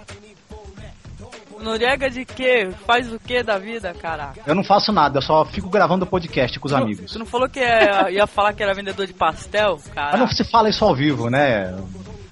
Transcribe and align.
Noriega 1.58 2.10
de 2.10 2.26
quê? 2.26 2.70
Faz 2.86 3.10
o 3.14 3.18
que 3.18 3.42
da 3.42 3.58
vida, 3.58 3.94
caraca? 3.94 4.42
Eu 4.46 4.54
não 4.54 4.64
faço 4.64 4.92
nada, 4.92 5.20
eu 5.20 5.22
só 5.22 5.46
fico 5.46 5.70
gravando 5.70 6.06
podcast 6.06 6.60
com 6.60 6.68
os 6.68 6.74
amigos. 6.74 7.14
Tu 7.14 7.20
não 7.20 7.26
falou 7.26 7.48
que 7.48 7.62
ia, 7.62 8.12
ia 8.12 8.28
falar 8.28 8.52
que 8.52 8.62
era 8.62 8.74
vendedor 8.74 9.08
de 9.08 9.14
pastel, 9.14 9.80
cara? 9.96 10.12
Mas 10.12 10.20
não 10.20 10.28
se 10.28 10.44
fala 10.44 10.70
isso 10.70 10.84
ao 10.84 10.94
vivo, 10.94 11.30
né? 11.30 11.74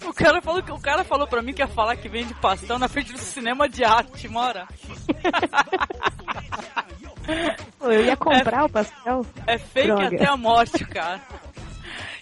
O 0.05 0.13
cara 0.13 0.41
falou 0.41 0.61
que 0.61 0.73
o 0.73 0.79
cara 0.79 1.05
falou 1.05 1.25
pra 1.25 1.41
mim 1.41 1.53
que 1.53 1.61
ia 1.61 1.69
falar 1.69 1.95
que 1.95 2.09
vende 2.09 2.33
pastel 2.33 2.77
na 2.77 2.89
frente 2.89 3.13
do 3.13 3.17
cinema 3.17 3.69
de 3.69 3.85
arte, 3.85 4.27
mora. 4.27 4.67
Eu 7.79 8.05
ia 8.05 8.17
comprar 8.17 8.65
o 8.65 8.69
pastel. 8.69 9.25
É 9.45 9.57
fake 9.57 9.87
Droga. 9.87 10.07
até 10.07 10.27
a 10.27 10.37
morte, 10.37 10.83
cara. 10.85 11.21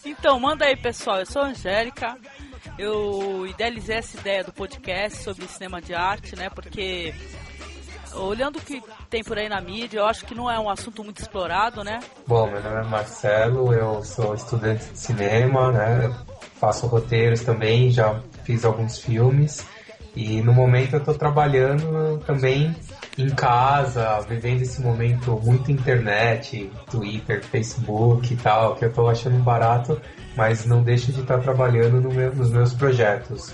Então, 0.06 0.40
manda 0.40 0.66
aí, 0.66 0.76
pessoal. 0.76 1.20
Eu 1.20 1.26
sou 1.26 1.42
a 1.42 1.48
Angélica. 1.48 2.16
Eu 2.78 3.46
idealizei 3.48 3.98
essa 3.98 4.18
ideia 4.18 4.44
do 4.44 4.54
podcast 4.54 5.24
sobre 5.24 5.48
cinema 5.48 5.82
de 5.82 5.94
arte, 5.94 6.36
né? 6.36 6.50
Porque 6.50 7.14
olhando 8.14 8.58
o 8.58 8.62
que 8.62 8.82
tem 9.10 9.24
por 9.24 9.38
aí 9.38 9.50
na 9.50 9.60
mídia, 9.60 10.00
eu 10.00 10.06
acho 10.06 10.26
que 10.26 10.36
não 10.36 10.50
é 10.50 10.60
um 10.60 10.70
assunto 10.70 11.04
muito 11.04 11.22
explorado, 11.22 11.84
né? 11.84 12.00
Bom, 12.28 12.50
meu 12.50 12.62
nome 12.62 12.82
é 12.82 12.84
Marcelo, 12.84 13.74
eu 13.74 14.04
sou 14.04 14.34
estudante 14.34 14.86
de 14.86 14.98
cinema, 14.98 15.72
né? 15.72 16.16
Faço 16.60 16.88
roteiros 16.88 17.42
também, 17.42 17.92
já 17.92 18.22
fiz 18.44 18.64
alguns 18.64 19.00
filmes. 19.00 19.66
E 20.16 20.42
no 20.42 20.54
momento 20.54 20.94
eu 20.94 21.00
estou 21.00 21.14
trabalhando 21.14 22.20
também 22.26 22.74
em 23.18 23.30
casa, 23.30 24.22
vivendo 24.22 24.62
esse 24.62 24.82
momento 24.82 25.40
muito 25.44 25.72
internet, 25.72 26.72
Twitter, 26.90 27.44
Facebook 27.44 28.34
e 28.34 28.38
tal, 28.38 28.76
que 28.76 28.86
eu 28.86 28.90
estou 28.90 29.10
achando 29.10 29.38
barato, 29.44 30.00
mas 30.36 30.66
não 30.66 30.82
deixo 30.84 31.12
de 31.12 31.22
estar 31.22 31.40
trabalhando 31.40 32.00
no 32.02 32.12
meu- 32.14 32.34
nos 32.34 32.50
meus 32.52 32.74
projetos. 32.74 33.54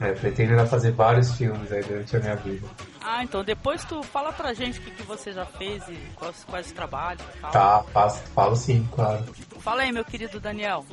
É, 0.00 0.12
pretendo 0.12 0.50
ainda 0.50 0.66
fazer 0.66 0.90
vários 0.90 1.36
filmes 1.36 1.70
aí 1.70 1.82
durante 1.82 2.16
a 2.16 2.20
minha 2.20 2.34
vida. 2.36 2.66
Ah, 3.00 3.22
então 3.22 3.44
depois 3.44 3.84
tu 3.84 4.02
fala 4.02 4.32
pra 4.32 4.52
gente 4.52 4.80
o 4.80 4.82
que, 4.82 4.90
que 4.90 5.02
você 5.04 5.32
já 5.32 5.44
fez 5.46 5.86
e 5.88 5.96
quais, 6.16 6.44
quais 6.44 6.72
trabalhos 6.72 7.22
e 7.36 7.38
tal. 7.40 7.50
Tá, 7.52 7.84
faço, 7.92 8.20
falo 8.34 8.56
sim, 8.56 8.86
claro. 8.92 9.22
Fala 9.60 9.82
aí, 9.82 9.92
meu 9.92 10.04
querido 10.04 10.40
Daniel. 10.40 10.84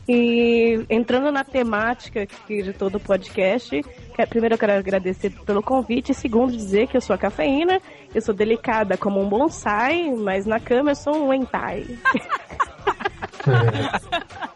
e 0.08 0.84
entrando 0.90 1.30
na 1.30 1.44
temática 1.44 2.26
de 2.48 2.72
todo 2.72 2.96
o 2.96 3.00
podcast, 3.00 3.80
que- 3.82 4.26
primeiro 4.26 4.54
eu 4.54 4.58
quero 4.58 4.72
agradecer 4.72 5.30
pelo 5.46 5.62
convite, 5.62 6.10
e 6.10 6.14
segundo 6.14 6.56
dizer 6.56 6.88
que 6.88 6.96
eu 6.96 7.00
sou 7.00 7.14
a 7.14 7.18
cafeína, 7.18 7.80
eu 8.12 8.20
sou 8.20 8.34
delicada 8.34 8.96
como 8.96 9.20
um 9.20 9.28
bonsai, 9.28 10.10
mas 10.10 10.46
na 10.46 10.58
cama 10.58 10.90
eu 10.90 10.96
sou 10.96 11.28
um 11.28 11.32
hentai. 11.32 11.84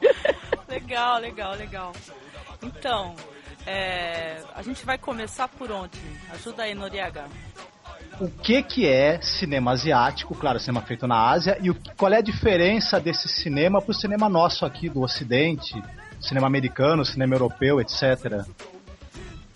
Legal, 0.94 1.19
legal, 1.19 1.55
legal. 1.56 1.93
Então, 2.62 3.16
é, 3.66 4.41
a 4.55 4.62
gente 4.62 4.87
vai 4.87 4.97
começar 4.97 5.49
por 5.49 5.72
onde? 5.72 5.99
Ajuda 6.31 6.62
aí, 6.62 6.72
Noriega. 6.72 7.25
O 8.21 8.31
que 8.31 8.62
que 8.62 8.87
é 8.87 9.21
cinema 9.21 9.72
asiático? 9.72 10.37
Claro, 10.37 10.60
cinema 10.60 10.83
feito 10.83 11.04
na 11.09 11.31
Ásia. 11.31 11.59
E 11.60 11.69
o, 11.69 11.77
qual 11.97 12.12
é 12.12 12.19
a 12.19 12.21
diferença 12.21 13.00
desse 13.00 13.27
cinema 13.27 13.83
pro 13.83 13.93
cinema 13.93 14.28
nosso 14.28 14.65
aqui 14.65 14.88
do 14.88 15.03
Ocidente? 15.03 15.75
Cinema 16.21 16.47
americano, 16.47 17.04
cinema 17.04 17.34
europeu, 17.34 17.81
etc. 17.81 18.44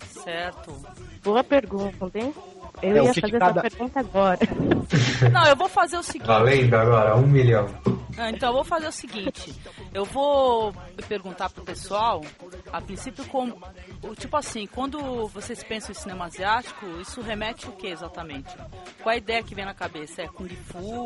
Certo. 0.09 0.75
Boa 1.23 1.41
pergunta, 1.41 2.11
hein? 2.15 2.33
Eu 2.81 2.97
É, 2.97 3.03
ia 3.05 3.13
fazer 3.13 3.39
cada- 3.39 3.59
essa 3.59 3.69
pergunta 3.69 3.99
agora. 3.99 4.39
Não, 5.31 5.45
eu 5.47 5.55
vou 5.55 5.67
fazer 5.69 5.97
o 5.97 6.03
seguinte. 6.03 6.27
Valendo 6.27 6.73
agora, 6.75 7.15
um 7.15 7.27
milhão. 7.27 7.67
Ah, 8.17 8.29
Então 8.31 8.49
eu 8.49 8.53
vou 8.55 8.63
fazer 8.65 8.87
o 8.87 8.91
seguinte, 8.91 9.53
eu 9.93 10.03
vou 10.03 10.73
perguntar 11.07 11.49
pro 11.49 11.63
pessoal, 11.63 12.21
a 12.71 12.81
princípio 12.81 13.23
como, 13.25 13.57
o- 14.03 14.13
tipo 14.15 14.35
assim, 14.35 14.67
quando 14.67 15.27
vocês 15.29 15.63
pensam 15.63 15.91
em 15.91 15.93
cinema 15.93 16.25
asiático, 16.25 16.85
isso 17.01 17.21
remete 17.21 17.69
o 17.69 17.71
que 17.71 17.87
exatamente? 17.87 18.53
Qual 19.01 19.13
a 19.13 19.17
ideia 19.17 19.41
que 19.43 19.55
vem 19.55 19.63
na 19.65 19.73
cabeça? 19.73 20.21
É 20.21 20.27
Kung 20.27 20.49
Fu? 20.49 21.05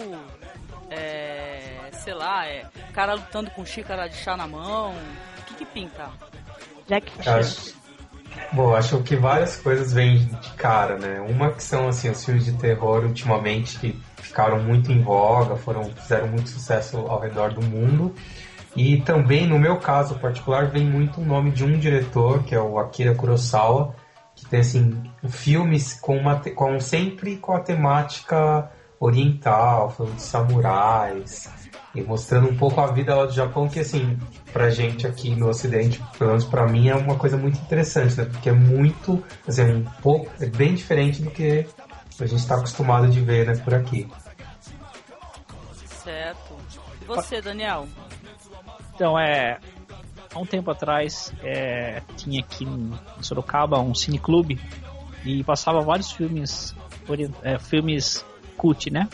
É, 0.89 1.89
sei 2.03 2.13
lá, 2.13 2.45
é 2.47 2.65
cara 2.93 3.13
lutando 3.13 3.49
com 3.51 3.65
xícara 3.65 4.07
de 4.07 4.15
chá 4.15 4.35
na 4.37 4.47
mão? 4.47 4.93
O 5.39 5.43
que 5.45 5.53
que 5.55 5.65
pinta? 5.65 6.09
Jack 6.87 7.11
Chan. 7.23 7.41
Bom, 8.51 8.75
acho 8.75 9.01
que 9.01 9.15
várias 9.15 9.55
coisas 9.55 9.91
vêm 9.91 10.17
de 10.17 10.49
cara, 10.51 10.97
né? 10.97 11.19
Uma 11.21 11.51
que 11.51 11.63
são 11.63 11.87
assim, 11.87 12.09
os 12.09 12.23
filmes 12.23 12.45
de 12.45 12.53
terror 12.53 13.03
ultimamente 13.03 13.79
que 13.79 13.99
ficaram 14.17 14.61
muito 14.61 14.91
em 14.91 15.01
voga, 15.01 15.55
foram, 15.55 15.83
fizeram 15.83 16.27
muito 16.27 16.49
sucesso 16.49 16.97
ao 16.97 17.19
redor 17.19 17.53
do 17.53 17.61
mundo. 17.61 18.13
E 18.75 18.97
também, 19.01 19.47
no 19.47 19.59
meu 19.59 19.77
caso 19.77 20.15
particular, 20.19 20.67
vem 20.67 20.85
muito 20.85 21.21
o 21.21 21.25
nome 21.25 21.51
de 21.51 21.63
um 21.63 21.77
diretor, 21.77 22.43
que 22.43 22.55
é 22.55 22.59
o 22.59 22.79
Akira 22.79 23.13
Kurosawa, 23.13 23.95
que 24.35 24.45
tem 24.45 24.61
assim, 24.61 25.01
filmes 25.29 25.93
com, 25.93 26.17
uma, 26.17 26.39
com 26.39 26.79
sempre 26.79 27.37
com 27.37 27.53
a 27.53 27.59
temática 27.59 28.71
oriental, 28.99 29.91
falando 29.91 30.15
de 30.15 30.21
samurais, 30.21 31.49
e 31.95 32.01
mostrando 32.01 32.49
um 32.49 32.57
pouco 32.57 32.81
a 32.81 32.87
vida 32.87 33.15
lá 33.15 33.25
do 33.25 33.33
Japão, 33.33 33.67
que 33.67 33.79
assim, 33.79 34.17
pra 34.51 34.69
gente 34.69 35.05
aqui 35.05 35.35
no 35.35 35.47
ocidente, 35.47 36.01
pelo 36.17 36.31
menos 36.31 36.45
pra 36.45 36.67
mim, 36.67 36.89
é 36.89 36.95
uma 36.95 37.15
coisa 37.15 37.37
muito 37.37 37.59
interessante, 37.59 38.17
né? 38.17 38.25
Porque 38.25 38.49
é 38.49 38.53
muito, 38.53 39.23
assim, 39.47 39.63
um 39.63 39.83
pouco, 40.01 40.31
é 40.39 40.47
bem 40.47 40.73
diferente 40.73 41.21
do 41.21 41.29
que 41.29 41.67
a 42.19 42.25
gente 42.25 42.45
tá 42.47 42.55
acostumado 42.55 43.07
de 43.07 43.19
ver, 43.19 43.45
né, 43.45 43.55
por 43.57 43.73
aqui. 43.73 44.07
Certo. 45.85 46.57
E 47.01 47.05
você, 47.05 47.41
Daniel? 47.41 47.87
então 48.93 49.19
é. 49.19 49.59
Há 50.33 50.39
um 50.39 50.45
tempo 50.47 50.71
atrás 50.71 51.31
é, 51.43 52.01
tinha 52.17 52.39
aqui 52.39 52.65
em 52.65 52.91
Sorocaba 53.21 53.79
um 53.79 53.93
cineclube 53.93 54.59
e 55.23 55.43
passava 55.43 55.79
vários 55.81 56.11
filmes, 56.11 56.75
é, 57.43 57.59
filmes 57.59 58.25
cult, 58.57 58.89
né? 58.89 59.07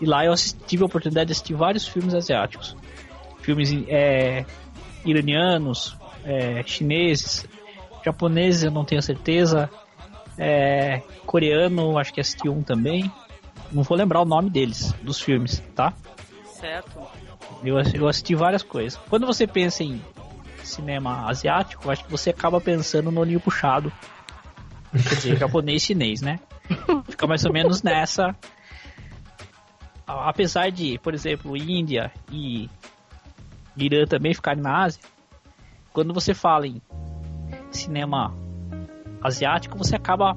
E 0.00 0.06
lá 0.06 0.24
eu 0.24 0.32
assisti- 0.32 0.58
tive 0.66 0.82
a 0.82 0.86
oportunidade 0.86 1.26
de 1.28 1.32
assistir 1.32 1.54
vários 1.54 1.86
filmes 1.86 2.14
asiáticos. 2.14 2.76
Filmes 3.40 3.70
é, 3.88 4.44
iranianos, 5.04 5.96
é, 6.24 6.62
chineses, 6.64 7.46
japoneses 8.04 8.64
eu 8.64 8.70
não 8.70 8.84
tenho 8.84 9.02
certeza, 9.02 9.70
é, 10.38 11.02
coreano 11.26 11.98
acho 11.98 12.12
que 12.12 12.20
assisti 12.20 12.48
um 12.48 12.62
também. 12.62 13.10
não 13.72 13.82
vou 13.82 13.96
lembrar 13.96 14.20
o 14.20 14.24
nome 14.24 14.48
deles, 14.48 14.92
dos 15.02 15.20
filmes, 15.20 15.62
tá? 15.74 15.92
Certo. 16.44 17.00
Eu, 17.62 17.76
eu 17.78 18.08
assisti 18.08 18.34
várias 18.34 18.62
coisas. 18.62 18.98
Quando 19.08 19.26
você 19.26 19.46
pensa 19.46 19.82
em 19.82 20.00
cinema 20.62 21.28
asiático, 21.28 21.90
acho 21.90 22.04
que 22.04 22.10
você 22.10 22.30
acaba 22.30 22.60
pensando 22.60 23.10
no 23.10 23.20
olhinho 23.20 23.40
puxado. 23.40 23.92
Quer 24.92 25.14
dizer, 25.14 25.36
japonês 25.38 25.82
chinês, 25.82 26.20
né? 26.20 26.38
Fica 27.08 27.26
mais 27.26 27.44
ou 27.44 27.52
menos 27.52 27.82
nessa. 27.82 28.34
Apesar 30.08 30.70
de, 30.70 30.98
por 30.98 31.12
exemplo, 31.12 31.54
Índia 31.54 32.10
e 32.32 32.70
Irã 33.76 34.06
também 34.06 34.32
ficarem 34.32 34.62
na 34.62 34.84
Ásia, 34.84 35.02
quando 35.92 36.14
você 36.14 36.32
fala 36.32 36.66
em 36.66 36.80
cinema 37.70 38.34
asiático, 39.22 39.76
você 39.76 39.96
acaba 39.96 40.36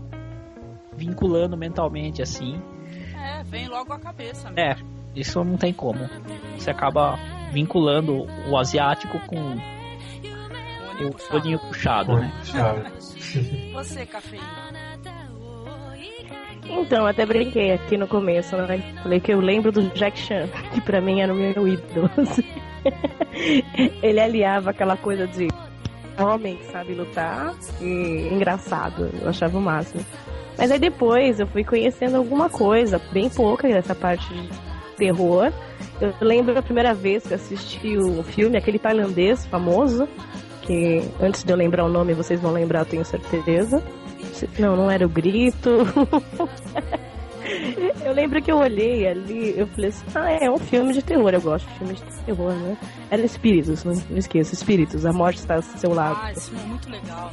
vinculando 0.93 1.55
mentalmente 1.55 2.21
assim. 2.21 2.61
É, 3.15 3.43
vem 3.43 3.69
logo 3.69 3.93
a 3.93 3.99
cabeça. 3.99 4.51
Mesmo. 4.51 4.59
É, 4.59 5.19
isso 5.19 5.43
não 5.43 5.57
tem 5.57 5.73
como. 5.73 6.09
Você 6.57 6.69
acaba 6.69 7.17
vinculando 7.51 8.25
o 8.49 8.57
asiático 8.57 9.19
com 9.21 9.55
o 10.99 11.35
olhinho 11.35 11.59
puxado, 11.59 12.17
né? 12.17 12.31
Você, 13.73 14.05
cafeína. 14.05 14.90
Então, 16.71 17.05
até 17.05 17.25
brinquei 17.25 17.73
aqui 17.73 17.97
no 17.97 18.07
começo, 18.07 18.55
né? 18.55 18.81
Falei 19.03 19.19
que 19.19 19.33
eu 19.33 19.39
lembro 19.39 19.71
do 19.71 19.83
Jack 19.89 20.17
Chan, 20.17 20.47
que 20.73 20.81
pra 20.81 21.01
mim 21.01 21.21
era 21.21 21.33
o 21.33 21.35
meu 21.35 21.67
ídolo. 21.67 22.09
Ele 24.01 24.19
aliava 24.19 24.69
aquela 24.71 24.95
coisa 24.95 25.27
de 25.27 25.47
homem 26.17 26.55
que 26.55 26.65
sabe 26.71 26.93
lutar 26.93 27.53
e 27.81 28.29
engraçado. 28.31 29.09
Eu 29.21 29.29
achava 29.29 29.57
o 29.57 29.61
máximo. 29.61 30.03
Mas 30.57 30.71
aí 30.71 30.79
depois 30.79 31.39
eu 31.39 31.47
fui 31.47 31.63
conhecendo 31.63 32.17
alguma 32.17 32.49
coisa, 32.49 33.01
bem 33.11 33.29
pouca 33.29 33.67
dessa 33.67 33.95
parte 33.95 34.31
de 34.33 34.49
terror. 34.97 35.51
Eu 35.99 36.13
lembro 36.21 36.57
a 36.57 36.61
primeira 36.61 36.93
vez 36.93 37.25
que 37.25 37.33
assisti 37.33 37.97
o 37.97 38.23
filme, 38.23 38.57
aquele 38.57 38.79
tailandês 38.79 39.45
famoso, 39.45 40.07
que 40.61 41.01
antes 41.19 41.43
de 41.43 41.51
eu 41.51 41.57
lembrar 41.57 41.85
o 41.85 41.89
nome 41.89 42.13
vocês 42.13 42.39
vão 42.39 42.51
lembrar, 42.51 42.79
eu 42.79 42.85
tenho 42.85 43.05
certeza. 43.05 43.83
Não, 44.59 44.75
não 44.75 44.91
era 44.91 45.05
o 45.05 45.09
grito. 45.09 45.69
eu 48.05 48.13
lembro 48.13 48.41
que 48.41 48.51
eu 48.51 48.57
olhei 48.57 49.07
ali, 49.07 49.57
eu 49.57 49.67
falei 49.67 49.89
assim, 49.89 50.05
ah, 50.15 50.31
é 50.31 50.49
um 50.49 50.57
filme 50.57 50.93
de 50.93 51.01
terror, 51.01 51.33
eu 51.33 51.41
gosto 51.41 51.67
de 51.67 51.77
filmes 51.77 51.99
de 51.99 52.25
terror, 52.25 52.53
né? 52.53 52.77
Era 53.09 53.21
Espíritos, 53.23 53.83
não, 53.83 53.93
não 54.09 54.17
esqueça, 54.17 54.53
Espíritos, 54.53 55.05
a 55.05 55.13
morte 55.13 55.39
está 55.39 55.55
ao 55.55 55.61
seu 55.61 55.93
lado. 55.93 56.19
Ah, 56.21 56.31
esse 56.31 56.49
filme 56.49 56.63
é 56.63 56.67
muito 56.67 56.89
legal, 56.89 57.31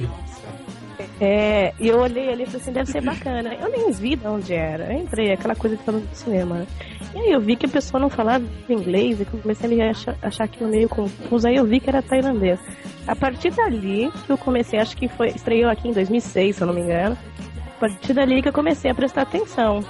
É, 1.21 1.75
e 1.79 1.89
eu 1.89 1.99
olhei 1.99 2.31
ali 2.31 2.45
e 2.45 2.47
falei 2.47 2.61
assim, 2.61 2.73
deve 2.73 2.91
ser 2.91 3.03
bacana. 3.03 3.55
Eu 3.55 3.71
nem 3.71 3.91
vi 3.93 4.17
de 4.17 4.27
onde 4.27 4.55
era. 4.55 4.93
Eu 4.93 5.01
entrei, 5.01 5.33
aquela 5.33 5.55
coisa 5.55 5.77
que 5.77 5.85
falando 5.85 6.09
do 6.09 6.17
cinema. 6.17 6.67
E 7.15 7.19
aí 7.19 7.33
eu 7.33 7.41
vi 7.41 7.57
que 7.57 7.67
a 7.67 7.69
pessoa 7.69 8.01
não 8.01 8.11
falava 8.11 8.45
inglês 8.69 9.21
e 9.21 9.25
comecei 9.25 9.81
a 9.81 9.91
achar, 9.91 10.17
achar 10.23 10.45
aquilo 10.45 10.71
meio 10.71 10.89
confuso. 10.89 11.49
Aí 11.49 11.57
eu 11.57 11.65
vi 11.65 11.81
que 11.81 11.89
era 11.89 12.03
tailandês. 12.03 12.61
A 13.07 13.17
partir 13.17 13.51
dali 13.51 14.11
que 14.27 14.31
eu 14.31 14.39
comecei, 14.39 14.79
acho 14.79 14.97
que 14.97 15.09
foi, 15.09 15.29
estreou 15.29 15.71
aqui 15.71 15.89
em 15.89 15.93
2006, 15.93 16.57
se 16.57 16.63
eu 16.63 16.67
não 16.67 16.75
me 16.75 16.83
engano. 16.83 17.17
A 17.77 17.81
partir 17.81 18.13
dali 18.13 18.43
que 18.43 18.49
eu 18.49 18.53
comecei 18.53 18.91
a 18.91 18.95
prestar 18.95 19.23
atenção. 19.23 19.83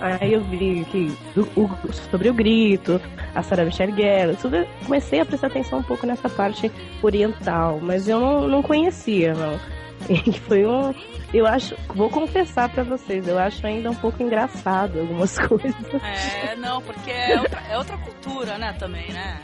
Aí 0.00 0.32
eu 0.32 0.40
vi 0.42 0.84
que 0.90 1.16
do, 1.34 1.42
o, 1.54 1.92
sobre 1.92 2.28
o 2.28 2.34
grito, 2.34 3.00
a 3.34 3.42
Sarah 3.42 3.64
Michelle 3.64 3.94
Gellar, 3.94 4.36
tudo, 4.36 4.66
comecei 4.84 5.20
a 5.20 5.24
prestar 5.24 5.46
atenção 5.46 5.78
um 5.78 5.82
pouco 5.82 6.04
nessa 6.06 6.28
parte 6.28 6.72
oriental, 7.00 7.78
mas 7.80 8.08
eu 8.08 8.18
não, 8.18 8.48
não 8.48 8.62
conhecia, 8.62 9.32
não. 9.32 9.60
E 10.26 10.32
foi 10.40 10.66
um. 10.66 10.94
Eu 11.32 11.46
acho. 11.46 11.76
Vou 11.94 12.10
confessar 12.10 12.68
para 12.68 12.82
vocês, 12.82 13.26
eu 13.26 13.38
acho 13.38 13.66
ainda 13.66 13.90
um 13.90 13.94
pouco 13.94 14.22
engraçado 14.22 15.00
algumas 15.00 15.38
coisas. 15.46 15.74
É, 16.02 16.56
não, 16.56 16.80
porque 16.82 17.10
é 17.10 17.40
outra, 17.40 17.60
é 17.68 17.78
outra 17.78 17.98
cultura, 17.98 18.58
né, 18.58 18.72
também, 18.78 19.10
né? 19.12 19.40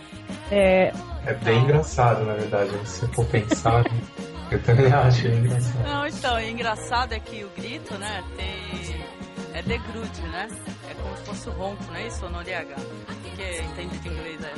É. 0.50 0.92
É 1.26 1.34
bem 1.34 1.60
engraçado, 1.60 2.24
na 2.24 2.34
verdade, 2.34 2.70
se 2.84 3.06
for 3.08 3.24
pensar. 3.26 3.84
eu 4.50 4.62
também 4.62 4.92
acho 4.92 5.26
engraçado. 5.26 5.84
Não, 5.84 6.06
então, 6.06 6.36
o 6.36 6.40
engraçado 6.40 7.12
é 7.12 7.20
que 7.20 7.44
o 7.44 7.50
grito, 7.56 7.94
né, 7.98 8.22
tem. 8.36 8.98
É 9.54 9.62
de 9.62 9.78
grude, 9.78 10.22
né? 10.30 10.46
É 10.88 10.94
como 10.94 11.16
se 11.16 11.24
fosse 11.24 11.48
o 11.48 11.52
ronco, 11.52 11.82
não 11.88 11.96
é 11.96 12.06
isso, 12.06 12.28
Noriega? 12.28 12.76
Porque 13.06 13.60
entende 13.60 13.98
de 13.98 14.08
inglês 14.08 14.44
é. 14.44 14.52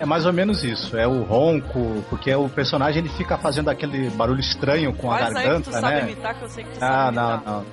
É 0.00 0.06
mais 0.06 0.24
ou 0.24 0.32
menos 0.32 0.64
isso, 0.64 0.96
é 0.96 1.06
o 1.06 1.22
ronco, 1.22 2.02
porque 2.08 2.34
o 2.34 2.48
personagem 2.48 3.00
ele 3.04 3.10
fica 3.10 3.36
fazendo 3.36 3.68
aquele 3.68 4.08
barulho 4.10 4.40
estranho 4.40 4.94
com 4.94 5.08
Faz 5.08 5.22
a 5.22 5.26
aí 5.26 5.34
garganta, 5.34 5.70
que 5.70 5.76
tu 5.76 5.80
sabe 5.80 5.94
né? 5.94 6.02
imitar, 6.02 6.34
que 6.38 6.42
eu 6.42 6.48
sei 6.48 6.64
que 6.64 6.70
tu 6.70 6.76
Ah, 6.82 6.88
sabe 6.88 7.16
não, 7.16 7.34
imitar. 7.34 7.52
não. 7.54 7.66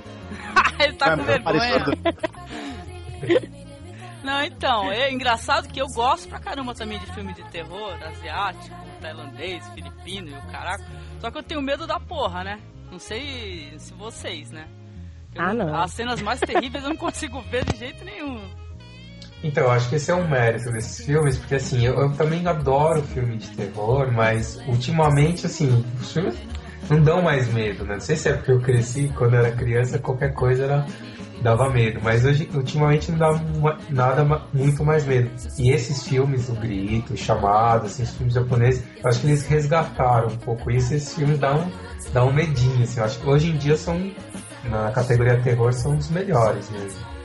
Ele 0.85 0.94
tá 0.94 1.06
com 1.15 1.21
É 1.21 1.25
vergonha. 1.25 1.41
parecido. 1.44 1.91
Não, 4.24 4.44
então, 4.44 4.91
é 4.91 5.12
engraçado 5.12 5.69
que 5.69 5.79
eu 5.81 5.88
gosto 5.88 6.27
pra 6.27 6.38
caramba 6.39 6.74
também 6.75 7.00
de 7.00 7.06
filme 7.13 7.33
de 7.33 7.44
terror, 7.45 7.94
asiático, 8.06 8.75
tailandês, 9.01 9.65
filipino 9.69 10.27
e 10.29 10.33
o 10.33 10.41
caraca. 10.51 10.83
Só 11.21 11.31
que 11.31 11.38
eu 11.38 11.44
tenho 11.44 11.62
medo 11.62 11.88
da 11.88 11.97
porra, 12.00 12.44
né? 12.44 12.59
Não 12.91 13.00
sei 13.00 13.74
se 13.79 13.94
vocês, 13.94 14.51
né? 14.51 14.68
Eu 15.33 15.41
Ah, 15.41 15.53
não. 15.53 15.74
As 15.74 15.91
cenas 15.94 16.21
mais 16.21 16.41
terríveis 16.41 16.83
eu 16.83 16.89
não 16.89 16.97
consigo 16.97 17.39
ver 17.44 17.63
de 17.65 17.77
jeito 17.77 18.03
nenhum. 18.03 18.41
Então, 19.44 19.69
acho 19.69 19.88
que 19.89 19.95
esse 19.95 20.10
é 20.10 20.16
um 20.16 20.28
mérito 20.28 20.72
desses 20.72 21.06
filmes, 21.06 21.38
porque 21.38 21.56
assim, 21.56 21.86
eu, 21.86 21.94
eu 22.00 22.12
também 22.13 22.45
adoro 22.48 23.01
filme 23.04 23.38
de 23.38 23.48
terror, 23.50 24.12
mas 24.12 24.60
ultimamente, 24.68 25.45
assim, 25.45 25.86
os 26.01 26.12
filmes 26.12 26.36
não 26.89 27.01
dão 27.01 27.22
mais 27.22 27.51
medo, 27.54 27.86
né? 27.86 27.94
Não 27.95 28.00
sei 28.01 28.16
se 28.16 28.30
é 28.30 28.34
porque 28.34 28.51
eu 28.51 28.60
cresci 28.60 29.12
quando 29.16 29.36
era 29.36 29.51
criança, 29.51 30.00
qualquer 30.00 30.34
coisa 30.34 30.63
era, 30.63 30.86
dava 31.42 31.69
medo, 31.69 32.00
mas 32.04 32.25
hoje, 32.25 32.50
ultimamente, 32.54 33.12
não 33.12 33.19
dá 33.19 33.31
uma- 33.31 33.78
nada 33.92 34.25
muito 34.51 34.84
mais 34.84 35.06
medo. 35.06 35.30
E 35.60 35.69
esses 35.72 36.07
filmes, 36.07 36.50
O 36.50 36.54
Grito, 36.54 37.13
O 37.13 37.18
Chamado, 37.18 37.86
assim, 37.86 38.04
os 38.04 38.12
filmes 38.16 38.34
japoneses, 38.34 38.84
eu 39.04 39.10
acho 39.10 39.19
que 39.22 39.28
eles 39.28 39.45
resgataram 39.45 40.30
um 40.30 40.38
pouco 40.38 40.72
isso, 40.72 40.95
esses 40.95 41.13
filmes 41.13 41.38
dão, 41.38 41.72
dão 42.12 42.30
um 42.30 42.34
medinho, 42.34 42.84
assim, 42.84 43.00
eu 43.00 43.06
acho 43.06 43.19
que 43.19 43.30
hoje 43.30 43.51
em 43.51 43.57
dia 43.57 43.78
são, 43.78 44.12
na 44.63 44.89
categoria 44.92 45.38
terror, 45.44 45.72
são 45.74 45.95
os 45.95 46.10
melhores 46.10 46.69
mesmo. 46.72 47.16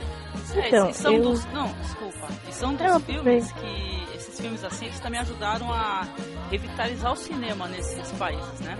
É, 0.55 0.67
Então, 0.67 0.89
e 0.89 0.93
são 0.93 1.13
eu- 1.13 1.21
dos. 1.23 1.45
Não, 1.53 1.67
desculpa. 1.81 2.27
São 2.51 2.73
dos 2.75 2.85
Não, 2.87 2.99
filmes 2.99 3.51
que. 3.53 4.03
Esses 4.15 4.39
filmes 4.39 4.63
assim, 4.63 4.85
eles 4.85 4.99
também 4.99 5.19
ajudaram 5.19 5.71
a 5.71 6.07
revitalizar 6.51 7.11
o 7.13 7.15
cinema 7.15 7.67
nesses 7.67 8.11
países, 8.13 8.59
né? 8.61 8.77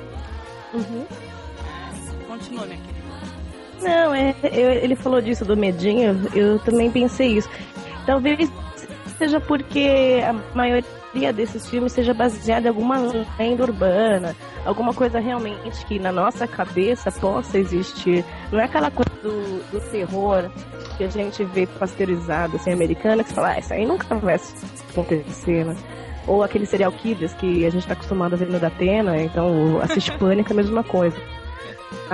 Uhum. 0.73 1.05
É, 1.09 2.25
continua, 2.27 2.65
minha 2.65 2.79
querida. 2.79 3.03
Não, 3.81 4.13
é, 4.13 4.35
eu- 4.43 4.71
ele 4.71 4.95
falou 4.95 5.21
disso 5.21 5.43
do 5.43 5.57
medinho, 5.57 6.29
eu 6.33 6.59
também 6.59 6.89
pensei 6.91 7.37
isso. 7.37 7.49
Talvez 8.05 8.49
seja 9.17 9.39
porque 9.41 10.21
a 10.27 10.33
maioria 10.55 11.33
desses 11.33 11.67
filmes 11.67 11.91
seja 11.91 12.13
baseada 12.13 12.67
em 12.67 12.69
alguma 12.69 12.97
lenda 13.37 13.63
urbana, 13.63 14.35
alguma 14.65 14.93
coisa 14.93 15.19
realmente 15.19 15.85
que 15.85 15.99
na 15.99 16.11
nossa 16.11 16.47
cabeça 16.47 17.11
possa 17.11 17.57
existir. 17.57 18.25
Não 18.51 18.59
é 18.59 18.65
aquela 18.65 18.89
coisa 18.89 19.11
do, 19.21 19.71
do 19.71 19.91
terror 19.91 20.49
que 20.97 21.03
a 21.03 21.09
gente 21.09 21.43
vê 21.43 21.65
pasteurizado, 21.65 22.57
assim, 22.57 22.71
americana, 22.71 23.23
que 23.23 23.29
você 23.29 23.35
fala, 23.35 23.49
ah, 23.49 23.59
isso 23.59 23.73
aí 23.73 23.85
nunca 23.85 24.15
vai 24.15 24.39
acontecer, 24.91 25.65
né? 25.65 25.75
Ou 26.25 26.41
aqueles 26.43 26.69
serial 26.69 26.91
killers 26.91 27.33
que 27.33 27.65
a 27.65 27.69
gente 27.69 27.85
tá 27.85 27.93
acostumado 27.93 28.33
a 28.33 28.37
ver 28.37 28.47
no 28.47 28.59
Datena, 28.59 29.21
então 29.21 29.79
assiste 29.81 30.11
Pânico 30.17 30.51
é 30.51 30.53
a 30.53 30.55
mesma 30.55 30.83
coisa. 30.83 31.17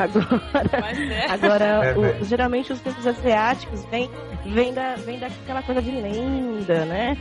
Agora, 0.03 0.41
Mas 0.81 0.99
é. 1.11 1.25
Agora, 1.29 1.65
É, 1.65 1.93
o- 1.97 2.23
geralmente 2.25 2.71
os 2.73 2.79
filmes 2.79 3.05
asiáticos 3.05 3.83
vêm 3.85 4.09
vem 4.45 4.73
da, 4.73 4.95
vem 4.95 5.19
daquela 5.19 5.61
coisa 5.61 5.81
de 5.81 5.91
lenda, 5.91 6.85
né? 6.85 7.17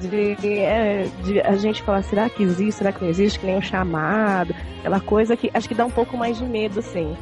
De, 0.00 0.36
é, 0.58 1.06
de 1.22 1.40
a 1.40 1.54
gente 1.56 1.82
falar, 1.82 2.02
será 2.02 2.28
que 2.28 2.42
existe, 2.42 2.78
será 2.78 2.90
que 2.92 3.02
não 3.02 3.08
existe, 3.10 3.38
que 3.38 3.46
nem 3.46 3.56
um 3.56 3.62
chamado, 3.62 4.54
aquela 4.80 4.98
coisa 5.00 5.36
que 5.36 5.50
acho 5.54 5.68
que 5.68 5.74
dá 5.74 5.84
um 5.84 5.90
pouco 5.90 6.16
mais 6.16 6.38
de 6.38 6.44
medo, 6.44 6.80
assim. 6.80 7.16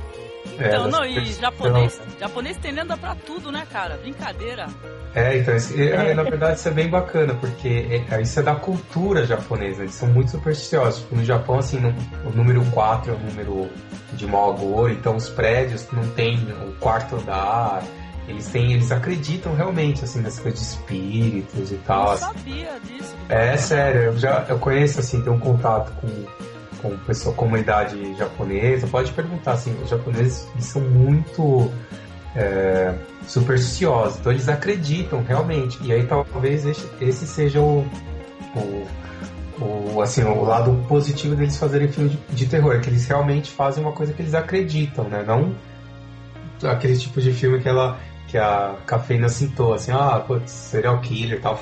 Então, 0.68 0.82
das 0.84 0.92
não, 0.92 1.04
e 1.04 1.32
japonês, 1.32 2.00
japonês 2.18 2.56
tem 2.58 2.72
lenda 2.72 2.96
pra 2.96 3.14
tudo, 3.14 3.50
né, 3.50 3.66
cara? 3.72 3.96
Brincadeira. 3.96 4.66
É, 5.14 5.38
então, 5.38 5.54
esse- 5.56 5.90
é, 5.90 6.14
na 6.14 6.22
verdade 6.22 6.58
isso 6.58 6.68
é 6.68 6.70
bem 6.70 6.88
bacana, 6.88 7.34
porque 7.34 8.02
é, 8.10 8.20
isso 8.22 8.38
é 8.38 8.42
da 8.42 8.54
cultura 8.54 9.26
japonesa, 9.26 9.82
eles 9.82 9.94
são 9.94 10.08
muito 10.08 10.30
supersticiosos. 10.30 11.00
Tipo, 11.00 11.16
no 11.16 11.24
Japão, 11.24 11.58
assim, 11.58 11.80
no- 11.80 11.94
o 12.24 12.30
número 12.32 12.64
4 12.66 13.10
é 13.12 13.14
o 13.14 13.18
número 13.18 13.68
de 14.12 14.26
mau 14.26 14.52
agouro, 14.52 14.92
então 14.92 15.16
os 15.16 15.28
prédios 15.28 15.86
não 15.92 16.06
tem 16.10 16.36
o 16.68 16.72
quarto 16.78 17.16
andar, 17.16 17.82
eles 18.28 18.46
têm, 18.48 18.72
eles 18.72 18.92
acreditam 18.92 19.52
realmente, 19.56 20.04
assim, 20.04 20.20
nessa 20.20 20.40
coisa 20.42 20.56
de 20.56 20.62
espíritos 20.62 21.72
e 21.72 21.76
tal. 21.78 22.04
não 22.04 22.12
assim. 22.12 22.24
sabia 22.26 22.80
disso. 22.86 23.14
É 23.28 23.56
sério, 23.56 24.00
eu 24.02 24.16
já 24.18 24.44
eu 24.48 24.58
conheço 24.60 25.00
assim, 25.00 25.20
tenho 25.22 25.34
um 25.34 25.40
contato 25.40 25.90
com, 26.00 26.06
com 26.80 26.96
pessoa, 26.98 27.34
comunidade 27.34 28.14
japonesa. 28.16 28.86
Pode 28.86 29.12
perguntar 29.12 29.52
assim, 29.52 29.76
os 29.82 29.90
japoneses 29.90 30.46
são 30.58 30.82
muito 30.82 31.70
é, 32.34 32.94
supersticiosos, 33.26 34.18
então 34.18 34.32
eles 34.32 34.48
acreditam 34.48 35.22
realmente. 35.22 35.78
E 35.82 35.92
aí 35.92 36.06
talvez 36.06 36.66
esse, 36.66 36.88
esse 37.00 37.26
seja 37.26 37.60
o, 37.60 37.86
o, 38.56 38.86
o, 39.94 40.02
assim, 40.02 40.22
o 40.24 40.42
lado 40.42 40.84
positivo 40.88 41.34
deles 41.34 41.56
fazerem 41.56 41.88
filme 41.88 42.10
de, 42.10 42.34
de 42.34 42.46
terror, 42.46 42.74
é 42.74 42.78
que 42.78 42.88
eles 42.88 43.06
realmente 43.06 43.50
fazem 43.50 43.82
uma 43.82 43.92
coisa 43.92 44.12
que 44.12 44.22
eles 44.22 44.34
acreditam, 44.34 45.04
né? 45.04 45.24
Não 45.26 45.54
aquele 46.68 46.96
tipo 46.96 47.20
de 47.20 47.32
filme 47.32 47.60
que 47.60 47.68
ela 47.68 47.98
que 48.30 48.38
a 48.38 48.76
cafeína 48.86 49.28
citou, 49.28 49.74
assim, 49.74 49.90
ah, 49.90 50.22
putz, 50.24 50.50
serial 50.50 51.00
killer 51.00 51.38
e 51.38 51.40
tal, 51.40 51.58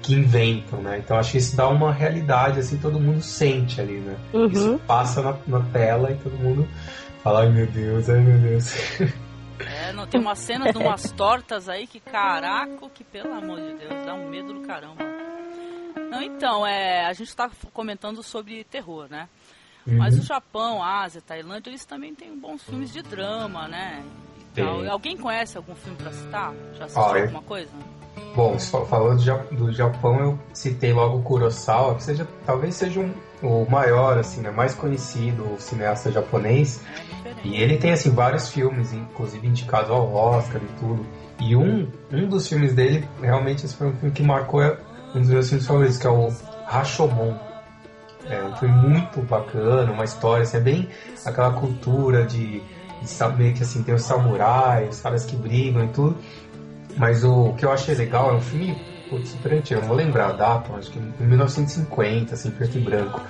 que 0.00 0.14
inventam, 0.14 0.80
né? 0.80 0.98
Então 0.98 1.18
acho 1.18 1.32
que 1.32 1.38
isso 1.38 1.56
dá 1.56 1.68
uma 1.68 1.92
realidade, 1.92 2.60
assim, 2.60 2.78
todo 2.78 3.00
mundo 3.00 3.20
sente 3.20 3.80
ali, 3.80 3.98
né? 3.98 4.16
Uhum. 4.32 4.46
Isso 4.46 4.80
passa 4.86 5.20
na, 5.20 5.36
na 5.46 5.60
tela 5.70 6.12
e 6.12 6.14
todo 6.14 6.36
mundo 6.38 6.68
fala, 7.24 7.40
ai 7.40 7.48
meu 7.48 7.66
Deus, 7.66 8.08
ai 8.08 8.20
meu 8.20 8.38
Deus. 8.38 8.72
É, 9.64 9.92
não, 9.92 10.08
tem 10.08 10.20
uma 10.20 10.34
cena 10.34 10.72
de 10.72 10.78
umas 10.78 11.12
tortas 11.12 11.68
aí 11.68 11.86
que, 11.86 12.00
caraca, 12.00 12.88
que 12.92 13.04
pelo 13.04 13.32
amor 13.32 13.60
de 13.60 13.74
Deus, 13.74 14.04
dá 14.04 14.12
um 14.12 14.28
medo 14.28 14.52
do 14.52 14.62
caramba. 14.62 15.04
Não, 16.10 16.20
então, 16.20 16.66
é, 16.66 17.06
a 17.06 17.12
gente 17.12 17.28
está 17.28 17.48
comentando 17.72 18.24
sobre 18.24 18.64
terror, 18.64 19.06
né? 19.08 19.28
Mas 19.86 20.18
o 20.18 20.22
Japão, 20.22 20.82
a 20.82 21.02
Ásia, 21.02 21.20
a 21.20 21.28
Tailândia, 21.28 21.70
eles 21.70 21.84
também 21.84 22.12
têm 22.12 22.36
bons 22.36 22.62
filmes 22.64 22.92
de 22.92 23.02
drama, 23.02 23.68
né? 23.68 24.02
Tem. 24.54 24.88
Alguém 24.88 25.16
conhece 25.16 25.56
algum 25.56 25.74
filme 25.74 25.96
pra 25.96 26.12
citar? 26.12 26.54
Já 26.74 26.84
assistiu 26.84 27.02
alguma 27.02 27.42
coisa? 27.42 27.70
Bom, 28.34 28.58
falando 28.58 29.22
do 29.52 29.72
Japão, 29.72 30.18
eu 30.18 30.38
citei 30.54 30.92
logo 30.92 31.18
o 31.18 31.22
Kurosawa, 31.22 31.94
que 31.94 32.02
seja, 32.02 32.26
talvez 32.46 32.74
seja 32.74 33.00
um, 33.00 33.12
o 33.42 33.70
maior, 33.70 34.18
assim, 34.18 34.40
né, 34.40 34.50
mais 34.50 34.74
conhecido 34.74 35.56
cineasta 35.58 36.10
japonês. 36.10 36.82
É. 37.26 37.34
E 37.44 37.56
ele 37.56 37.76
tem, 37.76 37.92
assim, 37.92 38.10
vários 38.10 38.50
filmes, 38.50 38.92
inclusive 38.92 39.46
indicados 39.46 39.90
ao 39.90 40.14
Oscar 40.14 40.62
e 40.62 40.80
tudo. 40.80 41.06
E 41.40 41.54
um, 41.54 41.90
um 42.10 42.28
dos 42.28 42.48
filmes 42.48 42.74
dele, 42.74 43.06
realmente, 43.20 43.66
esse 43.66 43.76
foi 43.76 43.88
um 43.88 43.96
filme 43.96 44.14
que 44.14 44.22
marcou 44.22 44.62
é, 44.62 44.78
um 45.14 45.20
dos 45.20 45.28
meus 45.28 45.48
filmes 45.48 45.66
favoritos, 45.66 45.98
que 45.98 46.06
é 46.06 46.10
o 46.10 46.32
Rashomon. 46.66 47.34
É 48.30 48.44
um 48.44 48.56
filme 48.56 48.74
muito 48.88 49.20
bacana, 49.22 49.90
uma 49.92 50.04
história, 50.04 50.44
assim, 50.44 50.56
é 50.56 50.60
bem 50.60 50.88
aquela 51.24 51.52
cultura 51.52 52.24
de, 52.24 52.62
saber 53.04 53.52
que, 53.54 53.62
assim, 53.62 53.82
tem 53.82 53.94
os 53.94 54.02
samurais, 54.02 54.96
os 54.96 55.00
caras 55.00 55.24
que 55.24 55.36
brigam 55.36 55.84
e 55.84 55.88
tudo. 55.88 56.16
Mas 56.96 57.24
o 57.24 57.52
que 57.54 57.64
eu 57.64 57.72
achei 57.72 57.94
legal 57.94 58.30
é 58.30 58.34
um 58.34 58.40
filme 58.40 58.76
putz, 59.08 59.28
super 59.28 59.52
antigo, 59.52 59.80
eu 59.80 59.86
vou 59.86 59.94
lembrar 59.94 60.28
a 60.30 60.32
data, 60.32 60.72
acho 60.74 60.90
que 60.90 60.98
em 60.98 61.26
1950, 61.26 62.34
assim, 62.34 62.50
preto 62.50 62.78
e 62.78 62.80
branco. 62.80 63.22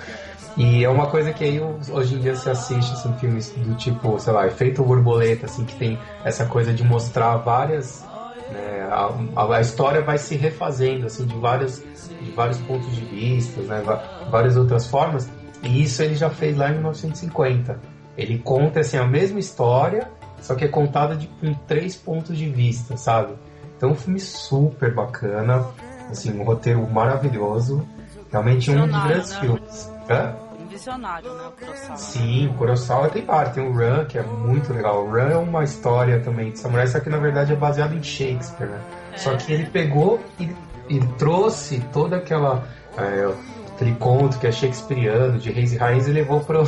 E 0.57 0.85
é 0.85 0.88
uma 0.88 1.07
coisa 1.09 1.33
que 1.33 1.43
aí 1.43 1.61
hoje 1.61 2.14
em 2.14 2.19
dia 2.21 2.37
se 2.37 2.49
assiste, 2.49 2.93
assim, 2.95 3.12
filmes 3.14 3.50
do 3.57 3.75
tipo, 3.75 4.19
sei 4.21 4.33
lá, 4.33 4.47
Efeito 4.47 4.85
Borboleta, 4.85 5.47
assim, 5.47 5.64
que 5.64 5.75
tem 5.75 5.99
essa 6.23 6.47
coisa 6.47 6.73
de 6.73 6.85
mostrar 6.85 7.37
várias. 7.38 8.05
Né, 8.49 8.83
a, 8.83 9.55
a- 9.57 9.61
história 9.61 10.02
vai 10.02 10.19
se 10.19 10.37
refazendo, 10.37 11.07
assim, 11.07 11.25
de, 11.25 11.35
várias, 11.37 11.83
de 12.21 12.31
vários 12.31 12.59
pontos 12.59 12.95
de 12.95 13.05
vista, 13.05 13.62
né, 13.62 13.83
várias 14.29 14.57
outras 14.57 14.87
formas. 14.87 15.29
E 15.62 15.83
isso 15.83 16.02
ele 16.02 16.14
já 16.14 16.29
fez 16.29 16.57
lá 16.57 16.69
em 16.69 16.75
1950. 16.75 17.81
Ele 18.16 18.38
conta, 18.38 18.81
assim, 18.81 18.97
a 18.97 19.07
mesma 19.07 19.38
história, 19.38 20.11
só 20.40 20.54
que 20.54 20.64
é 20.64 20.69
contada 20.69 21.16
de, 21.16 21.26
com 21.26 21.54
três 21.66 21.97
pontos 21.97 22.37
de 22.37 22.49
vista, 22.49 22.97
sabe? 22.97 23.35
Então, 23.76 23.90
um 23.90 23.95
filme 23.95 24.21
super 24.21 24.95
bacana, 24.95 25.64
assim, 26.11 26.38
um 26.38 26.45
roteiro 26.45 26.87
maravilhoso. 26.88 27.87
Realmente 28.31 28.71
um 28.71 28.87
dos 28.87 29.04
grandes 29.04 29.31
né? 29.31 29.40
filmes. 29.40 29.92
Hã? 30.09 30.35
Um 30.61 30.66
visionário, 30.66 31.35
né? 31.35 31.49
O 31.49 31.52
Kurosawa. 31.52 31.97
Sim, 31.97 32.47
o 32.49 32.54
Kurosawa 32.54 33.09
tem 33.09 33.23
parte, 33.23 33.54
tem 33.54 33.66
o 33.66 33.73
Run, 33.73 34.04
que 34.07 34.19
é 34.19 34.23
muito 34.23 34.73
legal. 34.73 35.04
O 35.04 35.11
Run 35.11 35.31
é 35.31 35.37
uma 35.37 35.64
história 35.64 36.21
também 36.21 36.50
de 36.50 36.59
samurai, 36.59 36.87
só 36.87 37.00
que 37.00 37.11
na 37.11 37.19
verdade 37.19 37.52
é 37.52 37.57
baseado 37.57 37.95
em 37.95 38.02
Shakespeare, 38.02 38.69
né? 38.69 38.81
Só 39.16 39.37
que 39.37 39.52
ele 39.52 39.66
pegou 39.66 40.21
e, 40.40 40.50
e 40.88 41.00
trouxe 41.19 41.81
toda 41.92 42.16
aquela 42.16 42.64
é, 42.97 43.33
aquele 43.75 43.95
conto 43.97 44.38
que 44.38 44.47
é 44.47 44.52
shakespeariano, 44.52 45.38
de 45.38 45.50
reis 45.50 45.73
e 45.73 45.76
rainhas, 45.76 46.07
e 46.07 46.12
levou 46.12 46.40
pro, 46.40 46.64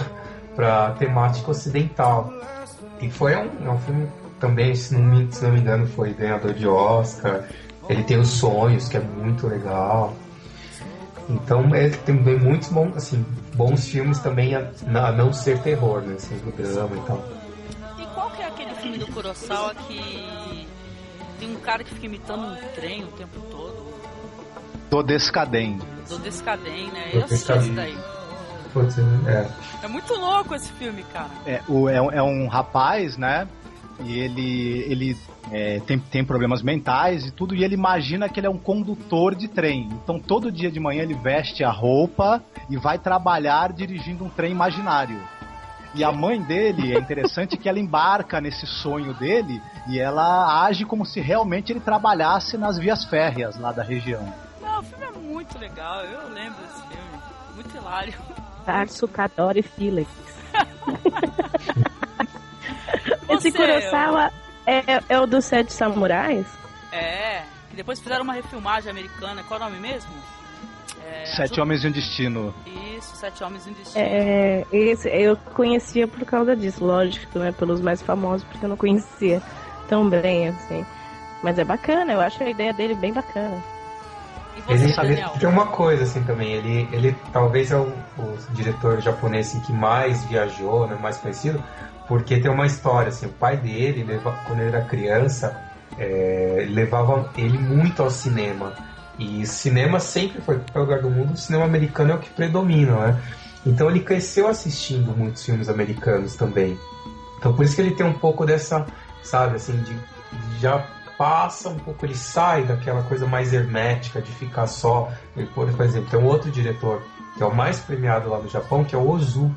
pra 0.55 0.93
temática 0.93 1.51
ocidental. 1.51 2.33
E 3.01 3.11
foi 3.11 3.37
um, 3.37 3.51
é 3.67 3.71
um 3.71 3.79
filme 3.81 4.09
também, 4.41 4.75
se 4.75 4.95
não, 4.95 5.03
me, 5.03 5.33
se 5.33 5.43
não 5.43 5.53
me 5.53 5.61
engano, 5.61 5.87
foi 5.87 6.13
ganhador 6.13 6.53
de 6.53 6.67
Oscar. 6.67 7.45
Ele 7.89 8.03
tem 8.05 8.19
os 8.19 8.29
sonhos, 8.29 8.89
que 8.89 8.97
é 8.97 9.01
muito 9.01 9.47
legal. 9.47 10.15
Então 11.29 11.75
ele 11.75 11.97
tem 11.99 12.17
bem 12.17 12.39
muitos 12.39 12.69
bons, 12.69 12.97
assim, 12.97 13.25
bons 13.55 13.89
filmes 13.89 14.19
também 14.19 14.55
a, 14.55 14.71
a 14.95 15.13
não 15.13 15.33
ser 15.33 15.59
terror, 15.61 16.03
né? 16.03 16.17
Sendo 16.19 16.55
drama 16.55 16.97
e 16.97 17.01
tal. 17.01 17.25
E 17.99 18.07
qual 18.15 18.31
que 18.31 18.43
é 18.43 18.47
aquele 18.47 18.75
filme 18.75 18.99
do 18.99 19.07
Kurosawa 19.07 19.75
que 19.75 20.67
tem 21.39 21.51
um 21.51 21.61
cara 21.61 21.83
que 21.83 21.95
fica 21.95 22.07
imitando 22.07 22.47
um 22.47 22.57
trem 22.75 23.05
o 23.05 23.09
tempo 23.09 23.41
todo? 23.51 23.95
Do 24.91 25.03
Descaden. 25.03 25.81
Do 26.09 26.19
Descaden, 26.19 26.93
né? 26.93 27.11
Do 27.13 27.19
Eu 27.19 27.25
assisti 27.25 27.53
esse 27.53 27.71
daí. 27.71 28.14
Putz, 28.75 28.99
é. 28.99 29.49
É 29.85 29.89
muito 29.89 30.13
louco 30.15 30.55
esse 30.55 30.71
filme, 30.73 31.03
cara. 31.05 31.31
É, 31.47 31.63
o, 31.69 31.89
é, 31.89 32.03
um- 32.03 32.11
é 32.11 32.23
um 32.23 32.47
rapaz, 32.49 33.17
né? 33.17 33.49
E 34.01 34.19
ele, 34.19 34.85
ele 34.89 35.17
é, 35.53 35.79
tem, 35.87 35.97
tem 35.99 36.25
problemas 36.25 36.61
mentais 36.61 37.25
e 37.25 37.31
tudo, 37.31 37.55
e 37.55 37.63
ele 37.63 37.75
imagina 37.75 38.29
que 38.29 38.41
ele 38.41 38.49
é 38.49 38.51
um 38.51 38.59
condutor 38.59 39.37
de 39.37 39.47
trem. 39.47 39.89
Então 40.03 40.19
todo 40.19 40.51
dia 40.51 40.71
de 40.71 40.81
manhã 40.81 41.03
ele 41.05 41.15
veste 41.15 41.63
a 41.63 41.71
roupa 41.71 42.43
e 42.69 42.77
vai 42.77 42.99
trabalhar 42.99 43.73
dirigindo 43.73 44.25
um 44.25 44.29
trem 44.29 44.51
imaginário. 44.51 45.19
E 45.95 46.03
a 46.03 46.11
mãe 46.11 46.43
dele, 46.43 46.93
é 46.93 46.99
interessante 46.99 47.57
que 47.57 47.69
ela 47.69 47.79
embarca 47.79 48.41
nesse 48.41 48.67
sonho 48.67 49.15
dele 49.15 49.63
e 49.87 50.01
ela 50.01 50.65
age 50.65 50.85
como 50.85 51.07
se 51.07 51.21
realmente 51.21 51.71
ele 51.73 51.79
trabalhasse 51.79 52.59
nas 52.59 52.77
vias 52.77 53.05
férreas 53.05 53.57
lá 53.57 53.71
da 53.71 53.85
região. 53.85 54.27
Não, 54.61 54.81
o 54.81 54.83
filme 54.83 55.05
é 55.05 55.11
muito 55.13 55.57
legal. 55.57 56.01
Eu 56.01 56.29
lembro 56.31 56.61
desse 56.63 56.83
filme. 56.89 57.23
Muito 57.55 57.77
hilário. 57.77 58.15
Tarso, 58.65 59.07
Kadori 59.09 59.61
e 59.61 59.63
Felix. 59.63 60.11
Esse 63.29 63.51
Você, 63.51 63.53
Kurosawa 63.53 64.33
é, 64.67 65.03
é 65.09 65.21
o 65.21 65.27
dos 65.27 65.45
Sete 65.45 65.73
Samurais? 65.73 66.47
É. 66.93 67.43
Que 67.71 67.77
depois 67.77 68.01
fizeram 68.01 68.23
uma 68.23 68.35
refilmagem 68.35 68.91
americana. 68.91 69.43
Qual 69.45 69.61
é 69.61 69.63
o 69.63 69.67
nome 69.67 69.81
mesmo? 69.81 70.13
É, 71.05 71.27
Sete 71.27 71.61
Homens 71.61 71.85
e 71.85 71.89
um 71.89 71.91
Destino. 71.91 72.55
Isso, 72.97 73.15
Sete 73.17 73.45
Homens 73.45 73.67
em 73.67 73.73
Destino. 73.73 74.05
É, 74.05 74.65
esse 74.73 75.09
eu 75.09 75.37
conhecia 75.37 76.09
por 76.09 76.25
causa 76.25 76.57
disso, 76.57 76.85
lógico, 76.85 77.39
né? 77.39 77.53
Pelos 77.53 77.81
mais 77.81 78.01
famosos, 78.01 78.45
porque 78.45 78.65
eu 78.65 78.71
não 78.71 78.77
conhecia 78.77 79.43
tão 79.89 80.09
bem, 80.09 80.49
assim. 80.49 80.87
Mas 81.43 81.59
é 81.59 81.65
bacana, 81.65 82.13
eu 82.13 82.21
acho 82.21 82.43
a 82.43 82.49
ideia 82.49 82.73
dele 82.73 82.95
bem 82.95 83.13
bacana. 83.13 83.63
Você, 84.67 84.73
Ele, 84.73 84.93
Daniel? 84.93 85.31
tem 85.39 85.49
uma 85.49 85.67
coisa 85.67 86.05
assim 86.05 86.23
também, 86.23 86.53
ele, 86.53 86.89
ele 86.93 87.17
talvez 87.33 87.71
é 87.71 87.77
o, 87.77 87.93
o 88.19 88.39
diretor 88.53 89.01
japonês 89.01 89.49
assim, 89.49 89.61
que 89.61 89.73
mais 89.73 90.25
viajou, 90.25 90.87
né, 90.87 90.97
mais 91.01 91.17
conhecido, 91.19 91.63
porque 92.07 92.39
tem 92.41 92.51
uma 92.51 92.67
história 92.67 93.09
assim, 93.09 93.27
o 93.27 93.31
pai 93.31 93.57
dele, 93.57 94.05
leva, 94.05 94.33
quando 94.47 94.61
ele 94.61 94.69
era 94.69 94.85
criança, 94.85 95.61
é, 95.99 96.67
levava 96.69 97.31
ele 97.37 97.59
muito 97.59 98.03
ao 98.03 98.11
cinema. 98.11 98.73
E 99.19 99.47
cinema 99.47 100.01
sempre 100.01 100.41
foi, 100.41 100.57
qualquer 100.59 100.81
lugar 100.81 101.03
do 101.03 101.11
mundo, 101.11 101.35
o 101.35 101.37
cinema 101.37 101.65
americano 101.65 102.13
é 102.13 102.15
o 102.15 102.19
que 102.19 102.31
predomina, 102.31 102.97
né? 102.97 103.23
Então 103.67 103.89
ele 103.89 104.01
cresceu 104.01 104.49
assistindo 104.49 105.17
muitos 105.17 105.45
filmes 105.45 105.69
americanos 105.69 106.35
também. 106.37 106.79
Então 107.39 107.55
por 107.55 107.65
isso 107.65 107.77
que 107.77 107.83
ele 107.83 107.95
tem 107.95 108.05
um 108.05 108.13
pouco 108.13 108.45
dessa, 108.45 108.87
sabe, 109.23 109.57
assim, 109.57 109.77
de, 109.79 109.95
de 109.95 110.61
já 110.61 110.85
passa 111.17 111.69
um 111.69 111.79
pouco, 111.79 112.05
ele 112.05 112.15
sai 112.15 112.65
daquela 112.65 113.03
coisa 113.03 113.27
mais 113.27 113.53
hermética 113.53 114.21
de 114.21 114.31
ficar 114.33 114.67
só. 114.67 115.11
Ele, 115.37 115.47
Por 115.49 115.69
exemplo, 115.69 116.11
tem 116.11 116.21
um 116.21 116.27
outro 116.27 116.51
diretor 116.51 117.03
que 117.37 117.43
é 117.43 117.47
o 117.47 117.55
mais 117.55 117.81
premiado 117.81 118.29
lá 118.31 118.39
no 118.39 118.49
Japão, 118.49 118.85
que 118.85 118.95
é 118.95 118.99
o 118.99 119.09
Ozu. 119.09 119.55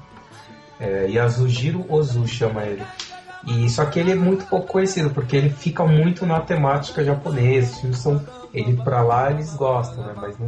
É, 0.79 1.07
Yasujiro 1.09 1.85
Ozu 1.89 2.27
chama 2.27 2.63
ele. 2.63 2.83
E 3.45 3.69
só 3.69 3.85
que 3.85 3.99
ele 3.99 4.11
é 4.11 4.15
muito 4.15 4.45
pouco 4.45 4.67
conhecido, 4.67 5.09
porque 5.11 5.35
ele 5.35 5.49
fica 5.49 5.85
muito 5.85 6.25
na 6.25 6.39
temática 6.39 7.03
japonesa. 7.03 7.73
Os 7.73 7.79
filmes 7.79 7.99
são. 7.99 8.21
Ele 8.53 8.75
pra 8.77 9.01
lá 9.01 9.31
eles 9.31 9.55
gostam, 9.55 10.05
né? 10.05 10.13
Mas 10.15 10.37
não, 10.37 10.47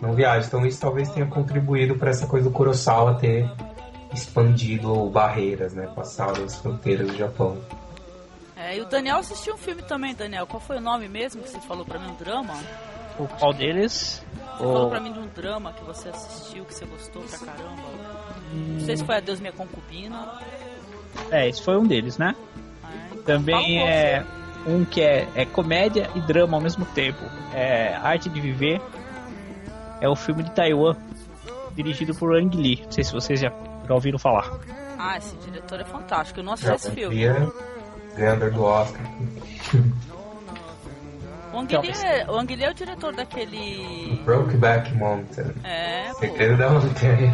não 0.00 0.14
viaja. 0.14 0.46
Então 0.46 0.64
isso 0.64 0.80
talvez 0.80 1.10
tenha 1.10 1.26
contribuído 1.26 1.96
para 1.96 2.10
essa 2.10 2.26
coisa 2.26 2.48
do 2.48 2.52
Kurosawa 2.52 3.14
ter 3.14 3.50
expandido 4.12 5.08
barreiras, 5.10 5.74
né? 5.74 5.88
Passado 5.94 6.42
as 6.42 6.56
fronteiras 6.56 7.08
do 7.08 7.16
Japão. 7.16 7.58
É, 8.60 8.76
e 8.76 8.80
o 8.82 8.84
Daniel 8.84 9.16
assistiu 9.18 9.54
um 9.54 9.56
filme 9.56 9.80
também, 9.82 10.14
Daniel. 10.14 10.46
Qual 10.46 10.60
foi 10.60 10.76
o 10.76 10.80
nome 10.80 11.08
mesmo 11.08 11.42
que 11.42 11.48
você 11.48 11.60
falou 11.60 11.84
pra 11.84 11.98
mim? 11.98 12.10
Um 12.10 12.14
drama? 12.16 12.54
O 13.18 13.26
qual 13.26 13.54
deles? 13.54 14.22
Você 14.34 14.58
falou 14.58 14.86
O... 14.86 14.90
pra 14.90 15.00
mim 15.00 15.12
de 15.12 15.18
um 15.18 15.26
drama 15.28 15.72
que 15.72 15.82
você 15.82 16.10
assistiu, 16.10 16.64
que 16.66 16.74
você 16.74 16.84
gostou 16.84 17.22
pra 17.22 17.38
caramba. 17.38 17.82
Não 18.52 18.80
sei 18.84 18.96
se 18.98 19.04
foi 19.04 19.16
Adeus 19.16 19.40
Minha 19.40 19.52
Concubina. 19.52 20.38
É, 21.30 21.48
esse 21.48 21.62
foi 21.62 21.76
um 21.78 21.86
deles, 21.86 22.18
né? 22.18 22.34
Então 23.12 23.38
Também 23.38 23.78
um 23.78 23.80
pouco. 23.80 23.90
é 23.92 24.26
um 24.66 24.84
que 24.84 25.00
é, 25.00 25.26
é 25.34 25.46
comédia 25.46 26.10
e 26.14 26.20
drama 26.20 26.56
ao 26.58 26.60
mesmo 26.62 26.84
tempo. 26.86 27.20
É 27.54 27.94
Arte 27.96 28.28
de 28.28 28.40
Viver. 28.40 28.80
É 30.02 30.08
o 30.08 30.16
filme 30.16 30.42
de 30.42 30.50
Taiwan, 30.52 30.96
dirigido 31.74 32.14
por 32.14 32.34
Ang 32.36 32.54
Lee. 32.56 32.82
Não 32.84 32.92
sei 32.92 33.04
se 33.04 33.12
vocês 33.12 33.40
já, 33.40 33.50
já 33.86 33.94
ouviram 33.94 34.18
falar. 34.18 34.50
Ah, 34.98 35.16
esse 35.16 35.34
diretor 35.36 35.80
é 35.80 35.84
fantástico. 35.84 36.40
Eu 36.40 36.44
não 36.44 36.52
assisti 36.52 36.74
esse 36.74 36.90
filme. 36.90 37.16
Ganhador 38.16 38.50
do 38.50 38.64
Oscar. 38.64 39.00
O 41.52 41.58
Ang 41.58 41.76
Lee 41.78 41.92
é, 42.04 42.30
o 42.30 42.38
Ang 42.38 42.54
Lee 42.54 42.64
é 42.64 42.70
o 42.70 42.74
diretor 42.74 43.12
daquele. 43.14 44.20
Brokeback 44.24 44.94
Mountain. 44.94 45.52
É, 45.64 46.12
Segredo 46.14 46.56
da 46.56 46.70
Montanha. 46.70 47.32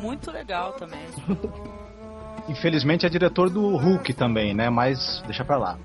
muito 0.00 0.30
legal 0.30 0.72
também. 0.72 1.00
Infelizmente 2.48 3.04
é 3.04 3.08
diretor 3.08 3.50
do 3.50 3.76
Hulk 3.76 4.14
também, 4.14 4.54
né? 4.54 4.70
Mas 4.70 5.22
deixa 5.26 5.44
pra 5.44 5.56
lá. 5.56 5.78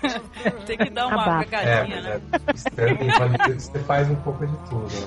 Tem 0.66 0.78
que 0.78 0.90
dar 0.90 1.08
uma 1.08 1.44
cagadinha, 1.44 1.96
é, 1.96 2.00
né? 2.00 2.20
É, 2.76 3.52
você 3.54 3.78
faz 3.80 4.10
um 4.10 4.16
pouco 4.16 4.46
de 4.46 4.56
tudo. 4.68 4.88
Né? 4.88 5.06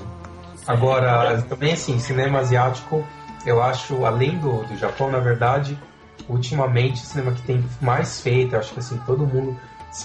Agora, 0.66 1.42
também 1.42 1.72
assim, 1.72 1.98
cinema 1.98 2.38
asiático, 2.38 3.04
eu 3.44 3.60
acho, 3.60 4.04
além 4.06 4.38
do, 4.38 4.62
do 4.64 4.76
Japão, 4.76 5.10
na 5.10 5.18
verdade, 5.18 5.76
ultimamente 6.28 7.02
o 7.02 7.06
cinema 7.06 7.32
que 7.32 7.42
tem 7.42 7.64
mais 7.80 8.20
feito, 8.20 8.56
acho 8.56 8.72
que 8.72 8.80
assim, 8.80 8.98
todo 9.06 9.26
mundo 9.26 9.56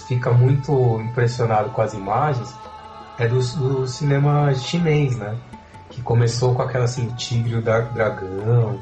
fica 0.06 0.32
muito 0.32 1.00
impressionado 1.00 1.70
com 1.70 1.82
as 1.82 1.94
imagens, 1.94 2.52
é 3.18 3.26
do, 3.26 3.38
do 3.38 3.86
cinema 3.86 4.52
chinês, 4.54 5.16
né? 5.16 5.36
Que 5.90 6.02
começou 6.02 6.54
com 6.54 6.62
aquela 6.62 6.84
assim, 6.84 7.08
Tigre 7.10 7.52
e 7.52 7.56
o 7.56 7.62
Dragão, 7.62 8.80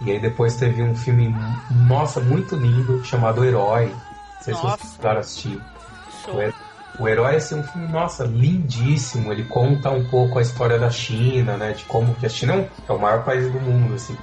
e 0.00 0.12
aí 0.12 0.20
depois 0.20 0.56
teve 0.56 0.82
um 0.82 0.94
filme, 0.94 1.34
nossa, 1.88 2.20
muito 2.20 2.54
lindo, 2.54 3.04
chamado 3.04 3.44
Herói. 3.44 3.86
Não 3.86 4.42
sei 4.42 4.54
nossa. 4.54 4.62
se 4.62 4.62
vocês 4.62 4.80
precisaram 4.80 5.20
assistir. 5.20 5.62
O, 6.28 7.02
o 7.02 7.08
Herói 7.08 7.34
é 7.34 7.36
assim, 7.36 7.58
um 7.58 7.62
filme, 7.64 7.88
nossa, 7.88 8.24
lindíssimo. 8.24 9.32
Ele 9.32 9.44
conta 9.44 9.90
um 9.90 10.04
pouco 10.08 10.38
a 10.38 10.42
história 10.42 10.78
da 10.78 10.90
China, 10.90 11.56
né? 11.56 11.72
De 11.72 11.84
como 11.84 12.14
que 12.14 12.26
a 12.26 12.28
China 12.28 12.54
é, 12.54 12.68
é 12.88 12.92
o 12.92 12.98
maior 12.98 13.24
país 13.24 13.50
do 13.50 13.58
mundo, 13.60 13.94
assim, 13.94 14.16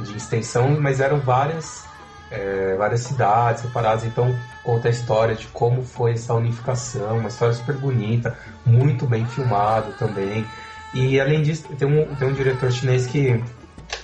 de 0.00 0.16
extensão, 0.16 0.80
mas 0.80 1.00
eram 1.00 1.20
várias, 1.20 1.84
é, 2.30 2.74
várias 2.76 3.00
cidades 3.00 3.62
separadas. 3.62 4.04
Então 4.04 4.34
conta 4.62 4.88
a 4.88 4.90
história 4.90 5.34
de 5.34 5.46
como 5.48 5.82
foi 5.82 6.12
essa 6.12 6.34
unificação, 6.34 7.18
uma 7.18 7.28
história 7.28 7.54
super 7.54 7.76
bonita, 7.76 8.36
muito 8.64 9.06
bem 9.06 9.26
filmado 9.26 9.92
também. 9.98 10.46
E 10.92 11.20
além 11.20 11.42
disso, 11.42 11.64
tem 11.78 11.86
um, 11.86 12.14
tem 12.16 12.28
um 12.28 12.32
diretor 12.32 12.70
chinês 12.70 13.06
que 13.06 13.42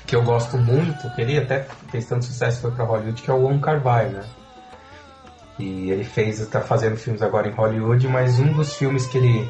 que 0.07 0.15
eu 0.15 0.23
gosto 0.23 0.57
muito, 0.57 1.11
que 1.15 1.21
ele 1.21 1.39
até 1.39 1.67
fez 1.91 2.07
tanto 2.07 2.25
sucesso 2.25 2.61
foi 2.61 2.71
para 2.71 2.85
Hollywood, 2.85 3.23
que 3.23 3.31
é 3.31 3.35
o 3.35 3.39
Wong 3.39 3.61
Kar 3.61 3.83
Wai, 3.85 4.07
né? 4.07 4.25
E 5.59 5.91
ele 5.91 6.05
fez, 6.05 6.39
está 6.41 6.61
fazendo 6.61 6.97
filmes 6.97 7.23
agora 7.23 7.49
em 7.49 7.53
Hollywood, 7.53 8.07
mas 8.09 8.39
um 8.39 8.53
dos 8.53 8.75
filmes 8.75 9.07
que 9.07 9.19
ele 9.19 9.49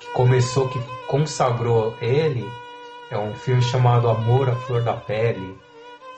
que 0.00 0.06
começou, 0.12 0.68
que 0.68 0.80
consagrou 1.06 1.96
ele, 2.00 2.46
é 3.10 3.18
um 3.18 3.34
filme 3.34 3.62
chamado 3.62 4.08
Amor 4.08 4.50
à 4.50 4.54
Flor 4.54 4.82
da 4.82 4.94
Pele, 4.94 5.56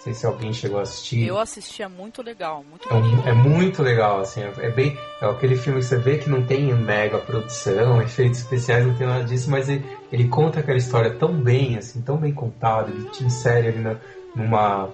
sei 0.07 0.15
se 0.15 0.27
alguém 0.27 0.53
chegou 0.53 0.79
a 0.79 0.83
assistir. 0.83 1.27
Eu 1.27 1.39
assisti, 1.39 1.83
é 1.83 1.89
muito 1.89 2.23
legal, 2.23 2.65
muito 2.69 2.89
é, 2.89 2.95
um, 2.95 3.29
é, 3.29 3.33
muito 3.33 3.83
legal, 3.83 4.21
assim, 4.21 4.41
é, 4.41 4.53
é, 4.59 4.71
bem, 4.71 4.97
é 5.21 5.27
aquele 5.27 5.57
filme 5.57 5.81
que 5.81 5.87
você 5.87 5.97
vê 5.97 6.19
que 6.19 6.31
não 6.31 6.43
tem 6.45 6.73
mega 6.75 7.19
produção, 7.19 8.01
efeitos 8.01 8.41
especiais, 8.41 8.87
não 8.87 8.95
tem 8.95 9.07
nada 9.07 9.25
disso, 9.25 9.51
mas 9.51 9.69
ele, 9.69 9.85
ele 10.13 10.29
conta 10.29 10.61
aquela 10.61 10.79
história 10.79 11.11
tão 11.11 11.33
bem, 11.33 11.77
assim, 11.77 12.01
tão 12.03 12.17
bem 12.17 12.33
contado, 12.33 12.93
ele 12.93 13.09
te 13.11 13.25
insere 13.25 13.69
ali 13.69 13.81
na, 13.81 13.97
numa, 14.35 14.91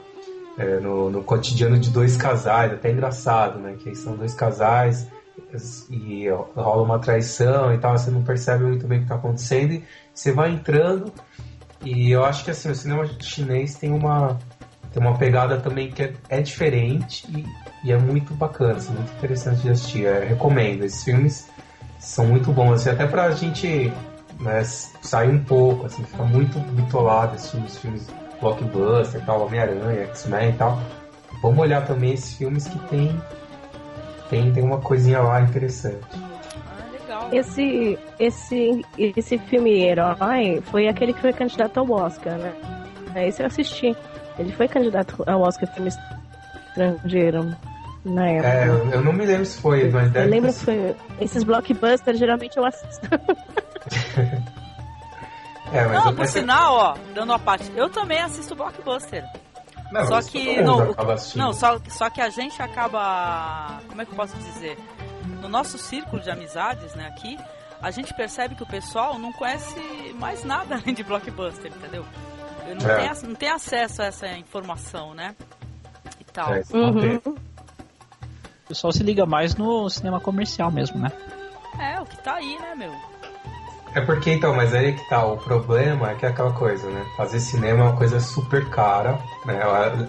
é, 0.57 0.81
no, 0.81 1.11
no 1.11 1.23
cotidiano 1.23 1.78
de 1.78 1.90
dois 1.90 2.16
casais, 2.16 2.73
até 2.73 2.90
engraçado, 2.90 3.59
né, 3.59 3.76
que 3.78 3.95
são 3.95 4.16
dois 4.16 4.33
casais 4.33 5.07
e 5.90 6.28
rola 6.57 6.83
uma 6.83 6.99
traição 6.99 7.75
e 7.75 7.78
tal, 7.78 7.99
você 7.99 8.11
não 8.11 8.23
percebe 8.23 8.64
muito 8.64 8.87
bem 8.87 8.99
o 8.99 9.00
que 9.02 9.04
está 9.07 9.16
acontecendo 9.16 9.73
e 9.73 9.85
você 10.14 10.33
vai 10.33 10.50
entrando 10.50 11.12
e 11.85 12.11
eu 12.12 12.25
acho 12.25 12.45
que 12.45 12.50
assim, 12.50 12.71
o 12.71 12.75
cinema 12.75 13.07
chinês 13.21 13.75
tem 13.75 13.92
uma 13.92 14.38
tem 14.93 15.03
uma 15.03 15.17
pegada 15.17 15.59
também 15.59 15.91
que 15.91 16.03
é, 16.03 16.13
é 16.29 16.41
diferente 16.41 17.27
e, 17.29 17.47
e, 17.89 17.93
é 17.93 17.97
muito 17.97 18.35
bacana, 18.35 18.75
assim, 18.75 18.93
muito 18.93 19.13
interessante 19.15 19.63
de 19.63 19.71
assistir. 19.71 20.03
Eu 20.03 20.29
recomendo. 20.29 20.85
Esses 20.85 21.03
filmes 21.03 21.49
são 21.99 22.27
muito 22.27 22.53
bons, 22.53 22.75
assim, 22.75 22.91
até 22.91 23.07
pra 23.07 23.31
gente 23.31 23.93
né, 24.39 24.63
sair 24.65 25.31
um 25.31 25.43
pouco, 25.43 25.87
assim, 25.87 26.05
ficar 26.05 26.25
muito 26.25 26.59
bitolado 26.75 27.35
assistindo 27.35 27.65
os 27.65 27.76
filmes 27.78 28.07
blockbuster 28.41 29.23
e 29.23 29.25
tal, 29.25 29.47
Homem-Aranha, 29.47 30.02
X-Men 30.09 30.50
e 30.50 30.52
tal. 30.55 30.78
Vamos 31.41 31.59
olhar 31.59 31.87
também 31.87 32.13
esses 32.13 32.35
filmes 32.35 32.67
que 32.67 32.78
tem, 32.89 33.21
tem, 34.28 34.52
tem 34.52 34.63
uma 34.63 34.78
coisinha 34.78 35.21
lá 35.21 35.41
interessante. 35.41 36.05
Ah, 37.09 37.28
esse, 37.33 37.99
esse, 38.19 38.85
esse 38.99 39.39
filme 39.39 39.83
Herói 39.83 40.61
foi 40.71 40.89
aquele 40.89 41.13
que 41.13 41.21
foi 41.21 41.33
candidato 41.33 41.78
ao 41.78 41.91
Oscar, 41.91 42.37
né? 42.37 42.52
Esse 43.26 43.43
eu 43.43 43.47
assisti. 43.47 43.97
Ele 44.38 44.52
foi 44.52 44.68
candidato 44.68 45.23
ao 45.26 45.42
Oscar 45.42 45.73
filme 45.75 45.90
estrangeiro 46.71 47.54
na 48.04 48.28
época. 48.28 48.49
É, 48.49 48.68
eu, 48.97 49.02
não 49.02 49.12
me 49.12 49.25
lembro 49.25 49.47
se 49.47 49.60
foi, 49.60 49.90
mas 49.90 50.10
deve 50.10 50.26
Eu 50.26 50.30
lembro 50.30 50.52
que 50.52 50.58
foi. 50.60 50.97
Esses 51.21 51.45
blockbusters 51.45 52.18
geralmente 52.18 52.56
eu 52.56 52.64
assisto. 52.64 53.06
é, 55.73 55.84
mas 55.86 56.04
não, 56.04 56.14
por 56.14 56.26
sinal, 56.26 56.75
ó, 56.75 56.97
dando 57.14 57.32
a 57.32 57.38
parte, 57.38 57.71
eu 57.76 57.88
também 57.88 58.21
assisto 58.21 58.54
blockbuster. 58.54 59.25
Não, 59.92 60.06
só 60.06 60.23
que 60.23 60.62
não, 60.62 60.95
não 61.36 61.52
só, 61.52 61.78
só 61.88 62.08
que 62.08 62.21
a 62.21 62.30
gente 62.30 62.60
acaba, 62.62 63.80
como 63.88 64.00
é 64.00 64.06
que 64.06 64.12
eu 64.12 64.16
posso 64.16 64.34
dizer? 64.38 64.78
No 65.42 65.50
nosso 65.50 65.76
círculo 65.76 66.23
de 66.23 66.30
amizades, 66.30 66.95
né, 66.95 67.08
aqui, 67.08 67.38
a 67.80 67.90
gente 67.90 68.14
percebe 68.14 68.54
que 68.54 68.62
o 68.62 68.66
pessoal 68.66 69.18
não 69.18 69.30
conhece 69.32 69.78
mais 70.18 70.45
nada 70.45 70.76
além 70.80 70.95
de 70.95 71.04
blockbuster, 71.04 71.71
entendeu? 71.71 72.06
Não, 72.75 72.91
é. 72.91 73.08
tem, 73.08 73.28
não 73.28 73.35
tem 73.35 73.49
acesso 73.49 74.02
a 74.02 74.06
essa 74.06 74.28
informação, 74.39 75.15
né? 75.15 75.35
E 76.21 76.25
tal. 76.25 76.54
É, 76.54 76.63
uhum. 76.73 77.21
O 77.26 78.69
pessoal 78.69 78.93
se 78.93 79.02
liga 79.02 79.26
mais 79.26 79.54
no 79.56 79.89
cinema 79.91 80.21
comercial 80.21 80.71
mesmo, 80.71 80.99
né? 80.99 81.13
É, 81.78 82.00
o 82.00 82.04
que 82.04 82.17
tá 82.23 82.35
aí, 82.35 82.58
né, 82.58 82.75
meu? 82.75 82.93
É 83.95 84.00
porque 84.00 84.32
então, 84.32 84.54
mas 84.54 84.75
aí 84.75 84.89
é 84.89 84.93
que 84.93 85.06
tá, 85.08 85.23
o 85.26 85.37
problema 85.37 86.11
é 86.11 86.15
que 86.15 86.25
é 86.25 86.30
aquela 86.30 86.52
coisa, 86.52 86.89
né? 86.89 87.04
Fazer 87.15 87.41
cinema 87.41 87.80
é 87.80 87.82
uma 87.89 87.97
coisa 87.97 88.21
super 88.21 88.71
cara, 88.71 89.19
né? 89.45 89.61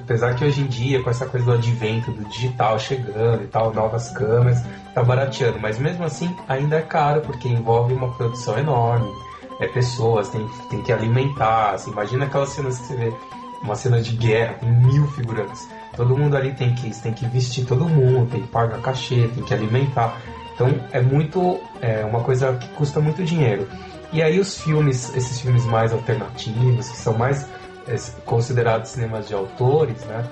Apesar 0.01 0.35
que 0.35 0.45
hoje 0.45 0.61
em 0.61 0.67
dia, 0.67 1.03
com 1.03 1.09
essa 1.09 1.25
coisa 1.25 1.45
do 1.45 1.51
advento 1.51 2.09
do 2.11 2.23
digital 2.29 2.79
chegando 2.79 3.43
e 3.43 3.47
tal, 3.47 3.73
novas 3.73 4.09
câmeras, 4.11 4.63
tá 4.93 5.03
barateando, 5.03 5.59
mas 5.59 5.77
mesmo 5.77 6.05
assim 6.05 6.33
ainda 6.47 6.77
é 6.77 6.81
caro, 6.81 7.21
porque 7.21 7.49
envolve 7.49 7.93
uma 7.93 8.13
produção 8.13 8.57
enorme 8.57 9.11
é 9.59 9.67
pessoas, 9.67 10.29
tem, 10.29 10.47
tem 10.69 10.81
que 10.81 10.91
alimentar. 10.91 11.71
Assim, 11.71 11.91
imagina 11.91 12.25
aquelas 12.25 12.49
cenas 12.49 12.79
que 12.79 12.87
você 12.87 12.95
vê, 12.95 13.13
uma 13.61 13.75
cena 13.75 14.01
de 14.01 14.15
guerra, 14.15 14.55
com 14.55 14.65
mil 14.65 15.07
figurantes. 15.07 15.67
Todo 15.95 16.17
mundo 16.17 16.35
ali 16.35 16.53
tem 16.53 16.73
que, 16.75 16.89
tem 17.01 17.13
que 17.13 17.25
vestir 17.27 17.65
todo 17.65 17.85
mundo, 17.85 18.29
tem 18.29 18.41
que 18.41 18.47
pagar 18.47 18.81
cachê, 18.81 19.29
tem 19.33 19.43
que 19.43 19.53
alimentar. 19.53 20.21
Então 20.53 20.67
é 20.91 21.01
muito. 21.01 21.59
É 21.81 22.03
uma 22.05 22.21
coisa 22.21 22.53
que 22.53 22.67
custa 22.69 22.99
muito 22.99 23.23
dinheiro. 23.23 23.67
E 24.11 24.21
aí 24.21 24.39
os 24.39 24.59
filmes, 24.59 25.15
esses 25.15 25.39
filmes 25.41 25.65
mais 25.65 25.91
alternativos, 25.91 26.89
que 26.89 26.97
são 26.97 27.17
mais 27.17 27.47
é, 27.87 27.95
considerados 28.25 28.91
cinemas 28.91 29.27
de 29.27 29.33
autores, 29.33 30.03
né? 30.05 30.23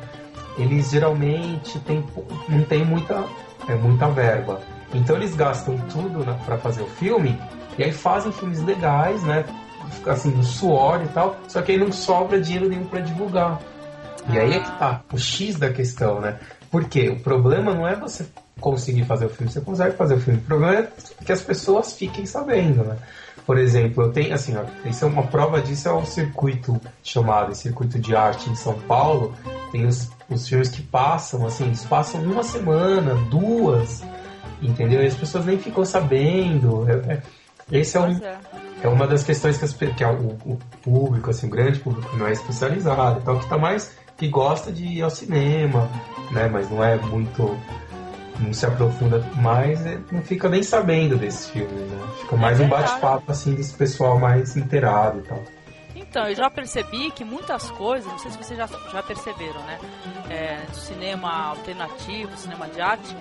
Eles 0.57 0.91
geralmente 0.91 1.79
tem, 1.79 2.03
não 2.49 2.63
tem 2.63 2.85
muita, 2.85 3.23
é, 3.67 3.75
muita 3.75 4.07
verba. 4.09 4.59
Então 4.93 5.15
eles 5.15 5.35
gastam 5.35 5.77
tudo 5.89 6.25
né, 6.25 6.37
para 6.45 6.57
fazer 6.57 6.81
o 6.81 6.87
filme 6.87 7.39
e 7.77 7.83
aí 7.83 7.91
fazem 7.91 8.31
filmes 8.31 8.61
legais, 8.63 9.21
né? 9.23 9.45
Assim, 10.05 10.31
do 10.31 10.43
suor 10.43 11.01
e 11.03 11.07
tal, 11.09 11.37
só 11.47 11.61
que 11.61 11.73
aí 11.73 11.77
não 11.77 11.91
sobra 11.91 12.39
dinheiro 12.39 12.69
nenhum 12.69 12.85
para 12.85 13.01
divulgar. 13.01 13.59
E 14.29 14.39
aí 14.39 14.53
é 14.53 14.59
que 14.59 14.71
tá 14.77 15.01
o 15.11 15.17
X 15.17 15.57
da 15.57 15.71
questão, 15.71 16.19
né? 16.19 16.39
Porque 16.69 17.09
o 17.09 17.19
problema 17.19 17.73
não 17.73 17.87
é 17.87 17.95
você 17.95 18.25
conseguir 18.59 19.03
fazer 19.03 19.25
o 19.25 19.29
filme, 19.29 19.51
você 19.51 19.59
consegue 19.59 19.97
fazer 19.97 20.13
o 20.13 20.19
filme. 20.19 20.39
O 20.39 20.43
problema 20.43 20.79
é 20.79 20.87
que 21.25 21.31
as 21.31 21.41
pessoas 21.41 21.93
fiquem 21.93 22.25
sabendo, 22.25 22.83
né? 22.83 22.97
Por 23.45 23.57
exemplo, 23.57 24.03
eu 24.03 24.11
tenho, 24.11 24.33
assim, 24.33 24.55
ó, 24.55 24.63
isso 24.87 25.03
é 25.03 25.07
uma 25.07 25.23
prova 25.23 25.59
disso 25.61 25.89
é 25.89 25.91
o 25.91 26.05
circuito 26.05 26.79
chamado 27.03 27.55
Circuito 27.55 27.99
de 27.99 28.15
Arte 28.15 28.49
em 28.49 28.55
São 28.55 28.79
Paulo. 28.81 29.33
Tem 29.71 29.85
os, 29.85 30.09
os 30.29 30.47
filmes 30.47 30.69
que 30.69 30.81
passam, 30.83 31.45
assim, 31.45 31.65
eles 31.65 31.83
passam 31.85 32.21
uma 32.21 32.43
semana, 32.43 33.15
duas, 33.29 34.03
entendeu? 34.61 35.01
E 35.01 35.07
as 35.07 35.15
pessoas 35.15 35.45
nem 35.45 35.57
ficam 35.57 35.83
sabendo. 35.83 36.87
É, 36.87 37.13
é, 37.13 37.21
esse 37.71 37.97
é, 37.97 37.99
um, 37.99 38.11
é. 38.11 38.39
é. 38.83 38.87
uma 38.87 39.07
das 39.07 39.23
questões 39.23 39.57
que, 39.57 39.65
as, 39.65 39.73
que 39.73 40.03
é 40.03 40.07
o, 40.07 40.37
o, 40.45 40.59
público, 40.81 41.29
assim, 41.29 41.47
o 41.47 41.49
grande 41.49 41.79
público 41.79 42.15
não 42.17 42.27
é 42.27 42.31
especializado, 42.31 43.19
então 43.21 43.39
que 43.39 43.47
tá 43.47 43.57
mais 43.57 43.95
que 44.17 44.27
gosta 44.27 44.71
de 44.71 44.85
ir 44.85 45.01
ao 45.01 45.09
cinema, 45.09 45.89
né? 46.31 46.47
Mas 46.47 46.69
não 46.69 46.83
é 46.83 46.95
muito 46.97 47.57
não 48.39 48.53
se 48.53 48.65
aprofunda 48.65 49.19
mais, 49.35 49.85
é, 49.85 49.99
não 50.11 50.21
fica 50.21 50.49
nem 50.49 50.63
sabendo 50.63 51.17
desses 51.17 51.49
filmes, 51.49 51.71
né? 51.71 52.07
Fica 52.21 52.35
mais 52.35 52.59
é 52.59 52.63
um 52.63 52.69
bate-papo 52.69 53.31
assim 53.31 53.53
desse 53.53 53.73
pessoal 53.73 54.19
mais 54.19 54.55
inteirado 54.57 55.19
e 55.19 55.21
tal. 55.21 55.43
Então, 55.95 56.27
eu 56.27 56.35
já 56.35 56.49
percebi 56.49 57.09
que 57.11 57.23
muitas 57.23 57.71
coisas, 57.71 58.11
não 58.11 58.19
sei 58.19 58.31
se 58.31 58.37
vocês 58.37 58.57
já, 58.57 58.67
já 58.67 59.01
perceberam, 59.01 59.61
né? 59.61 59.79
É, 60.29 60.65
do 60.69 60.75
cinema 60.75 61.29
alternativo, 61.49 62.35
cinema 62.35 62.67
de 62.67 62.81
arte, 62.81 63.15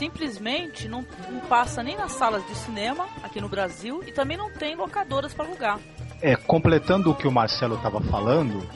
simplesmente 0.00 0.88
não, 0.88 1.04
não 1.30 1.40
passa 1.40 1.82
nem 1.82 1.94
nas 1.94 2.12
salas 2.12 2.42
de 2.46 2.54
cinema 2.54 3.06
aqui 3.22 3.38
no 3.38 3.50
Brasil 3.50 4.02
e 4.06 4.10
também 4.10 4.34
não 4.34 4.50
tem 4.50 4.74
locadoras 4.74 5.34
para 5.34 5.44
alugar. 5.44 5.78
É, 6.22 6.34
completando 6.36 7.10
o 7.10 7.14
que 7.14 7.28
o 7.28 7.30
Marcelo 7.30 7.74
estava 7.74 8.00
falando, 8.00 8.66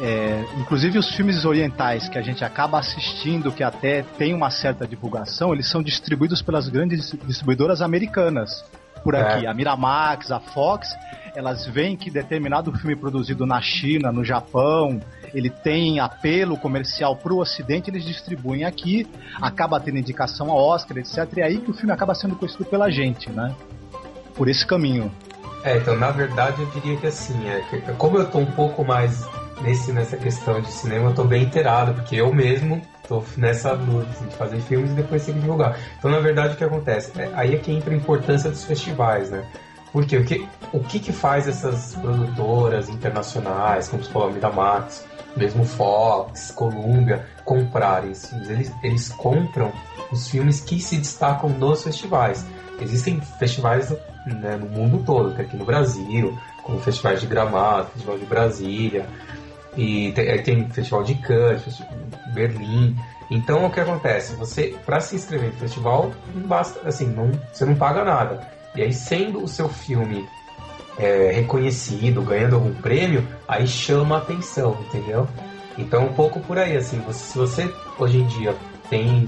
é, 0.00 0.42
inclusive 0.58 0.98
os 0.98 1.14
filmes 1.14 1.44
orientais 1.44 2.08
que 2.08 2.16
a 2.16 2.22
gente 2.22 2.42
acaba 2.42 2.78
assistindo, 2.78 3.52
que 3.52 3.62
até 3.62 4.02
tem 4.16 4.32
uma 4.32 4.50
certa 4.50 4.86
divulgação, 4.86 5.52
eles 5.52 5.68
são 5.68 5.82
distribuídos 5.82 6.40
pelas 6.40 6.66
grandes 6.70 7.14
distribuidoras 7.26 7.82
americanas. 7.82 8.64
por 9.04 9.14
aqui. 9.14 9.44
É. 9.46 9.48
A 9.48 9.54
Miramax, 9.54 10.30
a 10.30 10.40
Fox, 10.40 10.88
elas 11.34 11.66
veem 11.66 11.96
que 11.96 12.10
determinado 12.10 12.72
filme 12.72 12.96
produzido 12.96 13.46
na 13.46 13.60
China, 13.60 14.10
no 14.12 14.24
Japão, 14.24 15.00
ele 15.34 15.50
tem 15.50 16.00
apelo 16.00 16.56
comercial 16.56 17.16
para 17.16 17.32
o 17.32 17.38
Ocidente, 17.38 17.90
eles 17.90 18.04
distribuem 18.04 18.64
aqui, 18.64 19.06
acaba 19.40 19.80
tendo 19.80 19.98
indicação 19.98 20.50
a 20.50 20.54
Oscar, 20.54 20.98
etc. 20.98 21.26
E 21.36 21.40
é 21.40 21.44
aí 21.44 21.58
que 21.58 21.70
o 21.70 21.74
filme 21.74 21.92
acaba 21.92 22.14
sendo 22.14 22.36
conhecido 22.36 22.64
pela 22.64 22.90
gente, 22.90 23.30
né? 23.30 23.54
Por 24.34 24.48
esse 24.48 24.66
caminho. 24.66 25.12
É, 25.62 25.76
então 25.76 25.96
na 25.96 26.10
verdade 26.10 26.62
eu 26.62 26.66
diria 26.70 26.96
que 26.96 27.06
assim, 27.06 27.48
é, 27.48 27.62
como 27.98 28.16
eu 28.16 28.30
tô 28.30 28.38
um 28.38 28.46
pouco 28.46 28.84
mais 28.84 29.28
nesse, 29.60 29.92
nessa 29.92 30.16
questão 30.16 30.60
de 30.60 30.70
cinema, 30.70 31.10
eu 31.10 31.14
tô 31.14 31.24
bem 31.24 31.44
inteirado, 31.44 31.94
porque 31.94 32.16
eu 32.16 32.32
mesmo 32.32 32.80
tô 33.06 33.22
nessa 33.36 33.72
luta 33.72 34.08
assim, 34.10 34.26
de 34.26 34.36
fazer 34.36 34.60
filmes 34.60 34.92
e 34.92 34.94
depois 34.94 35.24
que 35.24 35.32
divulgar. 35.32 35.76
Então, 35.98 36.10
na 36.10 36.20
verdade, 36.20 36.54
o 36.54 36.56
que 36.56 36.64
acontece? 36.64 37.12
É, 37.20 37.30
aí 37.34 37.54
é 37.54 37.58
que 37.58 37.72
entra 37.72 37.92
a 37.92 37.96
importância 37.96 38.48
dos 38.48 38.64
festivais, 38.64 39.30
né? 39.30 39.44
Porque 39.92 40.16
o 40.16 40.24
que, 40.24 40.48
o 40.72 40.80
que, 40.80 41.00
que 41.00 41.12
faz 41.12 41.48
essas 41.48 41.96
produtoras 41.96 42.88
internacionais, 42.88 43.88
como 43.88 44.04
você 44.04 44.10
falou, 44.12 44.30
Miramax, 44.30 45.04
mesmo 45.36 45.64
Fox, 45.64 46.50
Columbia, 46.52 47.26
comprarem 47.44 48.10
esses 48.10 48.28
filmes? 48.30 48.50
Eles, 48.50 48.72
eles 48.82 49.08
compram 49.10 49.72
os 50.10 50.28
filmes 50.28 50.60
que 50.60 50.80
se 50.80 50.96
destacam 50.96 51.50
nos 51.50 51.82
festivais. 51.82 52.44
Existem 52.80 53.20
festivais 53.38 53.90
né, 54.26 54.56
no 54.56 54.66
mundo 54.66 55.02
todo, 55.04 55.34
que 55.34 55.42
aqui 55.42 55.56
no 55.56 55.64
Brasil, 55.64 56.36
como 56.62 56.80
festivais 56.80 57.20
de 57.20 57.26
Gramado, 57.26 57.90
Festival 57.90 58.18
de 58.18 58.26
Brasília, 58.26 59.06
e 59.76 60.12
tem, 60.12 60.42
tem 60.42 60.70
Festival 60.70 61.04
de 61.04 61.14
Cannes, 61.16 61.82
Berlim. 62.34 62.96
Então 63.30 63.64
o 63.64 63.70
que 63.70 63.80
acontece? 63.80 64.34
Você, 64.34 64.76
para 64.84 65.00
se 65.00 65.14
inscrever 65.16 65.52
no 65.52 65.58
festival, 65.58 66.10
não 66.34 66.42
basta, 66.42 66.80
assim, 66.88 67.06
não, 67.06 67.30
você 67.52 67.64
não 67.64 67.74
paga 67.74 68.04
nada. 68.04 68.40
E 68.74 68.82
aí, 68.82 68.92
sendo 68.92 69.42
o 69.42 69.48
seu 69.48 69.68
filme 69.68 70.28
é, 71.00 71.32
reconhecido, 71.32 72.22
ganhando 72.22 72.56
algum 72.56 72.74
prêmio, 72.74 73.26
aí 73.48 73.66
chama 73.66 74.16
a 74.16 74.18
atenção, 74.18 74.76
entendeu? 74.86 75.26
Então, 75.78 76.04
um 76.04 76.12
pouco 76.12 76.40
por 76.40 76.58
aí, 76.58 76.76
assim, 76.76 77.00
você, 77.00 77.24
se 77.24 77.38
você 77.38 77.74
hoje 77.98 78.18
em 78.18 78.26
dia 78.26 78.54
tem 78.90 79.26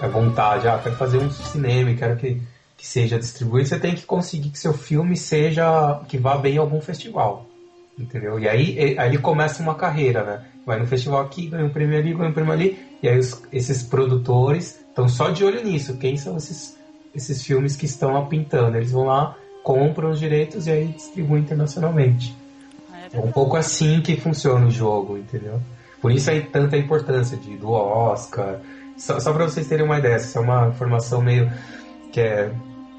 a 0.00 0.08
vontade, 0.08 0.66
ah, 0.66 0.80
quero 0.82 0.96
fazer 0.96 1.18
um 1.18 1.30
cinema 1.30 1.92
quero 1.94 2.16
que, 2.16 2.40
que 2.76 2.86
seja 2.86 3.18
distribuído, 3.18 3.68
você 3.68 3.78
tem 3.78 3.94
que 3.94 4.06
conseguir 4.06 4.48
que 4.48 4.58
seu 4.58 4.72
filme 4.72 5.16
seja, 5.16 6.00
que 6.08 6.16
vá 6.16 6.38
bem 6.38 6.54
em 6.54 6.58
algum 6.58 6.80
festival, 6.80 7.46
entendeu? 7.98 8.38
E 8.38 8.48
aí, 8.48 8.96
aí 8.98 9.08
ele 9.08 9.18
começa 9.18 9.62
uma 9.62 9.74
carreira, 9.74 10.24
né? 10.24 10.44
Vai 10.64 10.78
no 10.78 10.86
festival 10.86 11.20
aqui, 11.20 11.48
ganha 11.48 11.66
um 11.66 11.70
prêmio 11.70 11.98
ali, 11.98 12.14
ganha 12.14 12.30
um 12.30 12.32
prêmio 12.32 12.52
ali, 12.52 12.78
e 13.02 13.08
aí 13.08 13.18
os, 13.18 13.42
esses 13.52 13.82
produtores 13.82 14.80
estão 14.88 15.06
só 15.06 15.28
de 15.28 15.44
olho 15.44 15.62
nisso, 15.62 15.98
quem 15.98 16.16
são 16.16 16.36
esses 16.36 16.80
esses 17.14 17.42
filmes 17.42 17.76
que 17.76 17.86
estão 17.86 18.16
apintando. 18.16 18.76
Eles 18.76 18.92
vão 18.92 19.04
lá, 19.04 19.36
compram 19.62 20.10
os 20.10 20.18
direitos 20.18 20.66
e 20.66 20.70
aí 20.70 20.88
distribuem 20.88 21.42
internacionalmente. 21.42 22.36
É, 22.92 23.16
é 23.16 23.20
um 23.20 23.30
pouco 23.30 23.56
assim 23.56 24.00
que 24.00 24.16
funciona 24.16 24.66
o 24.66 24.70
jogo, 24.70 25.16
entendeu? 25.16 25.60
Por 26.00 26.10
isso 26.12 26.30
aí 26.30 26.42
tanta 26.42 26.76
importância 26.76 27.36
de, 27.36 27.56
do 27.56 27.70
Oscar. 27.70 28.60
Só, 28.96 29.20
só 29.20 29.32
para 29.32 29.44
vocês 29.44 29.66
terem 29.66 29.84
uma 29.84 29.98
ideia, 29.98 30.14
essa 30.14 30.38
é 30.38 30.42
uma 30.42 30.68
informação 30.68 31.20
meio 31.20 31.50
que 32.12 32.20
é, 32.20 32.50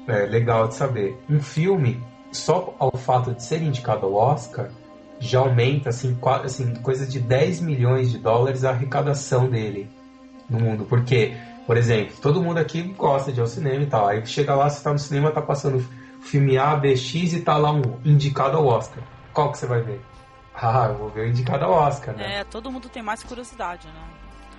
é 0.08 0.26
legal 0.26 0.68
de 0.68 0.74
saber. 0.74 1.18
Um 1.28 1.40
filme, 1.40 2.00
só 2.30 2.74
ao 2.78 2.92
fato 2.96 3.34
de 3.34 3.42
ser 3.42 3.62
indicado 3.62 4.06
ao 4.06 4.14
Oscar, 4.14 4.70
já 5.18 5.40
aumenta 5.40 5.90
assim, 5.90 6.18
assim 6.44 6.74
coisa 6.76 7.06
de 7.06 7.20
10 7.20 7.60
milhões 7.60 8.10
de 8.10 8.18
dólares 8.18 8.64
a 8.64 8.70
arrecadação 8.70 9.48
dele 9.48 9.88
no 10.48 10.58
mundo. 10.58 10.84
Porque 10.84 11.34
por 11.66 11.76
exemplo, 11.76 12.14
todo 12.20 12.42
mundo 12.42 12.58
aqui 12.58 12.82
gosta 12.82 13.32
de 13.32 13.38
ir 13.38 13.40
ao 13.40 13.46
cinema 13.46 13.82
e 13.82 13.86
tal. 13.86 14.08
Aí 14.08 14.26
chega 14.26 14.54
lá, 14.54 14.68
você 14.68 14.82
tá 14.82 14.92
no 14.92 14.98
cinema, 14.98 15.30
tá 15.30 15.40
passando 15.40 15.84
filme 16.22 16.56
A, 16.56 16.76
B, 16.76 16.96
X 16.96 17.32
e 17.32 17.40
tá 17.40 17.56
lá 17.56 17.72
um 17.72 18.00
indicado 18.04 18.56
ao 18.56 18.66
Oscar. 18.66 19.02
Qual 19.32 19.50
que 19.52 19.58
você 19.58 19.66
vai 19.66 19.82
ver? 19.82 20.00
Ah, 20.54 20.86
eu 20.90 20.98
vou 20.98 21.08
ver 21.08 21.26
o 21.26 21.28
indicado 21.28 21.64
ao 21.64 21.72
Oscar, 21.72 22.14
né? 22.14 22.40
É, 22.40 22.44
todo 22.44 22.70
mundo 22.70 22.88
tem 22.88 23.02
mais 23.02 23.22
curiosidade, 23.22 23.88
né? 23.88 24.04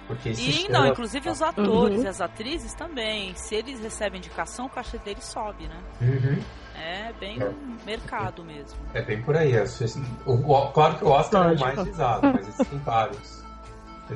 Porque 0.08 0.32
e 0.32 0.68
não, 0.70 0.86
inclusive 0.86 1.30
os 1.30 1.42
atores 1.42 2.00
uhum. 2.00 2.04
e 2.04 2.08
as 2.08 2.20
atrizes 2.20 2.74
também. 2.74 3.34
Se 3.36 3.56
eles 3.56 3.80
recebem 3.80 4.18
indicação, 4.18 4.66
o 4.66 4.70
cachê 4.70 4.98
deles 4.98 5.24
sobe, 5.24 5.68
né? 5.68 5.80
Uhum. 6.02 6.40
É 6.76 7.14
bem 7.14 7.42
é. 7.42 7.52
mercado 7.86 8.44
mesmo. 8.44 8.78
É 8.94 9.02
bem 9.02 9.22
por 9.22 9.38
aí. 9.38 9.54
É, 9.54 9.64
o, 10.26 10.34
o, 10.34 10.72
claro 10.72 10.98
que 10.98 11.06
o 11.06 11.10
Oscar 11.10 11.48
Lógico. 11.48 11.70
é 11.70 11.72
o 11.72 11.76
mais 11.76 11.88
visado, 11.88 12.28
mas 12.34 12.48
existem 12.48 12.80
vários. 12.80 13.44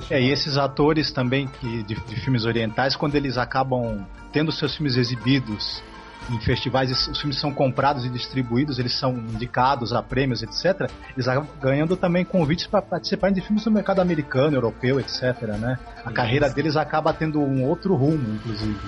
É, 0.10 0.22
e 0.22 0.30
esses 0.30 0.58
atores 0.58 1.12
também 1.14 1.48
que, 1.48 1.84
de, 1.84 1.96
de, 1.96 2.16
filmes 2.20 2.44
orientais, 2.44 2.96
quando 2.96 3.16
eles 3.16 3.38
acabam 3.38 4.06
tendo 4.34 4.52
seus 4.52 4.76
filmes 4.76 4.98
exibidos 4.98 5.82
em 6.30 6.40
festivais, 6.42 6.92
os 7.08 7.20
filmes 7.20 7.40
são 7.40 7.52
comprados 7.52 8.06
e 8.06 8.10
distribuídos, 8.10 8.80
eles 8.80 8.98
são 8.98 9.13
indicados 9.13 9.94
a 9.94 10.02
prêmios, 10.02 10.44
etc. 10.44 10.90
Eles 11.13 11.28
acabam 11.28 11.50
ganhando 11.62 11.96
também 11.96 12.26
convites 12.26 12.68
para 12.68 12.82
participarem 12.82 13.34
de 13.34 13.42
filmes 13.42 13.66
no 13.66 13.72
mercado 13.72 14.02
americano, 14.02 14.56
europeu, 14.56 15.00
etc. 15.00 15.42
Né? 15.60 15.78
A 16.06 16.12
carreira 16.12 16.50
deles 16.50 16.76
acaba 16.76 17.13
tendo 17.13 17.40
um 17.40 17.63
outro 17.66 17.96
rumo, 17.96 18.36
inclusive. 18.36 18.80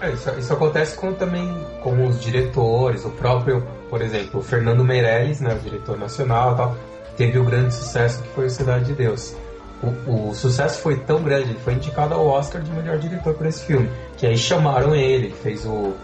É, 0.00 0.12
isso, 0.12 0.30
isso, 0.38 0.52
acontece 0.52 0.96
com, 0.96 1.12
também 1.14 1.48
com 1.82 2.06
os 2.06 2.20
diretores, 2.20 3.04
o 3.04 3.10
próprio, 3.10 3.66
por 3.88 4.02
exemplo, 4.02 4.40
o 4.40 4.42
Fernando 4.42 4.84
Meirelles, 4.84 5.40
né, 5.40 5.54
o 5.54 5.58
diretor 5.58 5.98
nacional, 5.98 6.56
tal, 6.56 6.76
teve 7.16 7.38
o 7.38 7.44
grande 7.44 7.72
sucesso 7.72 8.22
que 8.22 8.28
foi 8.30 8.46
o 8.46 8.50
Cidade 8.50 8.86
de 8.86 8.92
Deus 8.92 9.34
o, 10.06 10.30
o, 10.30 10.34
sucesso 10.34 10.80
foi 10.80 10.96
tão 10.96 11.22
grande, 11.22 11.50
ele 11.50 11.58
foi 11.58 11.74
indicado 11.74 12.14
ao 12.14 12.26
Oscar 12.26 12.62
de 12.62 12.70
melhor 12.70 12.98
diretor 12.98 13.34
por 13.34 13.46
esse 13.46 13.64
filme. 13.64 13.90
Que 14.16 14.26
aí 14.26 14.36
chamaram 14.36 14.94
ele 14.94 15.30
fez 15.30 15.64
o, 15.66 15.94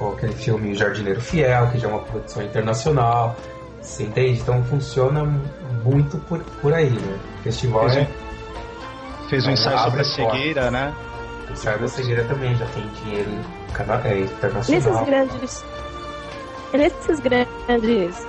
o, 0.00 0.08
aquele 0.12 0.34
filme 0.34 0.72
O 0.72 0.74
Jardineiro 0.74 1.20
Fiel, 1.20 1.70
que 1.70 1.78
já 1.78 1.88
é 1.88 1.90
uma 1.90 2.02
produção 2.02 2.42
internacional. 2.42 3.36
Você 3.80 4.04
entende? 4.04 4.40
Então 4.40 4.62
funciona 4.64 5.24
muito 5.84 6.18
por, 6.18 6.40
por 6.60 6.72
aí, 6.72 6.90
né? 6.90 7.18
O 7.40 7.42
festival 7.42 7.88
fez, 7.90 7.96
é, 7.96 8.08
fez 9.28 9.46
um 9.46 9.50
ensaio 9.50 9.78
sobre 9.78 10.00
a 10.00 10.04
cegueira, 10.04 10.70
né? 10.70 10.94
O 11.48 11.52
ensaio 11.52 11.78
da 11.78 11.88
cegueira 11.88 12.24
também 12.24 12.54
já 12.56 12.66
tem 12.66 12.86
dinheiro 13.04 13.30
é, 14.04 14.20
internacional. 14.20 15.04
Nesses 15.04 15.06
grandes. 15.06 15.64
Nesses 16.72 17.20
grandes. 17.20 18.26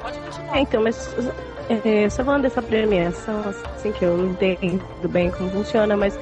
Pode 0.00 0.18
continuar. 0.18 0.56
É, 0.56 0.60
então, 0.60 0.82
mas 0.82 1.16
é, 1.68 2.08
só 2.10 2.24
falando 2.24 2.42
dessa 2.42 2.60
premiação, 2.60 3.42
assim, 3.74 3.92
que 3.92 4.04
eu 4.04 4.16
não 4.16 4.26
entendo 4.26 5.08
bem 5.08 5.30
como 5.30 5.50
funciona, 5.50 5.96
mas 5.96 6.18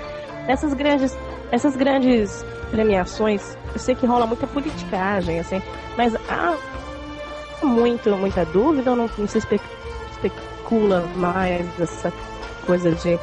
essas 0.47 0.75
grandes, 0.75 1.17
essas 1.51 1.77
grandes 1.77 2.45
premiações, 2.71 3.57
eu 3.73 3.79
sei 3.79 3.95
que 3.95 4.07
rola 4.07 4.27
muita 4.27 4.47
politicagem, 4.47 5.41
assim, 5.41 5.63
mas 5.97 6.15
há 6.29 6.57
muito, 7.63 8.11
muita 8.17 8.45
dúvida 8.45 8.95
não, 8.95 9.11
não 9.19 9.27
se 9.27 9.39
especula 9.39 11.05
mais 11.17 11.67
essa 11.81 12.13
coisa 12.67 12.93
de, 12.93 13.19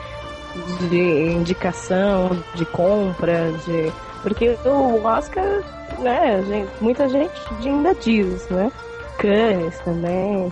de 0.90 1.32
indicação, 1.32 2.32
de 2.54 2.66
compra, 2.66 3.52
de. 3.66 3.92
Porque 4.22 4.58
o 4.66 5.04
Oscar, 5.04 5.64
né, 6.00 6.44
gente, 6.48 6.70
muita 6.82 7.08
gente 7.08 7.32
ainda 7.64 7.94
diz, 7.96 8.48
né? 8.50 8.72
Cannes 9.18 9.80
também. 9.80 10.52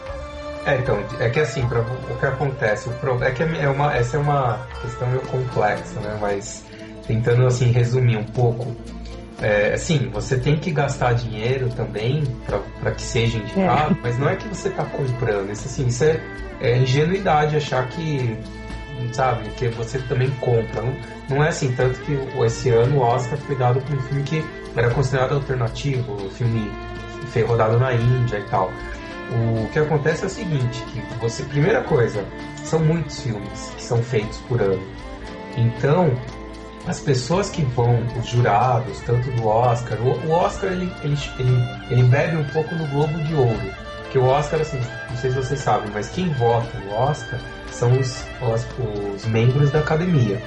É, 0.65 0.77
então, 0.77 0.97
é 1.19 1.29
que 1.29 1.39
assim, 1.39 1.67
pra, 1.67 1.81
o 1.81 2.19
que 2.19 2.25
acontece, 2.25 2.89
o 2.89 3.23
é 3.23 3.31
que 3.31 3.43
é, 3.43 3.61
é 3.61 3.69
uma, 3.69 3.95
essa 3.95 4.17
é 4.17 4.19
uma 4.19 4.59
questão 4.81 5.07
meio 5.09 5.21
complexa, 5.21 5.99
né? 5.99 6.17
Mas 6.19 6.64
tentando 7.07 7.45
assim 7.45 7.71
resumir 7.71 8.17
um 8.17 8.23
pouco, 8.23 8.75
é, 9.41 9.73
assim, 9.73 10.09
você 10.11 10.37
tem 10.37 10.57
que 10.57 10.71
gastar 10.71 11.13
dinheiro 11.13 11.69
também 11.69 12.23
para 12.81 12.91
que 12.91 13.01
seja 13.01 13.37
indicado, 13.37 13.93
é. 13.93 13.97
mas 14.01 14.17
não 14.17 14.29
é 14.29 14.35
que 14.35 14.47
você 14.47 14.69
está 14.69 14.85
comprando, 14.85 15.51
isso 15.51 15.67
assim, 15.67 15.87
isso 15.87 16.03
é, 16.03 16.19
é, 16.61 16.77
ingenuidade 16.77 17.57
achar 17.57 17.87
que, 17.89 18.37
sabe, 19.11 19.49
que 19.51 19.67
você 19.69 19.99
também 19.99 20.29
compra. 20.39 20.81
Não, 20.81 20.95
não 21.29 21.43
é 21.43 21.49
assim, 21.49 21.71
tanto 21.73 21.99
que 22.01 22.17
esse 22.45 22.69
ano 22.69 22.97
o 22.97 23.01
Oscar 23.01 23.37
foi 23.39 23.55
dado 23.55 23.81
para 23.81 23.95
um 23.95 24.01
filme 24.03 24.23
que 24.23 24.45
era 24.75 24.89
considerado 24.89 25.35
alternativo, 25.35 26.29
filme 26.29 26.71
foi 27.27 27.43
rodado 27.43 27.77
na 27.77 27.93
Índia 27.93 28.39
e 28.39 28.43
tal. 28.43 28.71
O 29.31 29.67
que 29.69 29.79
acontece 29.79 30.23
é 30.23 30.27
o 30.27 30.29
seguinte, 30.29 30.83
que 30.85 31.01
você, 31.19 31.43
primeira 31.43 31.81
coisa, 31.81 32.23
são 32.63 32.79
muitos 32.79 33.19
filmes 33.21 33.73
que 33.75 33.83
são 33.83 34.01
feitos 34.01 34.37
por 34.47 34.61
ano. 34.61 34.81
Então, 35.57 36.13
as 36.87 36.99
pessoas 36.99 37.49
que 37.49 37.63
vão, 37.63 37.99
os 38.19 38.27
jurados, 38.27 38.99
tanto 39.01 39.29
do 39.31 39.47
Oscar, 39.47 39.97
o, 40.01 40.31
Oscar 40.31 40.71
ele, 40.71 40.91
ele, 41.03 41.17
ele, 41.89 42.03
bebe 42.03 42.37
um 42.37 42.43
pouco 42.45 42.75
no 42.75 42.87
Globo 42.87 43.17
de 43.23 43.33
Ouro. 43.33 43.85
Que 44.11 44.19
o 44.19 44.25
Oscar, 44.25 44.61
assim, 44.61 44.79
não 45.09 45.17
sei 45.17 45.31
se 45.31 45.35
vocês 45.35 45.59
sabem, 45.59 45.89
mas 45.93 46.09
quem 46.09 46.29
vota 46.33 46.77
no 46.79 46.93
Oscar 46.93 47.39
são 47.71 47.91
os, 47.99 48.23
os, 48.41 48.65
os 49.15 49.25
membros 49.25 49.71
da 49.71 49.79
academia. 49.79 50.41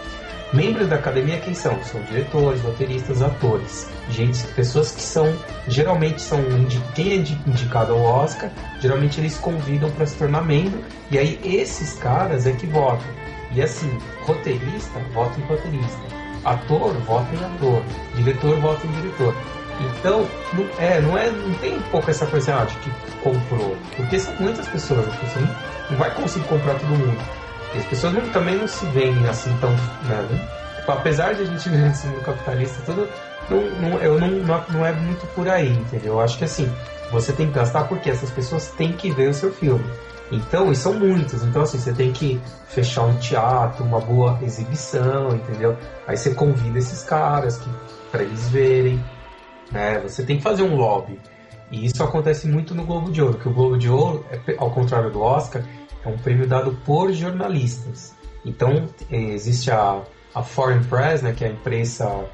Membros 0.53 0.89
da 0.89 0.97
academia 0.97 1.39
quem 1.41 1.53
são? 1.53 1.79
São 1.85 2.01
diretores, 2.05 2.63
roteiristas, 2.63 3.21
atores, 3.21 3.87
gente, 4.09 4.43
pessoas 4.55 4.93
que 4.93 5.03
são 5.03 5.31
geralmente 5.67 6.23
são 6.23 6.39
quem 6.95 7.11
é 7.11 7.15
indicado 7.17 7.93
ao 7.93 8.01
Oscar, 8.01 8.51
geralmente 8.81 9.21
eles 9.21 9.37
convidam 9.37 9.91
para 9.91 10.07
se 10.07 10.17
tornar 10.17 10.43
membro 10.43 10.83
e 11.11 11.19
aí 11.19 11.39
esses 11.45 11.95
caras 11.99 12.47
é 12.47 12.53
que 12.53 12.67
votam. 12.67 13.07
E 13.53 13.61
assim, 13.61 13.91
roteirista 14.23 14.99
vota 15.13 15.39
em 15.39 15.43
roteirista, 15.45 16.18
ator 16.45 16.93
vota 17.07 17.35
em 17.35 17.45
ator, 17.45 17.83
diretor 18.15 18.57
vota 18.61 18.87
em 18.87 18.91
diretor. 18.93 19.35
Então, 19.81 20.27
não, 20.53 20.67
é, 20.79 21.01
não, 21.01 21.17
é, 21.17 21.31
não 21.31 21.55
tem 21.55 21.77
um 21.77 21.83
pouco 21.83 22.11
essa 22.11 22.27
coisa 22.27 22.61
ah, 22.61 22.65
de 22.65 22.75
que 22.79 22.91
comprou. 23.23 23.77
Porque 23.97 24.19
são 24.19 24.35
muitas 24.41 24.67
pessoas, 24.69 25.07
você 25.07 25.39
não, 25.39 25.55
não 25.91 25.99
vai 25.99 26.13
conseguir 26.15 26.47
comprar 26.47 26.75
todo 26.75 26.89
mundo. 26.89 27.19
E 27.75 27.79
as 27.79 27.85
pessoas 27.85 28.15
também 28.33 28.57
não 28.57 28.67
se 28.67 28.87
veem 28.87 29.27
assim 29.29 29.57
tão. 29.61 29.71
Né? 29.71 30.49
Tipo, 30.77 30.93
apesar 30.93 31.35
de 31.35 31.43
a 31.43 31.45
gente 31.45 31.69
ver 31.69 31.87
assim 31.87 32.09
no 32.09 32.21
capitalista, 32.23 32.83
tudo. 32.85 33.09
Não, 33.49 33.61
não, 33.81 33.99
eu 34.01 34.19
não, 34.19 34.29
não, 34.29 34.65
não 34.69 34.87
é 34.87 34.93
muito 34.93 35.27
por 35.35 35.49
aí, 35.49 35.71
entendeu? 35.71 36.15
Eu 36.15 36.21
acho 36.21 36.37
que 36.37 36.45
assim, 36.45 36.71
você 37.11 37.33
tem 37.33 37.49
que 37.49 37.55
gastar 37.55 37.85
porque 37.85 38.11
essas 38.11 38.31
pessoas 38.31 38.69
têm 38.69 38.93
que 38.93 39.11
ver 39.11 39.31
o 39.31 39.35
seu 39.35 39.53
filme. 39.53 39.85
Então, 40.31 40.71
e 40.71 40.77
são 40.77 40.95
muitos. 40.95 41.43
Então, 41.43 41.63
assim, 41.63 41.79
você 41.79 41.93
tem 41.93 42.13
que 42.13 42.41
fechar 42.69 43.05
um 43.05 43.17
teatro, 43.17 43.85
uma 43.85 44.01
boa 44.01 44.39
exibição, 44.43 45.35
entendeu? 45.35 45.77
Aí 46.07 46.17
você 46.17 46.35
convida 46.35 46.79
esses 46.79 47.03
caras 47.03 47.57
que 47.57 47.71
para 48.11 48.23
eles 48.23 48.49
verem. 48.49 49.03
Né? 49.71 49.99
Você 50.01 50.23
tem 50.23 50.37
que 50.37 50.43
fazer 50.43 50.63
um 50.63 50.77
lobby. 50.77 51.19
E 51.71 51.87
isso 51.87 52.03
acontece 52.03 52.49
muito 52.49 52.75
no 52.75 52.85
Globo 52.85 53.11
de 53.11 53.21
Ouro, 53.23 53.39
que 53.39 53.49
o 53.49 53.53
Globo 53.53 53.77
de 53.77 53.91
Ouro, 53.91 54.25
é, 54.31 54.55
ao 54.59 54.71
contrário 54.71 55.11
do 55.11 55.21
Oscar, 55.21 55.63
é 56.05 56.09
um 56.09 56.17
prêmio 56.17 56.47
dado 56.47 56.79
por 56.85 57.13
jornalistas. 57.13 58.15
Então, 58.45 58.89
existe 59.11 59.71
a, 59.71 60.03
a 60.35 60.43
Foreign 60.43 60.85
Press, 60.85 61.21
né, 61.21 61.33
que 61.33 61.45
é 61.45 61.49
a 61.49 61.51
imprensa 61.51 62.25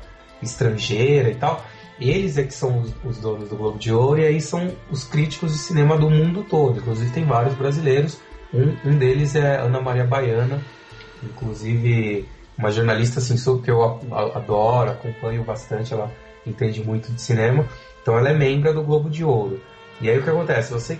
estrangeira 0.40 1.30
e 1.30 1.34
tal, 1.34 1.64
eles 2.00 2.36
é 2.38 2.42
que 2.42 2.54
são 2.54 2.80
os, 2.80 2.92
os, 3.04 3.18
donos 3.18 3.48
do 3.48 3.56
Globo 3.56 3.78
de 3.78 3.92
Ouro 3.92 4.20
e 4.20 4.26
aí 4.26 4.40
são 4.40 4.72
os 4.90 5.04
críticos 5.04 5.52
de 5.52 5.58
cinema 5.58 5.96
do 5.96 6.10
mundo 6.10 6.44
todo. 6.48 6.78
Inclusive 6.78 7.10
tem 7.12 7.24
vários 7.24 7.54
brasileiros. 7.54 8.18
Um, 8.52 8.76
um 8.84 8.98
deles 8.98 9.34
é 9.34 9.56
Ana 9.56 9.80
Maria 9.80 10.04
Baiana, 10.04 10.60
inclusive 11.22 12.28
uma 12.56 12.70
jornalista 12.70 13.18
assim, 13.18 13.36
que 13.60 13.70
eu 13.70 13.82
adoro, 14.34 14.90
acompanho 14.90 15.42
bastante, 15.44 15.92
ela 15.92 16.10
entende 16.46 16.82
muito 16.82 17.12
de 17.12 17.20
cinema. 17.20 17.66
Então 18.02 18.18
ela 18.18 18.30
é 18.30 18.34
membro 18.34 18.72
do 18.72 18.82
Globo 18.82 19.08
de 19.08 19.24
Ouro. 19.24 19.60
E 20.00 20.10
aí 20.10 20.18
o 20.18 20.22
que 20.22 20.30
acontece? 20.30 20.72
Você, 20.72 20.98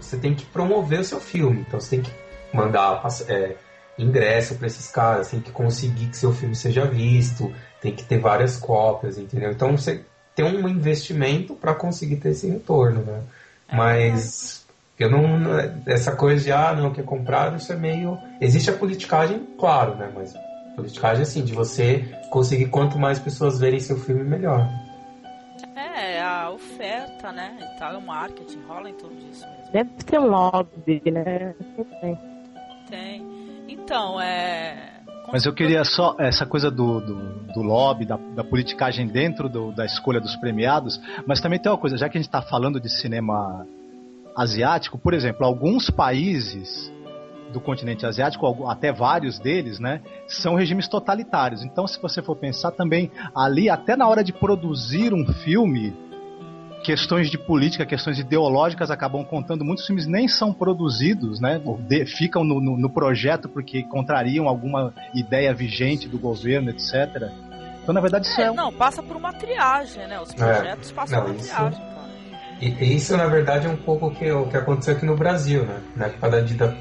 você 0.00 0.16
tem 0.16 0.34
que 0.34 0.44
promover 0.46 1.00
o 1.00 1.04
seu 1.04 1.20
filme. 1.20 1.64
Então 1.66 1.78
você 1.78 1.96
tem 1.96 2.02
que 2.02 2.12
mandar 2.52 3.02
é, 3.28 3.56
ingresso 3.98 4.54
para 4.56 4.66
esses 4.66 4.88
caras, 4.90 5.30
tem 5.30 5.40
que 5.40 5.52
conseguir 5.52 6.06
que 6.06 6.16
seu 6.16 6.32
filme 6.32 6.56
seja 6.56 6.86
visto, 6.86 7.52
tem 7.80 7.94
que 7.94 8.04
ter 8.04 8.18
várias 8.18 8.56
cópias, 8.56 9.18
entendeu? 9.18 9.50
Então 9.50 9.76
você 9.76 10.04
ter 10.40 10.44
um 10.44 10.68
investimento 10.68 11.54
para 11.54 11.74
conseguir 11.74 12.16
ter 12.16 12.30
esse 12.30 12.48
retorno, 12.48 13.02
né? 13.02 13.22
É. 13.68 13.76
Mas 13.76 14.66
eu 14.98 15.10
não 15.10 15.58
essa 15.86 16.16
coisa 16.16 16.42
de 16.42 16.52
ah 16.52 16.74
não 16.74 16.92
quer 16.92 17.04
comprar 17.04 17.54
isso 17.56 17.72
é 17.72 17.76
meio 17.76 18.18
existe 18.40 18.70
a 18.70 18.72
politicagem 18.72 19.46
claro, 19.58 19.96
né? 19.96 20.10
Mas 20.14 20.34
politicagem 20.74 21.22
assim 21.22 21.44
de 21.44 21.52
você 21.52 22.04
conseguir 22.30 22.66
quanto 22.66 22.98
mais 22.98 23.18
pessoas 23.18 23.58
verem 23.58 23.80
seu 23.80 23.98
filme 23.98 24.24
melhor. 24.24 24.66
É 25.76 26.22
a 26.22 26.50
oferta, 26.50 27.30
né? 27.32 27.56
E 27.60 27.78
tal, 27.78 27.98
o 27.98 28.02
marketing 28.02 28.62
rola 28.66 28.88
em 28.88 28.94
torno 28.94 29.16
disso 29.16 29.46
mesmo. 29.46 29.72
Deve 29.72 29.90
ter 30.04 30.18
um 30.18 30.26
lobby, 30.26 31.02
né? 31.10 31.54
Tem. 32.00 32.18
Tem. 32.88 33.64
Então 33.68 34.20
é 34.20 34.99
mas 35.32 35.46
eu 35.46 35.52
queria 35.52 35.84
só 35.84 36.16
essa 36.18 36.44
coisa 36.44 36.70
do, 36.70 37.00
do, 37.00 37.14
do 37.54 37.62
lobby, 37.62 38.04
da, 38.04 38.16
da, 38.16 38.42
politicagem 38.42 39.06
dentro 39.06 39.48
do, 39.48 39.72
da 39.72 39.84
escolha 39.84 40.20
dos 40.20 40.36
premiados, 40.36 41.00
mas 41.26 41.40
também 41.40 41.58
tem 41.58 41.70
uma 41.70 41.78
coisa, 41.78 41.96
já 41.96 42.08
que 42.08 42.18
a 42.18 42.20
gente 42.20 42.28
está 42.28 42.42
falando 42.42 42.80
de 42.80 42.88
cinema 42.88 43.66
asiático, 44.36 44.98
por 44.98 45.14
exemplo, 45.14 45.44
alguns 45.46 45.90
países 45.90 46.92
do 47.52 47.60
continente 47.60 48.06
asiático, 48.06 48.68
até 48.68 48.92
vários 48.92 49.38
deles, 49.38 49.80
né, 49.80 50.00
são 50.26 50.54
regimes 50.54 50.88
totalitários. 50.88 51.64
Então, 51.64 51.86
se 51.86 52.00
você 52.00 52.22
for 52.22 52.36
pensar 52.36 52.70
também 52.70 53.10
ali, 53.34 53.68
até 53.68 53.96
na 53.96 54.08
hora 54.08 54.22
de 54.22 54.32
produzir 54.32 55.12
um 55.12 55.26
filme, 55.26 55.94
questões 56.82 57.30
de 57.30 57.38
política, 57.38 57.84
questões 57.86 58.18
ideológicas 58.18 58.90
acabam 58.90 59.24
contando. 59.24 59.64
Muitos 59.64 59.86
filmes 59.86 60.06
nem 60.06 60.26
são 60.26 60.52
produzidos, 60.52 61.40
né? 61.40 61.60
De, 61.80 62.06
ficam 62.06 62.44
no, 62.44 62.60
no, 62.60 62.76
no, 62.76 62.90
projeto 62.90 63.48
porque 63.48 63.82
contrariam 63.82 64.48
alguma 64.48 64.92
ideia 65.14 65.52
vigente 65.54 66.08
do 66.08 66.18
governo, 66.18 66.70
etc. 66.70 67.30
Então, 67.82 67.94
na 67.94 68.00
verdade, 68.00 68.26
isso 68.26 68.40
é. 68.40 68.44
é 68.44 68.52
não, 68.52 68.72
passa 68.72 69.02
por 69.02 69.16
uma 69.16 69.32
triagem, 69.32 70.06
né? 70.06 70.20
Os 70.20 70.34
projetos 70.34 70.90
é, 70.90 70.94
passam 70.94 71.22
por 71.22 71.30
uma 71.30 71.40
isso... 71.40 71.54
triagem. 71.54 71.90
E 72.60 72.94
isso, 72.94 73.16
na 73.16 73.26
verdade, 73.26 73.66
é 73.66 73.70
um 73.70 73.76
pouco 73.76 74.08
o 74.08 74.10
que, 74.10 74.30
o 74.30 74.46
que 74.46 74.56
aconteceu 74.56 74.94
aqui 74.94 75.06
no 75.06 75.16
Brasil, 75.16 75.64
né? 75.64 75.80
Na 75.96 76.06
época 76.06 76.28
da, 76.28 76.40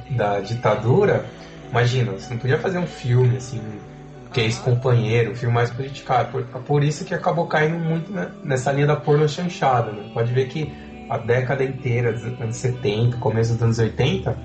da 0.10 0.40
ditadura, 0.42 1.26
imagina, 1.70 2.12
você 2.12 2.34
não 2.34 2.38
podia 2.40 2.60
fazer 2.60 2.80
um 2.80 2.88
filme, 2.88 3.38
assim, 3.38 3.62
que 4.32 4.42
é 4.42 4.44
ex-companheiro, 4.44 5.32
um 5.32 5.36
filme 5.36 5.54
mais 5.54 5.70
politicado. 5.70 6.32
Por, 6.32 6.44
por 6.62 6.84
isso 6.84 7.04
que 7.06 7.14
acabou 7.14 7.48
caindo 7.48 7.80
muito 7.80 8.12
né, 8.12 8.32
nessa 8.44 8.72
linha 8.72 8.88
da 8.88 8.96
porno 8.96 9.28
chanchada. 9.28 9.92
Né? 9.92 10.10
Pode 10.14 10.32
ver 10.32 10.48
que 10.48 10.72
a 11.10 11.18
década 11.18 11.64
inteira, 11.64 12.14
dos 12.14 12.24
anos 12.24 12.56
70, 12.58 13.18
começo 13.18 13.54
dos 13.54 13.64
anos 13.64 13.80
80, 13.80 14.38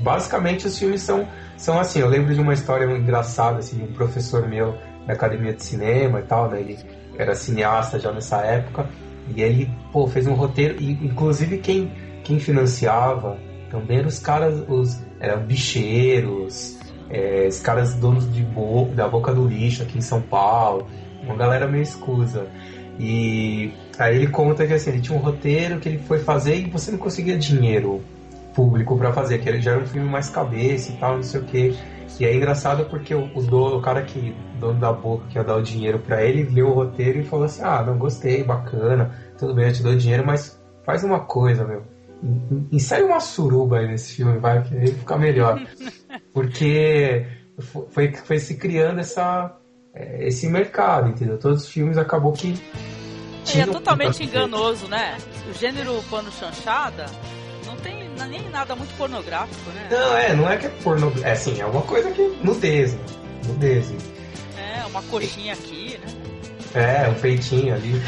basicamente 0.00 0.66
os 0.66 0.76
filmes 0.78 1.02
são, 1.02 1.28
são 1.56 1.78
assim. 1.78 2.00
Eu 2.00 2.08
lembro 2.08 2.34
de 2.34 2.40
uma 2.40 2.52
história 2.52 2.84
engraçada, 2.84 3.58
assim, 3.58 3.82
um 3.82 3.92
professor 3.92 4.48
meu 4.48 4.76
da 5.06 5.12
academia 5.12 5.52
de 5.52 5.62
cinema 5.62 6.20
e 6.20 6.22
tal, 6.22 6.50
né? 6.50 6.60
Ele 6.60 6.78
era 7.16 7.34
cineasta 7.34 7.98
já 7.98 8.10
nessa 8.12 8.38
época, 8.38 8.88
e 9.34 9.42
ele, 9.42 9.70
pô, 9.92 10.06
fez 10.06 10.26
um 10.26 10.34
roteiro, 10.34 10.80
e 10.80 10.92
inclusive 10.92 11.58
quem, 11.58 11.92
quem 12.24 12.40
financiava 12.40 13.36
também 13.70 13.98
eram 13.98 14.08
os 14.08 14.18
caras, 14.18 14.64
os 14.68 15.00
eram 15.20 15.42
bicheiros, 15.42 16.78
é, 17.10 17.46
os 17.48 17.60
caras 17.60 17.94
donos 17.94 18.32
de 18.32 18.42
bo 18.42 18.86
da 18.94 19.08
boca 19.08 19.34
do 19.34 19.46
lixo 19.46 19.82
aqui 19.82 19.98
em 19.98 20.02
São 20.02 20.20
Paulo, 20.20 20.86
uma 21.22 21.36
galera 21.36 21.66
meio 21.66 21.82
escusa. 21.82 22.46
E 22.98 23.72
aí 23.98 24.16
ele 24.16 24.28
conta 24.28 24.66
que 24.66 24.72
assim, 24.72 24.90
ele 24.90 25.00
tinha 25.00 25.18
um 25.18 25.22
roteiro 25.22 25.80
que 25.80 25.88
ele 25.88 25.98
foi 25.98 26.18
fazer 26.18 26.56
e 26.56 26.70
você 26.70 26.90
não 26.90 26.98
conseguia 26.98 27.36
dinheiro 27.38 28.02
público 28.54 28.96
para 28.96 29.12
fazer, 29.12 29.38
que 29.38 29.48
ele 29.48 29.60
já 29.60 29.72
era 29.72 29.80
um 29.80 29.86
filme 29.86 30.08
mais 30.08 30.28
cabeça 30.28 30.92
e 30.92 30.96
tal, 30.96 31.16
não 31.16 31.22
sei 31.22 31.40
o 31.40 31.44
que. 31.44 31.76
E 32.18 32.24
é 32.26 32.34
engraçado 32.34 32.84
porque 32.84 33.14
o, 33.14 33.24
o, 33.34 33.80
cara 33.80 34.02
que, 34.02 34.36
dono 34.58 34.78
da 34.78 34.92
boca, 34.92 35.24
que 35.30 35.38
ia 35.38 35.44
dar 35.44 35.56
o 35.56 35.62
dinheiro 35.62 35.98
para 35.98 36.22
ele, 36.22 36.42
leu 36.42 36.68
o 36.68 36.74
roteiro 36.74 37.20
e 37.20 37.24
falou 37.24 37.46
assim: 37.46 37.62
Ah, 37.62 37.82
não 37.82 37.96
gostei, 37.96 38.44
bacana, 38.44 39.14
tudo 39.38 39.54
bem, 39.54 39.68
eu 39.68 39.72
te 39.72 39.82
dou 39.82 39.96
dinheiro, 39.96 40.26
mas 40.26 40.60
faz 40.84 41.02
uma 41.02 41.20
coisa, 41.20 41.64
meu. 41.64 41.82
Insere 42.70 43.02
uma 43.02 43.20
suruba 43.20 43.78
aí 43.78 43.88
nesse 43.88 44.14
filme, 44.16 44.38
vai, 44.38 44.62
que 44.62 44.74
aí 44.74 44.88
fica 44.88 45.16
melhor. 45.16 45.60
Porque 46.32 47.26
foi, 47.90 48.12
foi 48.12 48.38
se 48.38 48.56
criando 48.56 49.00
essa, 49.00 49.56
é, 49.94 50.26
esse 50.26 50.48
mercado, 50.48 51.08
entendeu? 51.08 51.38
Todos 51.38 51.64
os 51.64 51.68
filmes 51.68 51.96
acabou 51.96 52.32
que. 52.32 52.54
É, 53.54 53.60
é 53.60 53.66
totalmente 53.66 54.22
enganoso, 54.22 54.86
né? 54.86 55.16
O 55.48 55.58
gênero 55.58 56.02
pano 56.10 56.30
chanchada 56.30 57.06
não 57.66 57.76
tem 57.76 58.10
nem 58.28 58.48
nada 58.50 58.76
muito 58.76 58.94
pornográfico, 58.96 59.70
né? 59.70 59.88
Não, 59.90 60.16
é, 60.16 60.34
não 60.34 60.48
é 60.48 60.56
que 60.56 60.66
é 60.66 60.68
pornográfico. 60.68 61.26
É 61.26 61.32
assim, 61.32 61.60
é 61.60 61.66
uma 61.66 61.82
coisa 61.82 62.10
que. 62.10 62.22
nudez, 62.42 62.94
né? 62.94 63.00
Nudez. 63.46 63.92
É, 64.56 64.84
uma 64.86 65.02
coxinha 65.04 65.54
aqui, 65.54 65.98
né? 65.98 66.19
É, 66.74 67.08
um 67.08 67.14
peitinho 67.14 67.74
ali. 67.74 68.00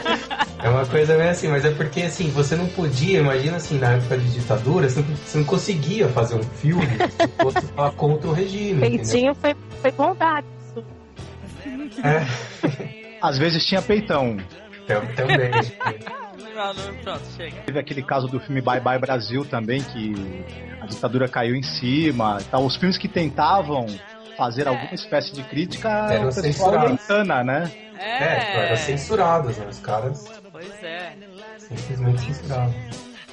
é 0.62 0.68
uma 0.68 0.84
coisa 0.84 1.16
meio 1.16 1.30
assim, 1.30 1.48
mas 1.48 1.64
é 1.64 1.70
porque 1.70 2.02
assim, 2.02 2.28
você 2.30 2.56
não 2.56 2.66
podia, 2.68 3.20
imagina 3.20 3.56
assim, 3.56 3.78
na 3.78 3.92
época 3.92 4.18
de 4.18 4.32
ditadura, 4.32 4.88
você 4.88 5.00
não, 5.00 5.16
você 5.16 5.38
não 5.38 5.44
conseguia 5.44 6.08
fazer 6.08 6.34
um 6.34 6.42
filme 6.42 6.86
que 6.86 7.42
fosse 7.42 7.66
falar 7.68 7.92
contra 7.92 8.28
o 8.28 8.32
regime. 8.32 8.80
Peitinho 8.80 9.34
foi, 9.34 9.54
foi 9.80 9.92
bondade. 9.92 10.46
É. 12.02 13.18
Às 13.22 13.38
vezes 13.38 13.64
tinha 13.64 13.82
peitão. 13.82 14.36
Também. 15.14 15.50
Pronto, 17.02 17.22
chega. 17.36 17.62
Teve 17.62 17.78
aquele 17.78 18.02
caso 18.02 18.26
do 18.26 18.40
filme 18.40 18.60
Bye 18.60 18.80
Bye 18.80 18.98
Brasil 18.98 19.44
também, 19.44 19.80
que 19.82 20.44
a 20.80 20.86
ditadura 20.86 21.28
caiu 21.28 21.54
em 21.54 21.62
cima. 21.62 22.38
Então, 22.40 22.66
os 22.66 22.76
filmes 22.76 22.98
que 22.98 23.08
tentavam 23.08 23.86
fazer 24.36 24.66
é. 24.66 24.68
alguma 24.68 24.94
espécie 24.94 25.32
de 25.32 25.42
crítica, 25.44 25.88
Eram 25.88 26.28
o 26.28 26.34
pessoal 26.34 26.88
ia 26.88 26.92
encana, 26.92 27.44
né? 27.44 27.70
É, 28.00 28.24
é 28.24 28.66
eram 28.66 28.76
censurados, 28.78 29.58
né? 29.58 29.66
Os 29.66 29.78
caras. 29.80 30.26
Pois 30.50 30.82
é. 30.82 31.14
Simplesmente 31.58 32.22
censurados. 32.22 32.74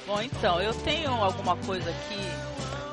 Bom, 0.06 0.20
então, 0.20 0.60
eu 0.60 0.74
tenho 0.74 1.10
alguma 1.10 1.56
coisa 1.56 1.90
aqui 1.90 2.20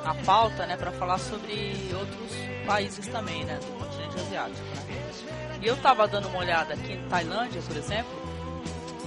na 0.05 0.13
pauta, 0.23 0.65
né, 0.65 0.77
para 0.77 0.91
falar 0.91 1.17
sobre 1.17 1.89
outros 1.93 2.31
países 2.65 3.07
também, 3.07 3.43
né, 3.43 3.57
do 3.57 3.79
continente 3.79 4.15
asiático. 4.19 4.61
Né? 4.61 5.59
E 5.61 5.67
eu 5.67 5.75
tava 5.77 6.07
dando 6.07 6.27
uma 6.27 6.39
olhada 6.39 6.73
aqui 6.73 6.93
em 6.93 7.07
Tailândia, 7.07 7.61
por 7.61 7.75
exemplo, 7.75 8.11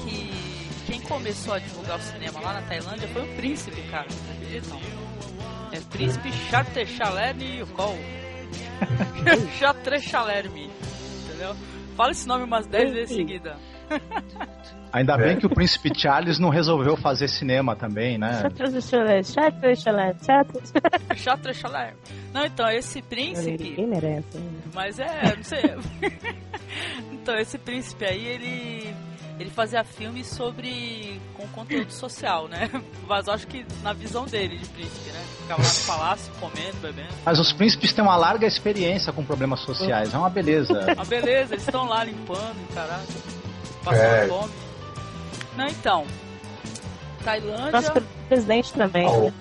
que 0.02 0.82
quem 0.86 1.00
começou 1.02 1.54
a 1.54 1.58
divulgar 1.58 1.98
o 1.98 2.02
cinema 2.02 2.40
lá 2.40 2.54
na 2.54 2.62
Tailândia 2.62 3.08
foi 3.08 3.22
o 3.22 3.36
príncipe, 3.36 3.80
cara. 3.90 4.08
Acreditam? 4.32 4.80
É 5.70 5.80
príncipe 5.80 6.32
Chartechalerni 6.50 7.58
Yukol. 7.58 7.96
Chartechalermi, 9.58 10.70
entendeu? 11.24 11.54
Fala 11.98 12.12
esse 12.12 12.28
nome 12.28 12.44
umas 12.44 12.64
10 12.64 12.92
vezes 12.92 13.16
seguida. 13.16 13.56
Ainda 14.92 15.16
bem 15.16 15.36
que 15.36 15.46
o 15.46 15.50
príncipe 15.50 15.90
Charles 15.92 16.38
não 16.38 16.48
resolveu 16.48 16.96
fazer 16.96 17.26
cinema 17.26 17.74
também, 17.74 18.16
né? 18.16 18.40
Não, 22.32 22.46
então, 22.46 22.70
esse 22.70 23.02
príncipe. 23.02 23.84
merece. 23.84 24.38
Mas 24.72 25.00
é, 25.00 25.34
não 25.36 25.42
sei. 25.42 25.60
então, 27.12 27.36
esse 27.36 27.58
príncipe 27.58 28.04
aí, 28.04 28.26
ele. 28.26 28.94
Ele 29.38 29.50
fazia 29.50 29.84
filmes 29.84 30.26
sobre 30.26 31.20
com 31.34 31.46
conteúdo 31.48 31.92
social, 31.92 32.48
né? 32.48 32.70
Mas 33.06 33.28
acho 33.28 33.46
que 33.46 33.64
na 33.82 33.92
visão 33.92 34.26
dele 34.26 34.58
de 34.58 34.68
príncipe, 34.68 35.10
né? 35.10 35.24
Ficava 35.42 35.62
lá 35.62 35.68
no 35.68 35.86
palácio 35.86 36.32
comendo, 36.40 36.76
bebendo. 36.80 37.14
Mas 37.24 37.38
os 37.38 37.52
príncipes 37.52 37.92
têm 37.92 38.02
uma 38.02 38.16
larga 38.16 38.46
experiência 38.46 39.12
com 39.12 39.24
problemas 39.24 39.60
sociais, 39.60 40.12
é 40.12 40.18
uma 40.18 40.30
beleza. 40.30 40.72
uma 40.94 41.04
beleza, 41.04 41.54
eles 41.54 41.64
estão 41.64 41.86
lá 41.86 42.04
limpando, 42.04 42.74
caralho, 42.74 43.06
passando 43.84 44.02
é. 44.02 44.28
fome. 44.28 44.52
Não, 45.56 45.66
então, 45.66 46.06
Tailândia. 47.24 47.72
Nosso 47.72 47.92
presidente 48.28 48.72
também. 48.72 49.06
Oh. 49.06 49.32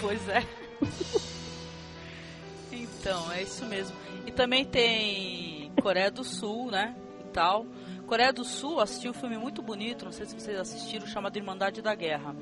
Pois 0.00 0.28
é. 0.28 0.44
então, 2.72 3.32
é 3.32 3.42
isso 3.42 3.64
mesmo. 3.66 3.96
E 4.26 4.30
também 4.30 4.64
tem 4.64 5.72
Coreia 5.82 6.10
do 6.10 6.24
Sul, 6.24 6.70
né? 6.70 6.94
E 7.20 7.24
tal. 7.32 7.66
Coreia 8.08 8.32
do 8.32 8.42
Sul 8.42 8.80
assisti 8.80 9.06
um 9.06 9.12
filme 9.12 9.36
muito 9.36 9.60
bonito, 9.60 10.06
não 10.06 10.12
sei 10.12 10.24
se 10.24 10.34
vocês 10.34 10.58
assistiram, 10.58 11.06
chamado 11.06 11.36
Irmandade 11.36 11.82
da 11.82 11.94
Guerra. 11.94 12.34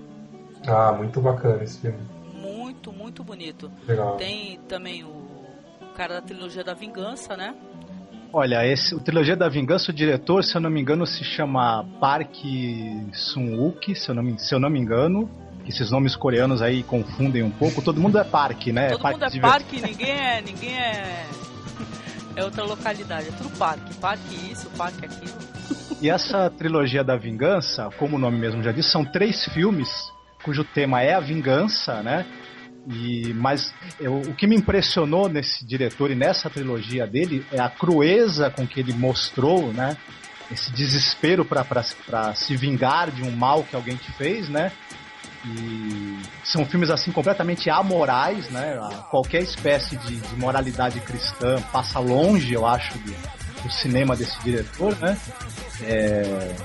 Ah, 0.65 0.93
muito 0.93 1.21
bacana 1.21 1.65
esse 1.65 1.81
filme. 1.81 1.99
Muito, 2.33 2.93
muito 2.93 3.25
bonito. 3.25 3.71
Legal. 3.87 4.17
Tem 4.17 4.61
também 4.69 5.03
o, 5.03 5.09
o 5.09 5.93
cara 5.97 6.15
da 6.15 6.23
trilogia 6.23 6.63
da 6.63 6.73
Vingança, 6.73 7.37
né? 7.37 7.53
Olha, 8.33 8.65
esse, 8.65 8.95
o 8.95 9.01
Trilogia 9.01 9.37
da 9.37 9.49
Vingança, 9.49 9.91
o 9.91 9.95
diretor, 9.95 10.45
se 10.45 10.55
eu 10.57 10.61
não 10.61 10.71
me 10.71 10.81
engano, 10.81 11.05
se 11.05 11.25
chama 11.25 11.85
Park 11.99 12.37
Sun-wook, 13.13 13.95
se, 13.95 14.09
eu 14.09 14.15
não 14.15 14.23
me, 14.23 14.39
se 14.39 14.55
eu 14.55 14.61
não 14.61 14.71
me 14.71 14.79
engano. 14.79 15.29
Esses 15.67 15.91
nomes 15.91 16.15
coreanos 16.15 16.63
aí 16.63 16.85
confundem 16.85 17.43
um 17.43 17.51
pouco. 17.51 17.83
Todo 17.83 18.01
mundo 18.01 18.19
é 18.19 18.25
Park, 18.25 18.69
né? 18.69 18.91
Todo 18.91 19.03
mundo 19.11 19.25
é 19.25 19.41
Park, 19.41 19.73
ninguém 19.73 20.11
é, 20.11 20.41
ninguém 20.41 20.77
é 20.79 21.27
é 22.37 22.45
outra 22.45 22.63
localidade, 22.63 23.29
é 23.29 23.33
tudo 23.33 23.51
parque. 23.59 23.95
Parque 23.95 24.53
isso, 24.53 24.71
parque 24.77 25.05
aquilo. 25.05 25.35
E 25.99 26.11
essa 26.11 26.51
trilogia 26.51 27.03
da 27.03 27.17
vingança, 27.17 27.89
como 27.99 28.17
o 28.17 28.19
nome 28.19 28.39
mesmo 28.39 28.63
já 28.63 28.71
diz, 28.71 28.85
são 28.85 29.03
três 29.03 29.47
filmes 29.47 29.89
cujo 30.43 30.63
tema 30.63 31.03
é 31.03 31.15
a 31.15 31.21
vingança, 31.21 32.03
né? 32.03 32.27
E, 32.87 33.33
mas 33.33 33.75
eu, 33.99 34.21
o 34.21 34.35
que 34.35 34.47
me 34.47 34.55
impressionou 34.55 35.29
nesse 35.29 35.67
diretor 35.67 36.11
e 36.11 36.15
nessa 36.15 36.49
trilogia 36.49 37.07
dele 37.07 37.45
é 37.51 37.59
a 37.59 37.69
crueza 37.69 38.51
com 38.51 38.67
que 38.67 38.79
ele 38.79 38.93
mostrou, 38.93 39.73
né? 39.73 39.97
Esse 40.53 40.71
desespero 40.71 41.45
para 41.45 42.35
se 42.35 42.57
vingar 42.57 43.11
de 43.11 43.25
um 43.25 43.33
mal 43.33 43.65
que 43.65 43.75
alguém 43.75 43.97
te 43.97 44.13
fez, 44.13 44.49
né? 44.49 44.71
E 45.47 46.21
são 46.43 46.67
filmes 46.67 46.91
assim 46.91 47.13
completamente 47.13 47.71
amorais, 47.71 48.51
né? 48.51 48.79
Qualquer 49.11 49.43
espécie 49.43 49.97
de, 49.97 50.17
de 50.17 50.37
moralidade 50.37 50.99
cristã 51.01 51.63
passa 51.73 52.01
longe, 52.01 52.53
eu 52.53 52.67
acho, 52.67 52.99
do, 52.99 53.15
do 53.63 53.71
cinema 53.71 54.17
desse 54.17 54.43
diretor, 54.43 54.97
né? 54.99 55.17
É, 55.83 56.57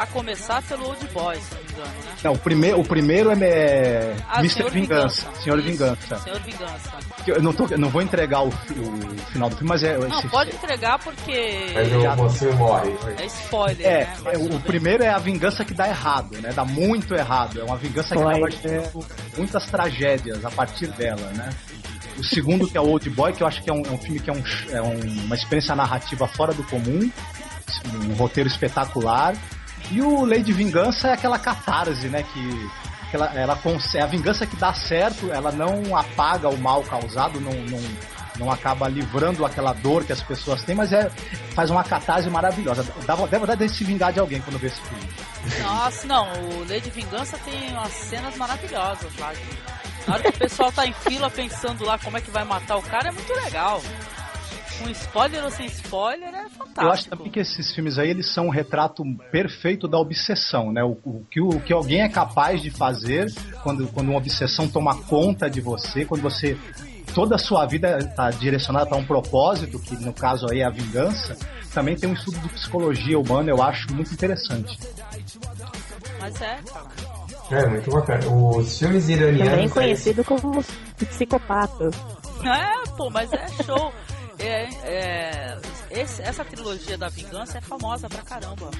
a 0.00 0.06
começar 0.06 0.62
pelo 0.62 0.86
Old 0.86 1.06
Boy, 1.08 1.36
se 1.36 1.54
não 1.54 1.62
me 1.62 1.70
engano, 1.72 1.86
né? 1.86 2.16
Não, 2.24 2.32
o, 2.32 2.38
prime 2.38 2.72
o 2.72 2.82
primeiro 2.82 3.30
é, 3.30 3.34
é 3.44 4.16
ah, 4.26 4.38
Mr. 4.38 4.54
Senhor 4.54 4.70
Vingança. 4.70 5.26
Vingança. 5.26 5.42
Senhor 5.42 5.60
Vingança. 5.60 6.18
Senhor 6.20 6.40
Vingança. 6.40 6.90
Eu 7.26 7.42
não, 7.42 7.52
tô, 7.52 7.66
eu 7.66 7.78
não 7.78 7.90
vou 7.90 8.00
entregar 8.00 8.42
o, 8.42 8.48
o 8.48 9.18
final 9.30 9.50
do 9.50 9.56
filme, 9.56 9.68
mas 9.68 9.82
é. 9.82 9.98
Não, 9.98 10.18
esse, 10.18 10.28
pode 10.28 10.56
entregar 10.56 10.98
porque. 11.00 11.72
Mas 11.74 12.02
já, 12.02 12.14
você 12.14 12.50
morre. 12.52 12.96
É 13.18 13.26
spoiler. 13.26 13.86
É, 13.86 14.04
né? 14.04 14.32
é 14.32 14.38
o 14.38 14.60
primeiro 14.60 15.04
é 15.04 15.10
a 15.10 15.18
vingança 15.18 15.66
que 15.66 15.74
dá 15.74 15.86
errado, 15.86 16.40
né? 16.40 16.50
Dá 16.54 16.64
muito 16.64 17.14
errado. 17.14 17.60
É 17.60 17.64
uma 17.64 17.76
vingança 17.76 18.16
que 18.16 18.22
acaba 18.22 18.48
tendo 18.50 19.06
muitas 19.36 19.66
tragédias 19.66 20.42
a 20.46 20.50
partir 20.50 20.86
dela, 20.92 21.30
né? 21.34 21.50
O 22.16 22.24
segundo, 22.24 22.66
que 22.66 22.78
é 22.78 22.80
o 22.80 22.86
Old 22.86 23.10
Boy, 23.10 23.34
que 23.34 23.42
eu 23.42 23.46
acho 23.46 23.62
que 23.62 23.68
é 23.68 23.72
um, 23.72 23.82
é 23.82 23.90
um 23.90 23.98
filme 23.98 24.18
que 24.18 24.30
é, 24.30 24.32
um, 24.32 24.42
é 24.70 24.80
um, 24.80 25.24
uma 25.24 25.34
experiência 25.34 25.76
narrativa 25.76 26.26
fora 26.26 26.54
do 26.54 26.62
comum, 26.64 27.10
um 28.08 28.14
roteiro 28.14 28.48
espetacular. 28.48 29.34
E 29.90 30.00
o 30.00 30.26
de 30.26 30.52
Vingança 30.52 31.08
é 31.08 31.12
aquela 31.12 31.38
catarse, 31.38 32.08
né? 32.08 32.22
Que, 32.22 32.70
que 33.10 33.16
ela, 33.16 33.26
ela 33.34 33.58
é 33.94 34.00
a 34.00 34.06
vingança 34.06 34.46
que 34.46 34.56
dá 34.56 34.72
certo, 34.72 35.30
ela 35.32 35.50
não 35.50 35.96
apaga 35.96 36.48
o 36.48 36.56
mal 36.56 36.82
causado, 36.82 37.40
não, 37.40 37.52
não, 37.52 37.80
não 38.38 38.50
acaba 38.50 38.88
livrando 38.88 39.44
aquela 39.44 39.72
dor 39.72 40.04
que 40.04 40.12
as 40.12 40.22
pessoas 40.22 40.62
têm, 40.62 40.74
mas 40.74 40.92
é, 40.92 41.10
faz 41.54 41.70
uma 41.70 41.82
catarse 41.82 42.30
maravilhosa. 42.30 42.84
Dá, 43.04 43.14
dá 43.16 43.38
vontade 43.38 43.66
de 43.66 43.68
se 43.68 43.82
vingar 43.82 44.12
de 44.12 44.20
alguém 44.20 44.40
quando 44.40 44.58
vê 44.58 44.68
esse 44.68 44.80
filme. 44.80 45.08
Nossa, 45.60 46.06
não, 46.06 46.28
o 46.60 46.66
de 46.66 46.90
Vingança 46.90 47.36
tem 47.38 47.70
umas 47.72 47.92
cenas 47.92 48.36
maravilhosas 48.36 49.10
lá. 49.18 49.32
Na 50.06 50.14
hora 50.14 50.22
que 50.22 50.28
o 50.28 50.38
pessoal 50.38 50.72
tá 50.72 50.86
em 50.86 50.92
fila 50.92 51.28
pensando 51.30 51.84
lá 51.84 51.98
como 51.98 52.16
é 52.16 52.20
que 52.20 52.30
vai 52.30 52.44
matar 52.44 52.76
o 52.76 52.82
cara, 52.82 53.08
é 53.08 53.12
muito 53.12 53.32
legal 53.34 53.82
com 54.80 54.90
spoiler 54.90 55.44
ou 55.44 55.50
sem 55.50 55.66
spoiler, 55.66 56.28
é 56.28 56.48
fantástico. 56.48 56.80
Eu 56.80 56.90
acho 56.90 57.08
também 57.08 57.30
que 57.30 57.40
esses 57.40 57.72
filmes 57.72 57.98
aí, 57.98 58.08
eles 58.08 58.32
são 58.32 58.46
um 58.46 58.50
retrato 58.50 59.02
perfeito 59.30 59.86
da 59.86 59.98
obsessão, 59.98 60.72
né? 60.72 60.82
O, 60.82 60.98
o, 61.04 61.26
que, 61.30 61.40
o 61.40 61.60
que 61.60 61.72
alguém 61.72 62.00
é 62.00 62.08
capaz 62.08 62.62
de 62.62 62.70
fazer 62.70 63.32
quando, 63.62 63.86
quando 63.88 64.08
uma 64.08 64.18
obsessão 64.18 64.66
toma 64.66 64.96
conta 65.02 65.48
de 65.50 65.60
você, 65.60 66.04
quando 66.04 66.22
você 66.22 66.56
toda 67.14 67.34
a 67.34 67.38
sua 67.38 67.66
vida 67.66 67.98
está 67.98 68.30
direcionada 68.30 68.86
para 68.86 68.96
um 68.96 69.04
propósito, 69.04 69.78
que 69.78 69.96
no 69.96 70.12
caso 70.12 70.46
aí 70.50 70.60
é 70.60 70.64
a 70.64 70.70
vingança, 70.70 71.36
também 71.74 71.96
tem 71.96 72.08
um 72.08 72.14
estudo 72.14 72.38
de 72.38 72.48
psicologia 72.48 73.18
humana, 73.18 73.50
eu 73.50 73.62
acho 73.62 73.92
muito 73.92 74.12
interessante. 74.12 74.78
Mas 76.20 76.40
é. 76.40 76.58
É, 77.50 77.66
muito 77.66 77.90
bacana. 77.90 78.26
Os 78.28 78.78
filmes 78.78 79.08
iranianos. 79.08 79.50
Também 79.50 79.68
conhecido 79.68 80.24
como 80.24 80.64
psicopatas. 80.96 81.94
É, 82.44 82.88
pô, 82.96 83.10
mas 83.10 83.32
é 83.32 83.48
show. 83.64 83.92
É, 84.40 84.68
é, 84.84 85.58
esse, 85.90 86.22
essa 86.22 86.44
trilogia 86.44 86.96
da 86.96 87.08
vingança 87.08 87.58
é 87.58 87.60
famosa 87.60 88.08
pra 88.08 88.22
caramba. 88.22 88.70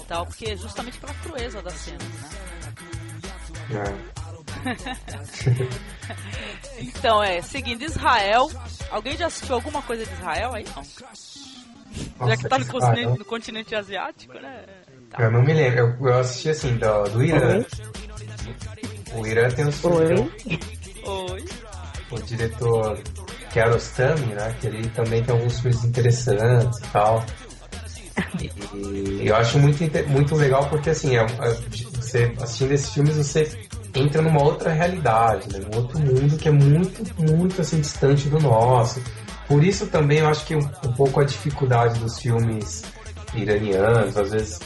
E 0.00 0.04
tal, 0.06 0.26
porque 0.26 0.56
justamente 0.56 0.98
pela 0.98 1.14
crueza 1.14 1.62
das 1.62 1.74
cenas, 1.74 2.02
né? 2.02 2.30
É. 3.70 4.18
então, 6.80 7.22
é, 7.22 7.40
seguindo 7.42 7.82
Israel. 7.82 8.50
Alguém 8.90 9.16
já 9.16 9.26
assistiu 9.26 9.54
alguma 9.54 9.82
coisa 9.82 10.04
de 10.04 10.12
Israel 10.12 10.54
aí? 10.54 10.64
Não. 10.64 10.82
Nossa, 12.18 12.30
já 12.30 12.36
que 12.36 12.48
tá 12.48 12.58
no 12.58 12.66
continente, 12.66 13.18
no 13.18 13.24
continente, 13.24 13.74
asiático, 13.74 14.34
né? 14.34 14.64
Tá. 15.10 15.22
Eu 15.22 15.30
não 15.30 15.42
me 15.42 15.52
lembro. 15.52 15.78
Eu, 15.78 16.06
eu 16.06 16.18
assisti 16.18 16.50
assim, 16.50 16.76
do, 16.76 17.04
do 17.04 17.24
Irã. 17.24 17.56
Oi? 17.56 17.66
O 19.14 19.26
Irã 19.26 19.50
tem 19.50 19.66
os 19.66 19.84
Oi. 19.84 20.14
Oi. 21.04 21.44
O 22.10 22.22
diretor 22.22 23.02
Kiarostami, 23.50 24.34
né? 24.34 24.54
Que 24.60 24.66
ele 24.66 24.88
também 24.90 25.22
tem 25.22 25.34
alguns 25.34 25.60
filmes 25.60 25.84
interessantes 25.84 26.78
e 26.78 26.82
tal. 26.92 27.24
E, 28.74 29.26
eu 29.28 29.36
acho 29.36 29.58
muito, 29.58 29.78
muito 30.08 30.34
legal 30.34 30.68
porque, 30.68 30.90
assim, 30.90 31.16
é, 31.16 31.22
é, 31.22 31.56
você, 31.94 32.32
assistindo 32.40 32.72
esses 32.72 32.92
filmes, 32.92 33.16
você 33.16 33.50
entra 33.94 34.22
numa 34.22 34.42
outra 34.42 34.72
realidade, 34.72 35.52
né? 35.52 35.60
Num 35.60 35.78
outro 35.78 35.98
mundo 35.98 36.36
que 36.36 36.48
é 36.48 36.52
muito, 36.52 37.02
muito, 37.22 37.60
assim, 37.60 37.80
distante 37.80 38.28
do 38.28 38.38
nosso. 38.38 39.02
Por 39.46 39.64
isso 39.64 39.86
também 39.86 40.18
eu 40.18 40.28
acho 40.28 40.44
que 40.44 40.54
um, 40.54 40.70
um 40.84 40.92
pouco 40.92 41.20
a 41.20 41.24
dificuldade 41.24 41.98
dos 42.00 42.18
filmes 42.18 42.84
iranianos, 43.34 44.16
às 44.16 44.30
vezes 44.30 44.60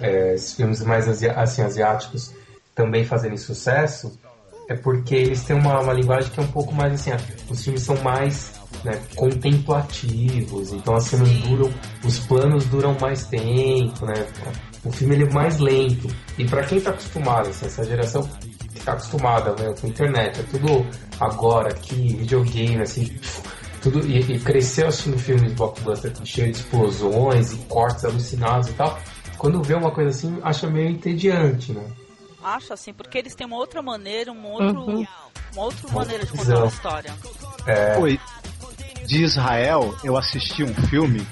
é, 0.00 0.36
filmes 0.36 0.82
mais 0.82 1.08
assim, 1.08 1.62
asiáticos 1.62 2.32
também 2.74 3.04
fazerem 3.04 3.36
sucesso, 3.36 4.18
é 4.68 4.74
porque 4.74 5.14
eles 5.14 5.44
têm 5.44 5.56
uma, 5.56 5.80
uma 5.80 5.92
linguagem 5.92 6.30
que 6.30 6.40
é 6.40 6.42
um 6.42 6.48
pouco 6.48 6.74
mais 6.74 6.94
assim, 6.94 7.10
os 7.50 7.62
filmes 7.62 7.82
são 7.82 7.96
mais 8.02 8.52
né, 8.84 9.00
contemplativos, 9.14 10.72
então 10.72 10.94
as 10.94 11.04
cenas 11.04 11.28
duram, 11.40 11.70
os 12.04 12.18
planos 12.20 12.64
duram 12.66 12.96
mais 13.00 13.26
tempo, 13.26 14.06
né? 14.06 14.26
O 14.84 14.92
filme 14.92 15.14
ele 15.14 15.24
é 15.24 15.32
mais 15.32 15.58
lento. 15.58 16.08
E 16.36 16.44
para 16.44 16.62
quem 16.64 16.80
tá 16.80 16.90
acostumado, 16.90 17.48
assim, 17.48 17.66
essa 17.66 17.84
geração 17.84 18.22
que 18.22 18.80
tá 18.80 18.92
acostumada 18.92 19.54
né, 19.56 19.74
com 19.80 19.86
internet, 19.86 20.40
é 20.40 20.42
tudo 20.42 20.86
agora 21.18 21.70
aqui, 21.70 22.16
videogame, 22.16 22.82
assim, 22.82 23.18
tudo 23.80 24.06
e, 24.06 24.18
e 24.18 24.38
cresceu 24.38 24.88
assistindo 24.88 25.18
filmes 25.18 25.52
blockbuster 25.54 26.12
cheio 26.24 26.52
de 26.52 26.58
explosões 26.58 27.52
e 27.52 27.56
cortes 27.66 28.04
alucinados 28.04 28.68
e 28.68 28.72
tal. 28.72 28.98
Quando 29.38 29.62
vê 29.62 29.74
uma 29.74 29.90
coisa 29.90 30.10
assim, 30.10 30.38
acha 30.42 30.68
meio 30.68 30.90
entediante, 30.90 31.72
né? 31.72 31.84
Acho 32.44 32.74
assim, 32.74 32.92
porque 32.92 33.16
eles 33.16 33.34
têm 33.34 33.46
uma 33.46 33.56
outra 33.56 33.80
maneira, 33.80 34.30
um 34.30 34.46
outro, 34.46 34.80
uhum. 34.80 35.06
uma 35.54 35.62
outra 35.62 35.92
maneira 35.92 36.26
de 36.26 36.30
contar 36.30 36.62
a 36.62 36.66
história. 36.66 37.14
É... 37.66 37.98
Oi, 37.98 38.20
de 39.06 39.22
Israel, 39.22 39.96
eu 40.04 40.16
assisti 40.16 40.62
um 40.62 40.74
filme 40.74 41.26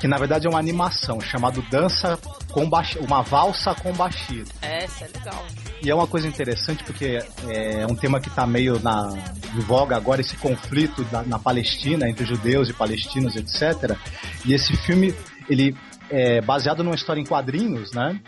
que 0.00 0.08
na 0.08 0.16
verdade 0.16 0.46
é 0.46 0.50
uma 0.50 0.58
animação 0.58 1.20
chamado 1.20 1.60
Dança 1.70 2.18
com 2.50 2.64
uma 3.00 3.22
valsa 3.22 3.74
com 3.74 3.92
Bashir. 3.92 4.46
É, 4.62 4.86
isso 4.86 5.04
é 5.04 5.08
legal. 5.08 5.44
E 5.82 5.90
é 5.90 5.94
uma 5.94 6.06
coisa 6.06 6.26
interessante 6.26 6.82
porque 6.84 7.22
é 7.48 7.86
um 7.86 7.94
tema 7.94 8.18
que 8.18 8.28
está 8.28 8.46
meio 8.46 8.80
na 8.80 9.08
de 9.52 9.60
voga 9.60 9.96
agora 9.96 10.20
esse 10.20 10.36
conflito 10.36 11.04
da, 11.04 11.22
na 11.22 11.38
Palestina 11.38 12.08
entre 12.08 12.24
judeus 12.24 12.70
e 12.70 12.72
palestinos, 12.72 13.36
etc. 13.36 13.96
E 14.44 14.54
esse 14.54 14.74
filme 14.78 15.14
ele 15.48 15.76
é 16.08 16.40
baseado 16.40 16.82
numa 16.82 16.94
história 16.94 17.20
em 17.20 17.26
quadrinhos, 17.26 17.92
né? 17.92 18.18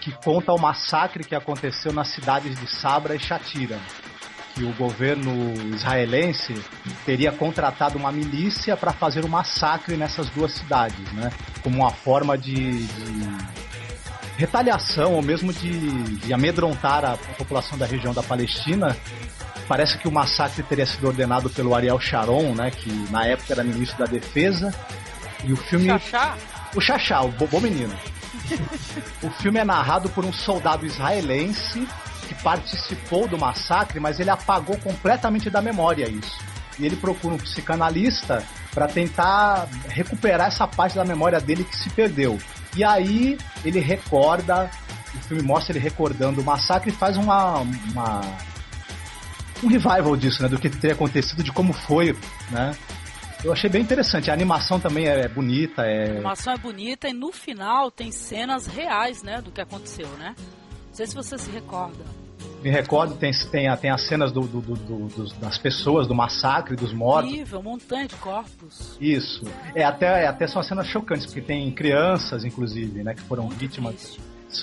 Que 0.00 0.12
conta 0.12 0.52
o 0.52 0.58
massacre 0.58 1.22
que 1.22 1.34
aconteceu 1.34 1.92
nas 1.92 2.08
cidades 2.08 2.58
de 2.58 2.66
Sabra 2.66 3.14
e 3.14 3.18
Shatira. 3.18 3.78
que 4.54 4.64
o 4.64 4.72
governo 4.74 5.52
israelense 5.74 6.60
teria 7.06 7.30
contratado 7.30 7.96
uma 7.96 8.10
milícia 8.10 8.76
para 8.76 8.92
fazer 8.92 9.24
um 9.24 9.28
massacre 9.28 9.96
nessas 9.96 10.28
duas 10.30 10.52
cidades, 10.52 11.12
né? 11.12 11.30
Como 11.62 11.76
uma 11.76 11.90
forma 11.90 12.36
de, 12.36 12.84
de 12.84 13.38
retaliação 14.36 15.14
ou 15.14 15.22
mesmo 15.22 15.52
de, 15.52 16.16
de 16.16 16.32
amedrontar 16.32 17.04
a, 17.04 17.16
população 17.38 17.78
da 17.78 17.86
região 17.86 18.12
da 18.12 18.24
Palestina 18.24 18.96
parece 19.68 19.96
que 19.98 20.08
o 20.08 20.12
massacre 20.12 20.64
teria 20.64 20.84
sido 20.84 21.06
ordenado 21.06 21.48
pelo 21.48 21.72
Ariel 21.76 22.00
Sharon, 22.00 22.54
né, 22.56 22.72
que 22.72 22.90
na 23.12 23.24
época 23.26 23.52
era 23.52 23.62
ministro 23.62 23.98
da 23.98 24.06
Defesa. 24.06 24.74
E 25.44 25.52
o 25.52 25.56
filme. 25.56 25.86
Chachá? 25.86 26.36
O 26.74 26.80
Chachá, 26.80 27.22
o 27.22 27.30
bom 27.30 27.60
menino. 27.60 27.94
O 29.22 29.30
filme 29.30 29.58
é 29.58 29.64
narrado 29.64 30.08
por 30.10 30.24
um 30.24 30.32
soldado 30.32 30.86
israelense 30.86 31.86
que 32.28 32.34
participou 32.42 33.26
do 33.26 33.38
massacre, 33.38 33.98
mas 33.98 34.20
ele 34.20 34.30
apagou 34.30 34.76
completamente 34.78 35.50
da 35.50 35.60
memória 35.60 36.08
isso. 36.08 36.38
E 36.78 36.86
ele 36.86 36.96
procura 36.96 37.34
um 37.34 37.38
psicanalista 37.38 38.42
para 38.72 38.86
tentar 38.86 39.68
recuperar 39.88 40.48
essa 40.48 40.66
parte 40.66 40.94
da 40.94 41.04
memória 41.04 41.40
dele 41.40 41.64
que 41.64 41.76
se 41.76 41.90
perdeu. 41.90 42.38
E 42.76 42.84
aí 42.84 43.36
ele 43.64 43.80
recorda, 43.80 44.70
o 45.14 45.18
filme 45.18 45.42
mostra 45.42 45.72
ele 45.72 45.80
recordando 45.82 46.40
o 46.40 46.44
massacre 46.44 46.90
e 46.90 46.94
faz 46.94 47.16
uma, 47.16 47.58
uma 47.58 48.20
um 49.62 49.68
revival 49.68 50.16
disso, 50.16 50.42
né? 50.42 50.48
Do 50.48 50.58
que 50.58 50.70
teria 50.70 50.94
acontecido, 50.94 51.42
de 51.42 51.52
como 51.52 51.72
foi, 51.72 52.16
né? 52.50 52.72
Eu 53.42 53.52
achei 53.52 53.70
bem 53.70 53.82
interessante. 53.82 54.30
A 54.30 54.34
animação 54.34 54.78
também 54.78 55.06
é 55.06 55.26
bonita. 55.28 55.82
É... 55.82 56.08
A 56.08 56.10
animação 56.12 56.52
é 56.52 56.58
bonita 56.58 57.08
e 57.08 57.12
no 57.12 57.32
final 57.32 57.90
tem 57.90 58.12
cenas 58.12 58.66
reais, 58.66 59.22
né? 59.22 59.40
Do 59.40 59.50
que 59.50 59.60
aconteceu, 59.60 60.08
né? 60.18 60.34
Não 60.36 60.94
sei 60.94 61.06
se 61.06 61.14
você 61.14 61.38
se 61.38 61.50
recorda. 61.50 62.04
Me 62.62 62.70
recordo, 62.70 63.14
tem, 63.16 63.30
tem, 63.50 63.74
tem 63.76 63.90
as 63.90 64.02
cenas 64.06 64.30
do, 64.32 64.40
do, 64.42 64.60
do, 64.60 64.74
do 64.74 65.34
das 65.38 65.56
pessoas, 65.56 66.06
do 66.06 66.14
massacre, 66.14 66.76
dos 66.76 66.92
mortos. 66.92 67.30
Incrível, 67.30 67.62
montanha 67.62 68.06
de 68.06 68.16
corpos. 68.16 68.98
Isso. 69.00 69.46
É 69.74 69.82
até, 69.82 70.24
é, 70.24 70.26
até 70.26 70.46
são 70.46 70.62
cenas 70.62 70.86
chocantes, 70.86 71.24
porque 71.24 71.40
tem 71.40 71.70
crianças, 71.72 72.44
inclusive, 72.44 73.02
né? 73.02 73.14
Que 73.14 73.22
foram 73.22 73.44
Muito 73.44 73.58
vítimas. 73.58 74.18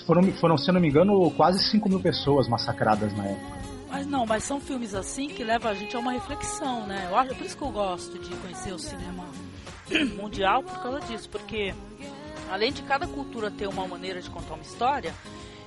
Foram, 0.05 0.21
foram, 0.33 0.57
se 0.57 0.71
não 0.71 0.79
me 0.79 0.89
engano, 0.89 1.31
quase 1.31 1.63
5 1.71 1.89
mil 1.89 1.99
pessoas 1.99 2.47
massacradas 2.47 3.15
na 3.17 3.25
época. 3.25 3.56
Mas 3.89 4.05
não, 4.05 4.25
mas 4.25 4.43
são 4.43 4.59
filmes 4.59 4.93
assim 4.93 5.27
que 5.27 5.43
levam 5.43 5.71
a 5.71 5.73
gente 5.73 5.95
a 5.95 5.99
uma 5.99 6.11
reflexão, 6.11 6.85
né? 6.85 7.07
Eu 7.09 7.17
acho, 7.17 7.35
por 7.35 7.45
isso 7.45 7.57
que 7.57 7.63
eu 7.63 7.71
gosto 7.71 8.19
de 8.19 8.35
conhecer 8.35 8.73
o 8.73 8.79
cinema 8.79 9.25
mundial 10.15 10.61
por 10.61 10.81
causa 10.81 10.99
disso, 11.01 11.29
porque 11.29 11.73
além 12.51 12.71
de 12.71 12.81
cada 12.83 13.07
cultura 13.07 13.49
ter 13.49 13.67
uma 13.67 13.87
maneira 13.87 14.21
de 14.21 14.29
contar 14.29 14.55
uma 14.55 14.63
história, 14.63 15.13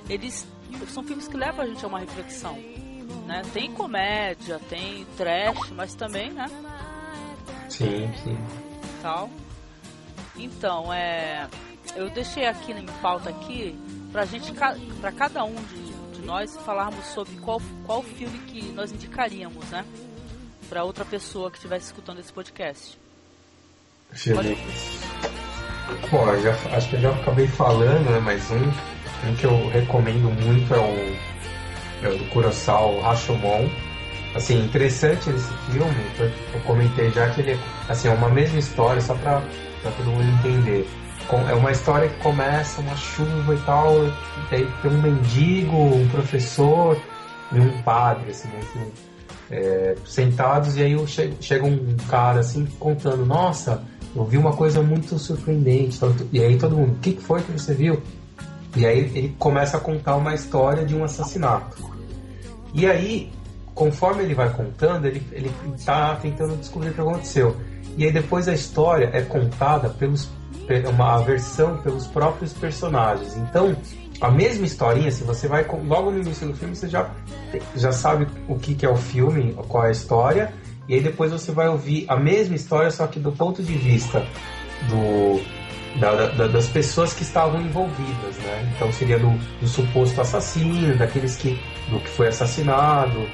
eles 0.09 0.47
são 0.89 1.03
filmes 1.03 1.29
que 1.29 1.37
levam 1.37 1.65
a 1.65 1.69
gente 1.69 1.85
a 1.85 1.89
uma 1.89 1.99
reflexão, 1.99 2.55
né? 3.27 3.43
Tem 3.53 3.73
comédia, 3.73 4.61
tem 4.69 5.07
trash, 5.17 5.71
mas 5.71 5.95
também, 5.95 6.31
né? 6.31 6.47
Sim, 7.69 8.11
sim. 8.23 8.39
Tal. 9.01 9.31
Então, 10.37 10.93
é, 10.93 11.49
eu 11.97 12.11
deixei 12.11 12.47
aqui 12.47 12.75
na 12.75 12.81
minha 12.81 12.97
pauta 12.99 13.31
aqui 13.31 13.79
pra 14.13 14.25
gente, 14.25 14.53
pra 14.53 15.13
cada 15.13 15.45
um 15.45 15.55
de 15.55 15.90
nós 16.31 16.57
falarmos 16.65 17.05
sobre 17.07 17.35
qual, 17.39 17.61
qual 17.85 18.05
filme 18.05 18.39
que 18.47 18.63
nós 18.71 18.93
indicaríamos, 18.93 19.69
né? 19.69 19.85
Para 20.69 20.85
outra 20.85 21.05
pessoa 21.05 21.51
que 21.51 21.57
estivesse 21.57 21.87
escutando 21.87 22.21
esse 22.21 22.33
podcast. 22.33 22.97
Pode... 24.33 24.57
Bom, 26.09 26.41
já, 26.41 26.53
acho 26.77 26.89
que 26.89 26.95
eu 26.95 27.01
já 27.01 27.11
acabei 27.11 27.49
falando, 27.49 28.09
né? 28.09 28.21
Mas 28.21 28.49
um, 28.53 29.29
um 29.29 29.35
que 29.35 29.45
eu 29.45 29.69
recomendo 29.71 30.31
muito 30.41 30.73
é 30.73 30.79
o, 30.79 32.07
é 32.07 32.09
o 32.11 32.19
do 32.19 32.25
Kurosawa 32.31 33.03
Rashomon. 33.03 33.69
Assim, 34.33 34.65
interessante 34.65 35.31
esse 35.31 35.53
filme, 35.73 36.07
eu, 36.17 36.27
eu 36.27 36.61
comentei 36.65 37.11
já 37.11 37.29
que 37.31 37.41
ele 37.41 37.59
assim, 37.89 38.07
é 38.07 38.13
uma 38.13 38.31
mesma 38.31 38.61
história, 38.61 39.01
só 39.01 39.17
para 39.17 39.43
todo 39.97 40.07
mundo 40.07 40.23
entender 40.39 40.89
é 41.37 41.55
uma 41.55 41.71
história 41.71 42.09
que 42.09 42.21
começa 42.23 42.81
uma 42.81 42.97
chuva 42.97 43.55
e 43.55 43.59
tal, 43.59 43.95
e 44.51 44.55
aí 44.55 44.69
tem 44.83 44.91
um 44.91 45.03
mendigo, 45.03 45.77
um 45.77 46.09
professor 46.09 46.97
e 47.53 47.59
um 47.61 47.83
padre, 47.83 48.31
assim, 48.31 48.49
né, 48.49 48.87
é, 49.51 49.97
sentados, 50.07 50.77
e 50.77 50.83
aí 50.83 50.97
chega 51.41 51.65
um 51.65 51.97
cara 52.09 52.41
assim 52.41 52.67
contando, 52.79 53.25
nossa, 53.27 53.83
eu 54.15 54.25
vi 54.25 54.37
uma 54.37 54.53
coisa 54.53 54.83
muito 54.83 55.19
surpreendente, 55.19 55.99
e 56.33 56.43
aí 56.43 56.57
todo 56.57 56.77
mundo, 56.77 56.93
o 56.93 56.99
que 56.99 57.13
foi 57.21 57.43
que 57.43 57.53
você 57.53 57.75
viu? 57.75 58.03
E 58.77 58.87
aí 58.87 58.99
ele 58.99 59.35
começa 59.39 59.77
a 59.77 59.81
contar 59.81 60.17
uma 60.17 60.35
história 60.35 60.85
de 60.85 60.95
um 60.95 61.03
assassinato. 61.03 61.91
E 62.73 62.87
aí, 62.87 63.33
conforme 63.75 64.23
ele 64.23 64.35
vai 64.35 64.49
contando, 64.51 65.07
ele, 65.07 65.23
ele 65.33 65.53
tá 65.85 66.15
tentando 66.17 66.57
descobrir 66.57 66.91
o 66.91 66.95
que 66.95 67.01
aconteceu. 67.01 67.57
E 67.97 68.05
aí 68.05 68.13
depois 68.13 68.47
a 68.47 68.53
história 68.53 69.11
é 69.13 69.23
contada 69.23 69.89
pelos 69.89 70.29
uma 70.89 71.19
versão 71.19 71.77
pelos 71.79 72.07
próprios 72.07 72.53
personagens. 72.53 73.37
Então, 73.37 73.77
a 74.21 74.31
mesma 74.31 74.67
historinha, 74.67 75.11
se 75.11 75.25
você 75.25 75.49
vai 75.49 75.67
logo 75.85 76.11
no 76.11 76.21
início 76.21 76.47
do 76.47 76.55
filme, 76.55 76.77
você 76.77 76.89
já, 76.89 77.11
já 77.75 77.91
sabe 77.91 78.27
o 78.49 78.59
que, 78.59 78.75
que 78.75 78.85
é 78.85 78.89
o 78.89 78.97
filme, 78.97 79.55
qual 79.69 79.85
é 79.85 79.89
a 79.89 79.93
história, 79.93 80.53
e 80.89 80.95
aí 80.95 81.01
depois 81.01 81.33
você 81.33 81.53
vai 81.53 81.69
ouvir 81.69 82.05
a 82.09 82.17
mesma 82.17 82.55
história, 82.55 82.91
só 82.91 83.07
que 83.07 83.19
do 83.19 83.33
ponto 83.33 83.63
de 83.63 83.73
vista 83.73 84.27
do, 84.89 85.41
da, 85.99 86.27
da, 86.27 86.47
das 86.47 86.69
pessoas 86.69 87.13
que 87.13 87.23
estavam 87.23 87.61
envolvidas, 87.61 88.37
né? 88.39 88.73
Então 88.75 88.93
seria 88.93 89.19
do, 89.19 89.31
do, 89.61 89.69
suposto 89.69 90.21
assassino, 90.21 90.97
daqueles 90.97 91.37
que 91.37 91.59
do 91.89 91.99
que 92.01 92.09
foi 92.09 92.29
assassinado, 92.29 93.27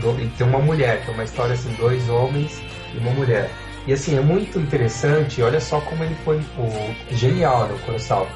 do, 0.00 0.20
e 0.20 0.26
tem 0.36 0.46
uma 0.46 0.58
mulher, 0.58 1.04
que 1.04 1.10
é 1.10 1.14
uma 1.14 1.24
história 1.24 1.54
assim, 1.54 1.72
dois 1.74 2.08
homens 2.08 2.60
e 2.94 2.98
uma 2.98 3.10
mulher. 3.12 3.50
E 3.86 3.92
assim, 3.92 4.16
é 4.16 4.20
muito 4.20 4.58
interessante, 4.58 5.42
olha 5.42 5.60
só 5.60 5.80
como 5.80 6.04
ele 6.04 6.14
foi 6.24 6.38
o, 6.38 7.14
genial, 7.14 7.66
né, 7.66 7.74
o 7.74 7.78
Kurosawa. 7.84 8.28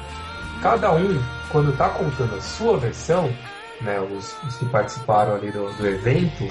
Cada 0.61 0.91
um, 0.93 1.21
quando 1.51 1.71
está 1.71 1.89
contando 1.89 2.35
a 2.35 2.41
sua 2.41 2.77
versão, 2.77 3.31
né, 3.81 3.99
os, 3.99 4.35
os 4.45 4.57
que 4.57 4.65
participaram 4.65 5.35
ali 5.35 5.51
do, 5.51 5.71
do, 5.77 5.87
evento, 5.87 6.49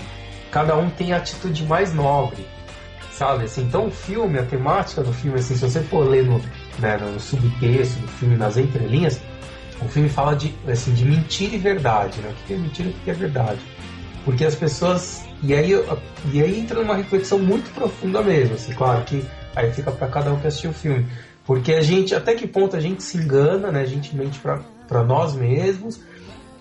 cada 0.51 0.77
um 0.77 0.89
tem 0.89 1.13
a 1.13 1.19
atitude 1.19 1.65
mais 1.65 1.93
nobre, 1.93 2.47
sabe? 3.13 3.45
Assim, 3.45 3.65
então 3.65 3.87
o 3.87 3.91
filme, 3.91 4.39
a 4.39 4.45
temática 4.45 5.03
do 5.03 5.13
filme, 5.13 5.39
assim, 5.39 5.55
se 5.55 5.61
você 5.61 5.83
for 5.83 6.09
ler 6.09 6.25
no, 6.25 6.41
né, 6.79 6.97
no 6.97 7.21
subtexto 7.21 7.99
do 8.01 8.09
filme, 8.09 8.37
nas 8.37 8.57
entrelinhas, 8.57 9.21
o 9.83 9.89
filme 9.89 10.09
fala 10.09 10.35
de, 10.35 10.55
assim, 10.67 10.95
de 10.95 11.05
mentira 11.05 11.55
e 11.55 11.59
verdade, 11.59 12.19
né? 12.21 12.31
O 12.31 12.47
que 12.47 12.55
é 12.55 12.57
mentira 12.57 12.89
e 12.89 12.93
o 12.93 12.95
que 13.05 13.11
é 13.11 13.15
verdade. 13.15 13.61
Porque 14.25 14.43
as 14.45 14.55
pessoas 14.55 15.26
e 15.43 15.55
aí, 15.55 15.73
e 16.33 16.43
aí 16.43 16.61
entra 16.61 16.81
numa 16.81 16.97
reflexão 16.97 17.39
muito 17.39 17.73
profunda 17.75 18.23
mesmo, 18.23 18.55
assim, 18.55 18.73
claro 18.73 19.05
que 19.05 19.25
aí 19.55 19.73
fica 19.73 19.91
para 19.93 20.09
cada 20.09 20.33
um 20.33 20.39
que 20.39 20.47
assistiu 20.47 20.71
o 20.71 20.75
filme. 20.75 21.07
Porque 21.45 21.73
a 21.73 21.81
gente, 21.81 22.15
até 22.15 22.35
que 22.35 22.47
ponto 22.47 22.77
a 22.77 22.81
gente 22.81 23.03
se 23.03 23.17
engana, 23.17 23.71
né? 23.71 23.81
A 23.81 23.87
gente 23.87 24.15
mente 24.17 24.41
para 24.41 25.05
nós 25.05 25.35
mesmos 25.35 26.01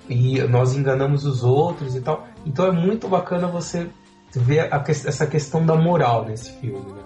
e 0.08 0.40
nós 0.44 0.76
enganamos 0.76 1.26
os 1.26 1.44
outros 1.44 1.96
e 1.96 2.02
tal. 2.02 2.28
Então 2.46 2.68
é 2.68 2.72
muito 2.72 3.08
bacana 3.08 3.48
você 3.48 3.88
ver 4.32 4.72
a, 4.72 4.84
essa 4.88 5.26
questão 5.26 5.66
da 5.66 5.76
moral 5.76 6.26
nesse 6.26 6.52
filme, 6.60 6.92
né? 6.92 7.02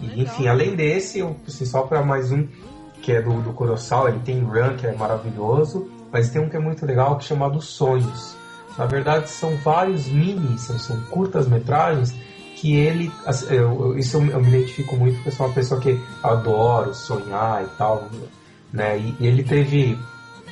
E, 0.00 0.22
enfim, 0.22 0.46
além 0.46 0.76
desse, 0.76 1.18
eu, 1.18 1.36
assim, 1.46 1.64
só 1.64 1.82
para 1.82 2.02
mais 2.02 2.30
um 2.30 2.46
que 3.00 3.10
é 3.10 3.20
do, 3.20 3.40
do 3.40 3.52
Colossal, 3.52 4.08
ele 4.08 4.20
tem 4.20 4.40
Run, 4.40 4.76
que 4.76 4.86
é 4.86 4.94
maravilhoso, 4.94 5.90
mas 6.12 6.30
tem 6.30 6.40
um 6.40 6.48
que 6.48 6.56
é 6.56 6.60
muito 6.60 6.86
legal, 6.86 7.16
que 7.16 7.24
é 7.24 7.28
chamado 7.28 7.60
Sonhos 7.60 8.36
na 8.78 8.86
verdade, 8.86 9.28
são 9.28 9.56
vários 9.56 10.06
mini, 10.08 10.58
são, 10.58 10.78
são 10.78 11.00
curtas 11.04 11.46
metragens 11.46 12.14
que 12.56 12.76
ele. 12.76 13.10
Eu, 13.50 13.98
isso 13.98 14.16
eu, 14.16 14.40
me 14.40 14.48
identifico 14.48 14.96
muito 14.96 15.16
porque 15.16 15.30
sou 15.30 15.46
uma 15.46 15.52
pessoa 15.52 15.80
que 15.80 16.00
adoro 16.22 16.94
sonhar 16.94 17.64
e 17.64 17.76
tal. 17.76 18.08
Né? 18.72 18.98
E 18.98 19.26
ele 19.26 19.42
teve. 19.42 19.98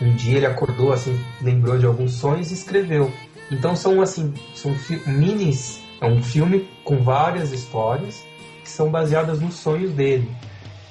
Um 0.03 0.15
dia 0.17 0.39
ele 0.39 0.47
acordou 0.47 0.93
assim, 0.93 1.19
lembrou 1.43 1.79
de 1.79 1.85
alguns 1.85 2.13
sonhos 2.13 2.51
e 2.51 2.55
escreveu. 2.55 3.13
Então 3.51 3.77
são 3.77 4.01
assim, 4.01 4.33
são 4.55 4.75
minis, 5.07 5.83
é 6.01 6.07
um 6.07 6.23
filme 6.23 6.67
com 6.85 7.03
várias 7.03 7.53
histórias 7.53 8.25
que 8.63 8.71
são 8.71 8.91
baseadas 8.91 9.41
nos 9.41 9.55
sonhos 9.55 9.93
dele, 9.93 10.31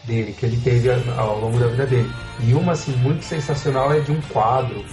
dele 0.04 0.34
que 0.34 0.46
ele 0.46 0.58
teve 0.58 0.90
ao 1.18 1.40
longo 1.40 1.58
da 1.58 1.68
vida 1.68 1.88
dele. 1.88 2.12
E 2.42 2.54
uma 2.54 2.74
assim 2.74 2.92
muito 2.98 3.24
sensacional 3.24 3.92
é 3.92 4.00
de 4.00 4.12
um 4.12 4.22
quadro 4.22 4.86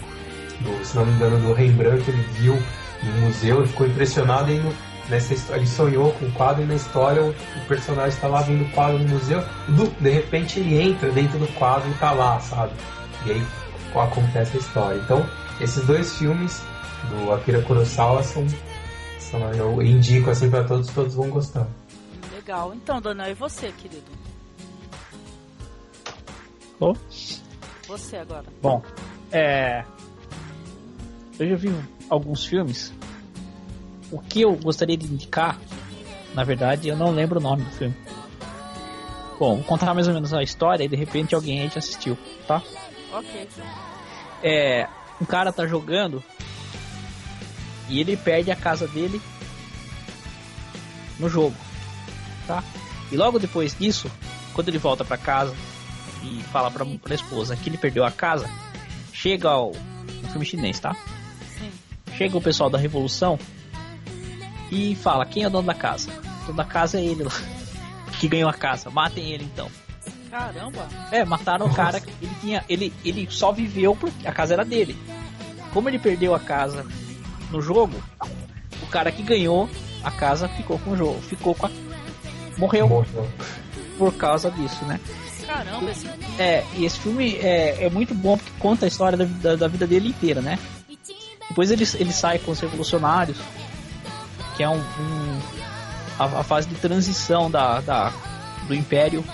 do, 0.61 0.85
se 0.85 0.97
não 0.97 1.07
me 1.07 1.13
engano, 1.13 1.39
do 1.39 1.53
Rembrandt 1.53 2.05
que 2.05 2.11
ele 2.11 2.23
viu 2.33 2.59
no 3.03 3.13
museu, 3.27 3.59
ele 3.59 3.69
ficou 3.69 3.87
impressionado 3.87 4.51
e 4.51 4.61
nessa 5.09 5.35
história, 5.35 5.61
ele 5.61 5.69
sonhou 5.69 6.13
com 6.13 6.27
o 6.27 6.33
quadro 6.33 6.63
e 6.63 6.67
na 6.67 6.75
história 6.75 7.23
o, 7.23 7.31
o 7.31 7.67
personagem 7.69 8.11
está 8.11 8.29
lá 8.29 8.43
vendo 8.43 8.65
o 8.65 8.71
quadro 8.71 8.99
no 8.99 9.09
museu, 9.09 9.43
do, 9.69 9.87
de 10.01 10.11
repente 10.11 10.61
ele 10.61 10.81
entra 10.81 11.11
dentro 11.11 11.39
do 11.39 11.47
quadro 11.55 11.89
e 11.89 11.93
está 11.93 12.13
lá, 12.13 12.41
sabe? 12.41 12.73
E 13.25 13.33
aí 13.33 13.47
acontece 13.95 14.57
a 14.57 14.61
história. 14.61 15.01
Então, 15.05 15.27
esses 15.61 15.85
dois 15.87 16.17
filmes 16.17 16.63
do 17.09 17.33
Akira 17.33 17.63
Kurosawa 17.63 18.23
são, 18.23 18.47
são 19.19 19.41
eu 19.53 19.81
indico 19.83 20.31
assim 20.31 20.51
para 20.51 20.65
todos, 20.65 20.89
todos 20.89 21.15
vão 21.15 21.31
gostar. 21.31 21.67
Legal. 22.33 22.75
Então, 22.75 23.01
Dona, 23.01 23.29
e 23.31 23.35
você, 23.35 23.73
querido? 23.73 24.05
Oh. 26.79 26.95
Você 27.89 28.17
agora. 28.17 28.45
Bom, 28.61 28.83
é, 29.33 29.85
eu 31.39 31.49
já 31.49 31.57
vi 31.57 31.75
alguns 32.09 32.45
filmes 32.45 32.93
o 34.11 34.21
que 34.21 34.43
eu 34.43 34.55
gostaria 34.57 34.97
de 34.97 35.07
indicar, 35.07 35.59
na 36.35 36.45
verdade, 36.45 36.89
eu 36.89 36.97
não 36.97 37.11
lembro 37.11 37.41
o 37.41 37.43
nome 37.43 37.65
do 37.65 37.71
filme. 37.71 37.95
Bom, 39.39 39.57
vou 39.57 39.65
contar 39.65 39.93
mais 39.95 40.09
ou 40.09 40.15
menos 40.15 40.33
a 40.33 40.43
história 40.43 40.85
e 40.85 40.89
de 40.89 40.97
repente 40.97 41.35
alguém 41.35 41.61
aí 41.61 41.69
já 41.69 41.79
assistiu, 41.79 42.17
tá? 42.47 42.63
Ok. 43.13 43.49
É, 44.43 44.89
um 45.21 45.25
cara 45.25 45.53
tá 45.53 45.67
jogando 45.67 46.23
e 47.89 48.01
ele 48.01 48.17
perde 48.17 48.51
a 48.51 48.57
casa 48.57 48.87
dele 48.89 49.21
no 51.19 51.29
jogo, 51.29 51.57
tá? 52.47 52.63
E 53.11 53.17
logo 53.17 53.39
depois 53.39 53.77
disso, 53.77 54.11
quando 54.55 54.69
ele 54.69 54.79
volta 54.79 55.05
para 55.05 55.19
casa 55.19 55.55
e 56.23 56.43
fala 56.45 56.71
pra, 56.71 56.85
pra 56.85 57.15
esposa 57.15 57.57
que 57.57 57.69
ele 57.69 57.79
perdeu 57.79 58.05
a 58.05 58.11
casa, 58.11 58.49
chega 59.13 59.51
ao 59.51 59.71
um 59.71 60.29
filme 60.31 60.47
chinês, 60.47 60.81
tá? 60.81 60.97
Chega 62.17 62.37
o 62.37 62.41
pessoal 62.41 62.71
da 62.71 62.79
revolução 62.79 63.39
e 64.71 64.95
fala 64.97 65.27
quem 65.27 65.43
é 65.45 65.47
o 65.47 65.51
dono 65.51 65.67
da 65.67 65.75
casa. 65.75 66.11
O 66.43 66.47
dono 66.47 66.57
da 66.57 66.65
casa 66.65 66.99
é 66.99 67.05
ele 67.05 67.25
lá, 67.25 67.33
que 68.19 68.29
ganhou 68.29 68.49
a 68.49 68.55
casa. 68.55 68.91
Matem 68.91 69.33
ele 69.33 69.45
então. 69.45 69.71
Caramba. 70.31 70.89
É, 71.11 71.25
mataram 71.25 71.67
o 71.67 71.75
cara. 71.75 72.01
que 72.01 72.11
Ele 72.21 72.35
tinha, 72.41 72.65
ele, 72.69 72.93
ele 73.05 73.27
só 73.31 73.53
viveu 73.53 73.95
porque 73.95 74.27
a 74.27 74.33
casa 74.33 74.55
era 74.55 74.65
dele. 74.65 74.97
Como 75.73 75.89
ele 75.89 75.99
perdeu 75.99 76.35
a 76.35 76.41
casa 76.41 76.87
no 77.51 77.61
jogo, 77.61 78.03
o 78.83 78.87
cara 78.87 79.13
que 79.13 79.23
ganhou 79.23 79.69
a 80.03 80.11
casa 80.11 80.49
ficou 80.49 80.79
com 80.79 80.93
o 80.93 80.97
jogo, 80.97 81.21
ficou 81.21 81.55
com 81.55 81.67
a, 81.67 81.71
morreu 82.57 82.89
Morreu. 82.89 83.29
por 83.99 84.15
causa 84.15 84.51
disso, 84.51 84.85
né? 84.85 85.01
Caramba, 85.47 85.91
esse 85.91 86.07
É, 86.39 86.65
e 86.77 86.85
esse 86.85 86.99
filme 86.99 87.37
é, 87.37 87.85
é 87.85 87.91
muito 87.91 88.15
bom 88.15 88.37
porque 88.37 88.53
conta 88.59 88.87
a 88.87 88.89
história 88.89 89.17
da, 89.19 89.25
da, 89.25 89.57
da 89.57 89.69
vida 89.69 89.87
dele 89.87 90.09
inteira, 90.09 90.41
né? 90.41 90.59
Depois 91.49 91.71
ele, 91.71 91.85
ele 91.95 92.13
sai 92.13 92.39
com 92.39 92.51
os 92.51 92.61
revolucionários, 92.61 93.39
que 94.57 94.63
é 94.63 94.69
um, 94.69 94.79
um- 94.79 95.41
a, 96.19 96.25
a 96.25 96.43
fase 96.43 96.67
de 96.69 96.75
transição 96.77 97.51
da, 97.51 97.81
da, 97.81 98.13
do 98.67 98.75
império 98.75 99.25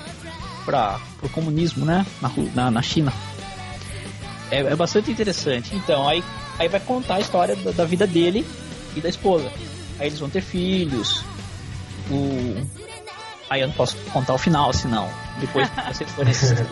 para 0.65 0.99
o 1.23 1.29
comunismo, 1.29 1.85
né? 1.85 2.05
Na, 2.21 2.31
na, 2.55 2.71
na 2.71 2.83
China. 2.83 3.13
É, 4.51 4.59
é 4.59 4.77
bastante 4.77 5.11
interessante. 5.11 5.75
Então, 5.75 6.07
aí, 6.09 6.23
aí 6.59 6.69
vai 6.69 6.81
contar 6.81 7.17
a 7.17 7.21
história 7.21 7.57
da, 7.57 7.71
da 7.71 7.85
vida 7.85 8.07
dele 8.07 8.47
e 8.95 9.01
da 9.01 9.09
esposa. 9.09 9.51
Aí 9.99 10.09
eles 10.09 10.19
vão 10.19 10.29
ter 10.29 10.43
filhos. 10.43 11.25
O... 12.11 12.67
Aí 13.49 13.61
eu 13.61 13.69
não 13.69 13.75
posso 13.75 13.97
contar 14.13 14.35
o 14.35 14.39
final, 14.39 14.73
senão 14.73 15.09
depois 15.39 15.69
vocês 15.93 16.11
forem 16.13 16.31
assistir. 16.31 16.67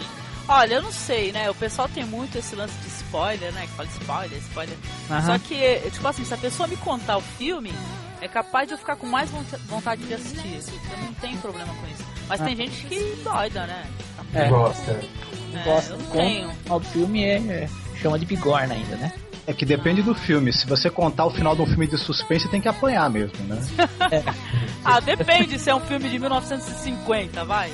Olha, 0.53 0.75
eu 0.75 0.83
não 0.83 0.91
sei, 0.93 1.31
né? 1.31 1.49
O 1.49 1.55
pessoal 1.55 1.89
tem 1.89 2.05
muito 2.05 2.37
esse 2.37 2.57
lance 2.57 2.75
de 2.81 2.89
spoiler, 2.89 3.53
né? 3.53 3.63
Que 3.63 3.73
fala 3.75 3.89
spoiler, 3.89 4.39
spoiler. 4.39 4.77
Aham. 5.09 5.23
Só 5.27 5.39
que, 5.39 5.91
tipo 5.93 6.09
assim, 6.09 6.25
se 6.25 6.35
a 6.35 6.37
pessoa 6.37 6.67
me 6.67 6.77
contar 6.77 7.19
o 7.19 7.21
filme, 7.21 7.73
é 8.21 8.27
capaz 8.27 8.67
de 8.67 8.75
eu 8.75 8.79
ficar 8.79 8.97
com 8.97 9.07
mais 9.07 9.31
vonta- 9.31 9.59
vontade 9.69 10.03
de 10.03 10.13
assistir. 10.13 10.61
Eu 10.93 10.99
não 11.05 11.15
tenho 11.15 11.39
problema 11.39 11.73
com 11.73 11.87
isso. 11.87 12.05
Mas 12.29 12.41
tem 12.41 12.57
gente 12.57 12.85
que 12.87 12.99
doida, 13.23 13.65
né? 13.67 13.87
É. 14.35 14.49
Gosta. 14.49 14.91
É, 15.55 15.63
gosta 15.65 15.93
eu 15.93 15.99
não 15.99 16.05
do 16.07 16.11
tenho. 16.13 16.49
O 16.49 16.53
final 16.55 16.81
do 16.81 16.87
filme 16.87 17.25
é, 17.25 17.37
é- 17.37 17.69
chama 18.01 18.19
de 18.19 18.27
bigorna 18.27 18.75
ainda, 18.75 18.97
né? 18.97 19.13
É 19.47 19.53
que 19.53 19.65
depende 19.65 20.03
do 20.03 20.15
filme. 20.17 20.53
Se 20.53 20.67
você 20.67 20.91
contar 20.91 21.27
o 21.27 21.31
final 21.31 21.55
de 21.55 21.63
um 21.63 21.67
filme 21.67 21.87
de 21.87 21.97
suspense, 21.97 22.49
tem 22.49 22.61
que 22.61 22.69
apanhar 22.69 23.09
mesmo, 23.09 23.37
né? 23.45 23.57
Ah, 24.85 24.99
depende 24.99 25.59
se 25.59 25.69
é 25.71 25.75
um 25.75 25.81
filme 25.81 26.09
de 26.09 26.19
1950, 26.19 27.45
vai. 27.45 27.71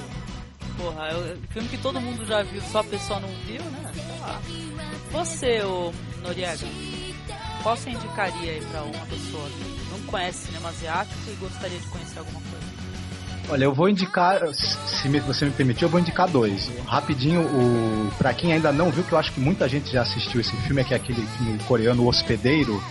Porra, 0.77 1.09
é 1.09 1.17
um 1.17 1.53
filme 1.53 1.69
que 1.69 1.79
todo 1.79 2.01
mundo 2.01 2.25
já 2.27 2.43
viu, 2.43 2.61
só 2.71 2.81
a 2.81 2.85
pessoa 2.85 3.21
não 3.21 3.29
viu, 3.47 3.63
né? 3.63 3.91
Sei 3.95 4.21
lá. 4.21 4.41
Você, 5.13 5.63
ô 5.63 5.93
Noriega, 6.23 6.67
qual 7.63 7.77
você 7.77 7.91
indicaria 7.91 8.53
aí 8.53 8.61
pra 8.71 8.83
uma 8.83 9.07
pessoa 9.07 9.49
que 9.49 9.91
não 9.91 10.01
conhece 10.07 10.47
cinema 10.47 10.69
asiático 10.69 11.19
e 11.29 11.35
gostaria 11.35 11.79
de 11.79 11.87
conhecer 11.87 12.19
alguma 12.19 12.41
coisa? 12.41 12.67
Olha, 13.49 13.65
eu 13.65 13.73
vou 13.73 13.89
indicar, 13.89 14.41
se 14.53 15.09
você 15.21 15.45
me 15.45 15.53
permitir, 15.53 15.85
eu 15.85 15.89
vou 15.89 16.01
indicar 16.01 16.29
dois. 16.29 16.69
Rapidinho, 16.85 17.43
o 17.43 18.11
para 18.19 18.35
quem 18.35 18.53
ainda 18.53 18.73
não 18.73 18.91
viu, 18.91 19.05
que 19.05 19.13
eu 19.13 19.19
acho 19.19 19.33
que 19.33 19.41
muita 19.41 19.69
gente 19.69 19.91
já 19.93 20.03
assistiu 20.03 20.41
esse 20.41 20.57
filme, 20.59 20.81
é 20.81 20.85
que 20.85 20.95
é 20.95 20.97
aquele 20.97 21.25
filme 21.25 21.59
coreano 21.61 22.03
O 22.03 22.09
Hospedeiro, 22.09 22.83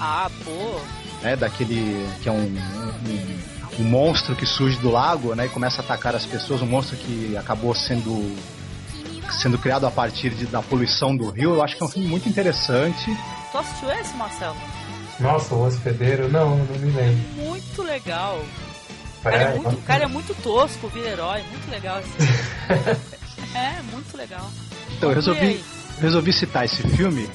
Ah, 0.00 0.30
pô, 0.44 0.80
né, 1.22 1.34
daquele 1.34 2.06
que 2.22 2.28
é 2.28 2.32
um, 2.32 2.44
um, 2.44 3.57
um 3.78 3.84
monstro 3.84 4.34
que 4.34 4.44
surge 4.46 4.76
do 4.78 4.90
lago, 4.90 5.34
né, 5.34 5.46
e 5.46 5.48
começa 5.48 5.80
a 5.80 5.84
atacar 5.84 6.14
as 6.14 6.26
pessoas, 6.26 6.60
um 6.62 6.66
monstro 6.66 6.96
que 6.96 7.36
acabou 7.36 7.74
sendo 7.74 8.36
sendo 9.40 9.58
criado 9.58 9.86
a 9.86 9.90
partir 9.90 10.30
de- 10.30 10.46
da 10.46 10.62
poluição 10.62 11.14
do 11.16 11.28
rio. 11.30 11.54
Eu 11.54 11.62
acho 11.62 11.76
que 11.76 11.82
é 11.82 11.86
um 11.86 11.88
filme 11.88 12.08
muito 12.08 12.28
interessante. 12.28 13.14
tu 13.52 13.58
assistiu 13.58 13.90
esse, 13.92 14.14
Marcelo? 14.16 14.56
Nossa, 15.20 15.54
o 15.54 15.66
hospedeiro? 15.66 16.30
Não, 16.30 16.56
não 16.56 16.78
me 16.78 16.90
lembro. 16.90 17.28
Muito 17.36 17.82
legal. 17.82 18.40
O 19.20 19.22
cara, 19.22 19.36
é 19.36 19.54
muito, 19.54 19.74
o 19.74 19.82
cara 19.82 20.04
é 20.04 20.06
muito 20.06 20.34
tosco, 20.42 20.88
vira 20.88 21.08
herói, 21.10 21.42
muito 21.50 21.70
legal 21.70 22.00
esse 22.00 22.10
É, 23.54 23.82
muito 23.92 24.16
legal. 24.16 24.48
Então, 24.96 25.10
eu 25.10 25.14
resolvi, 25.14 25.62
resolvi 26.00 26.32
citar 26.32 26.64
esse 26.64 26.82
filme 26.88 27.28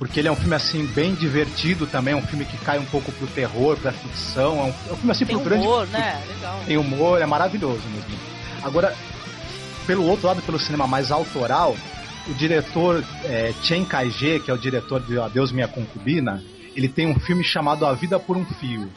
porque 0.00 0.18
ele 0.18 0.28
é 0.28 0.32
um 0.32 0.36
filme 0.36 0.54
assim 0.56 0.86
bem 0.86 1.14
divertido 1.14 1.86
também, 1.86 2.14
é 2.14 2.16
um 2.16 2.22
filme 2.22 2.46
que 2.46 2.56
cai 2.56 2.78
um 2.78 2.86
pouco 2.86 3.12
pro 3.12 3.26
terror, 3.26 3.76
pra 3.76 3.92
ficção, 3.92 4.58
é 4.58 4.62
um, 4.62 4.68
é 4.68 4.92
um 4.92 4.96
filme 4.96 5.12
assim 5.12 5.26
Tem 5.26 5.36
pro 5.36 5.44
grande 5.44 5.66
humor, 5.66 5.86
né? 5.88 6.22
Legal. 6.26 6.60
tem 6.66 6.76
humor, 6.78 7.20
é 7.20 7.26
maravilhoso 7.26 7.82
mesmo. 7.94 8.18
Agora, 8.62 8.96
pelo 9.86 10.06
outro 10.06 10.26
lado, 10.26 10.40
pelo 10.40 10.58
cinema 10.58 10.86
mais 10.86 11.12
autoral, 11.12 11.76
o 12.26 12.32
diretor 12.32 13.04
é, 13.24 13.52
Chen 13.62 13.84
Kai-je, 13.84 14.40
que 14.40 14.50
é 14.50 14.54
o 14.54 14.58
diretor 14.58 15.02
de 15.02 15.18
Adeus 15.18 15.52
Minha 15.52 15.68
Concubina, 15.68 16.42
ele 16.74 16.88
tem 16.88 17.06
um 17.06 17.20
filme 17.20 17.44
chamado 17.44 17.84
A 17.84 17.92
Vida 17.92 18.18
por 18.18 18.38
um 18.38 18.44
Fio, 18.46 18.90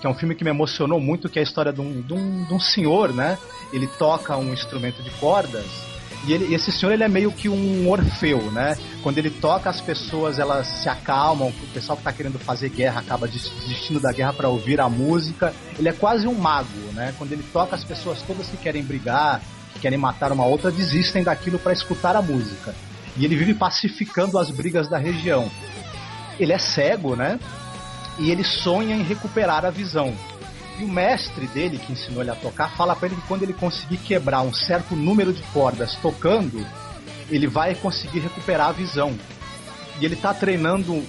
que 0.00 0.06
é 0.06 0.10
um 0.10 0.14
filme 0.14 0.34
que 0.34 0.44
me 0.44 0.50
emocionou 0.50 0.98
muito, 0.98 1.28
que 1.28 1.38
é 1.38 1.42
a 1.42 1.44
história 1.44 1.74
de 1.74 1.82
um, 1.82 2.00
de 2.00 2.14
um, 2.14 2.44
de 2.44 2.54
um 2.54 2.60
senhor, 2.60 3.12
né? 3.12 3.36
Ele 3.70 3.86
toca 3.86 4.34
um 4.38 4.50
instrumento 4.54 5.02
de 5.02 5.10
cordas 5.10 5.87
e 6.26 6.32
ele, 6.32 6.54
esse 6.54 6.70
senhor 6.72 6.92
ele 6.92 7.04
é 7.04 7.08
meio 7.08 7.30
que 7.32 7.48
um 7.48 7.88
orfeu, 7.88 8.50
né? 8.50 8.76
Quando 9.02 9.18
ele 9.18 9.30
toca, 9.30 9.70
as 9.70 9.80
pessoas 9.80 10.38
elas 10.38 10.66
se 10.66 10.88
acalmam, 10.88 11.48
o 11.48 11.66
pessoal 11.72 11.96
que 11.96 12.00
está 12.02 12.12
querendo 12.12 12.38
fazer 12.38 12.68
guerra 12.68 13.00
acaba 13.00 13.28
des- 13.28 13.48
desistindo 13.60 14.00
da 14.00 14.12
guerra 14.12 14.32
para 14.32 14.48
ouvir 14.48 14.80
a 14.80 14.88
música. 14.88 15.54
Ele 15.78 15.88
é 15.88 15.92
quase 15.92 16.26
um 16.26 16.34
mago, 16.34 16.68
né? 16.92 17.14
Quando 17.16 17.32
ele 17.32 17.44
toca, 17.52 17.76
as 17.76 17.84
pessoas 17.84 18.20
todas 18.22 18.48
que 18.48 18.56
querem 18.56 18.82
brigar, 18.82 19.40
que 19.72 19.80
querem 19.80 19.98
matar 19.98 20.32
uma 20.32 20.44
outra, 20.44 20.70
desistem 20.70 21.22
daquilo 21.22 21.58
para 21.58 21.72
escutar 21.72 22.16
a 22.16 22.22
música. 22.22 22.74
E 23.16 23.24
ele 23.24 23.36
vive 23.36 23.54
pacificando 23.54 24.38
as 24.38 24.50
brigas 24.50 24.88
da 24.88 24.98
região. 24.98 25.50
Ele 26.38 26.52
é 26.52 26.58
cego, 26.58 27.16
né? 27.16 27.38
E 28.18 28.30
ele 28.30 28.44
sonha 28.44 28.94
em 28.96 29.02
recuperar 29.02 29.64
a 29.64 29.70
visão. 29.70 30.12
E 30.78 30.84
o 30.84 30.88
mestre 30.88 31.46
dele, 31.48 31.78
que 31.78 31.92
ensinou 31.92 32.22
ele 32.22 32.30
a 32.30 32.34
tocar, 32.36 32.70
fala 32.76 32.94
para 32.94 33.08
ele 33.08 33.16
que 33.16 33.26
quando 33.26 33.42
ele 33.42 33.52
conseguir 33.52 33.96
quebrar 33.98 34.42
um 34.42 34.52
certo 34.52 34.94
número 34.94 35.32
de 35.32 35.42
cordas 35.52 35.96
tocando, 35.96 36.64
ele 37.30 37.46
vai 37.46 37.74
conseguir 37.74 38.20
recuperar 38.20 38.68
a 38.68 38.72
visão. 38.72 39.18
E 40.00 40.04
ele 40.04 40.14
tá 40.16 40.32
treinando. 40.32 41.02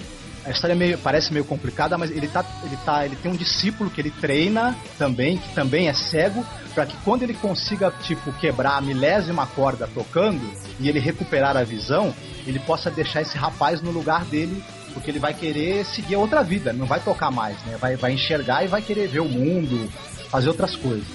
A 0.44 0.50
história 0.50 0.72
é 0.72 0.76
meio- 0.76 0.98
parece 0.98 1.32
meio 1.32 1.44
complicada, 1.44 1.96
mas 1.98 2.10
ele 2.10 2.26
tá, 2.26 2.44
ele 2.64 2.76
tá, 2.84 3.04
ele 3.04 3.14
tem 3.14 3.30
um 3.30 3.36
discípulo 3.36 3.90
que 3.90 4.00
ele 4.00 4.10
treina 4.10 4.74
também, 4.98 5.36
que 5.36 5.54
também 5.54 5.86
é 5.86 5.92
cego, 5.92 6.44
para 6.74 6.86
que 6.86 6.96
quando 7.04 7.22
ele 7.22 7.34
consiga 7.34 7.90
tipo 8.02 8.32
quebrar 8.32 8.78
a 8.78 8.80
milésima 8.80 9.46
corda 9.46 9.86
tocando 9.92 10.40
e 10.80 10.88
ele 10.88 10.98
recuperar 10.98 11.56
a 11.58 11.62
visão, 11.62 12.12
ele 12.46 12.58
possa 12.58 12.90
deixar 12.90 13.20
esse 13.20 13.36
rapaz 13.36 13.82
no 13.82 13.90
lugar 13.90 14.24
dele, 14.24 14.64
porque 14.92 15.10
ele 15.10 15.18
vai 15.18 15.34
querer 15.34 15.84
seguir 15.84 16.16
outra 16.16 16.42
vida, 16.42 16.72
não 16.72 16.86
vai 16.86 17.00
tocar 17.00 17.30
mais, 17.30 17.56
né? 17.64 17.76
Vai, 17.80 17.96
vai 17.96 18.12
enxergar 18.12 18.64
e 18.64 18.68
vai 18.68 18.82
querer 18.82 19.08
ver 19.08 19.20
o 19.20 19.28
mundo, 19.28 19.90
fazer 20.28 20.48
outras 20.48 20.76
coisas. 20.76 21.06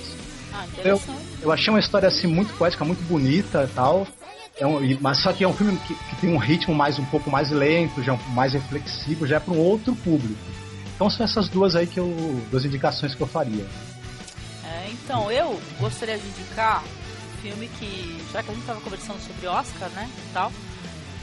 Ah, 0.54 0.66
Eu, 0.84 1.02
eu 1.42 1.52
achei 1.52 1.72
uma 1.72 1.80
história 1.80 2.08
assim 2.08 2.28
muito 2.28 2.54
poética, 2.54 2.86
muito 2.86 3.04
bonita 3.08 3.68
e 3.70 3.74
tal. 3.74 4.08
É 4.58 4.66
um, 4.66 4.80
mas 5.02 5.22
só 5.22 5.34
que 5.34 5.44
é 5.44 5.48
um 5.48 5.54
filme 5.54 5.78
que, 5.86 5.94
que 5.94 6.16
tem 6.18 6.34
um 6.34 6.38
ritmo 6.38 6.74
mais 6.74 6.98
um 6.98 7.06
pouco 7.06 7.30
mais 7.30 7.52
lento, 7.52 8.02
já 8.02 8.14
é 8.14 8.20
mais 8.30 8.54
reflexivo, 8.54 9.28
já 9.28 9.36
é 9.36 9.40
para 9.40 9.54
um 9.54 9.60
outro 9.60 9.94
público. 9.98 10.40
Então 10.96 11.10
são 11.10 11.26
essas 11.26 11.50
duas 11.50 11.76
aí 11.76 11.86
que 11.86 12.00
eu, 12.00 12.42
duas 12.50 12.64
indicações 12.64 13.14
que 13.14 13.22
eu 13.22 13.28
faria. 13.28 13.66
É, 14.64 14.90
então, 14.92 15.30
eu 15.30 15.60
gostaria 15.78 16.18
de 16.18 16.26
indicar 16.26 16.82
um 16.84 17.42
filme 17.42 17.68
que, 17.78 18.24
já 18.32 18.42
que 18.42 18.50
a 18.50 18.54
gente 18.54 18.62
estava 18.62 18.80
conversando 18.80 19.20
sobre 19.20 19.46
Oscar, 19.46 19.90
né, 19.90 20.10
e 20.18 20.34
tal, 20.34 20.52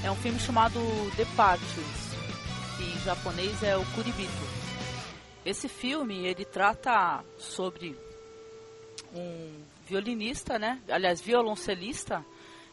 é 0.05 0.11
um 0.11 0.17
filme 0.17 0.39
chamado 0.39 0.79
Departures, 1.17 2.12
que 2.77 2.85
em 2.85 2.99
japonês 3.01 3.63
é 3.63 3.77
o 3.77 3.85
Kuribito. 3.95 4.63
Esse 5.45 5.69
filme, 5.69 6.27
ele 6.27 6.45
trata 6.45 7.25
sobre 7.39 7.99
um 9.15 9.63
violinista, 9.87 10.59
né, 10.59 10.81
aliás, 10.89 11.21
violoncelista, 11.21 12.25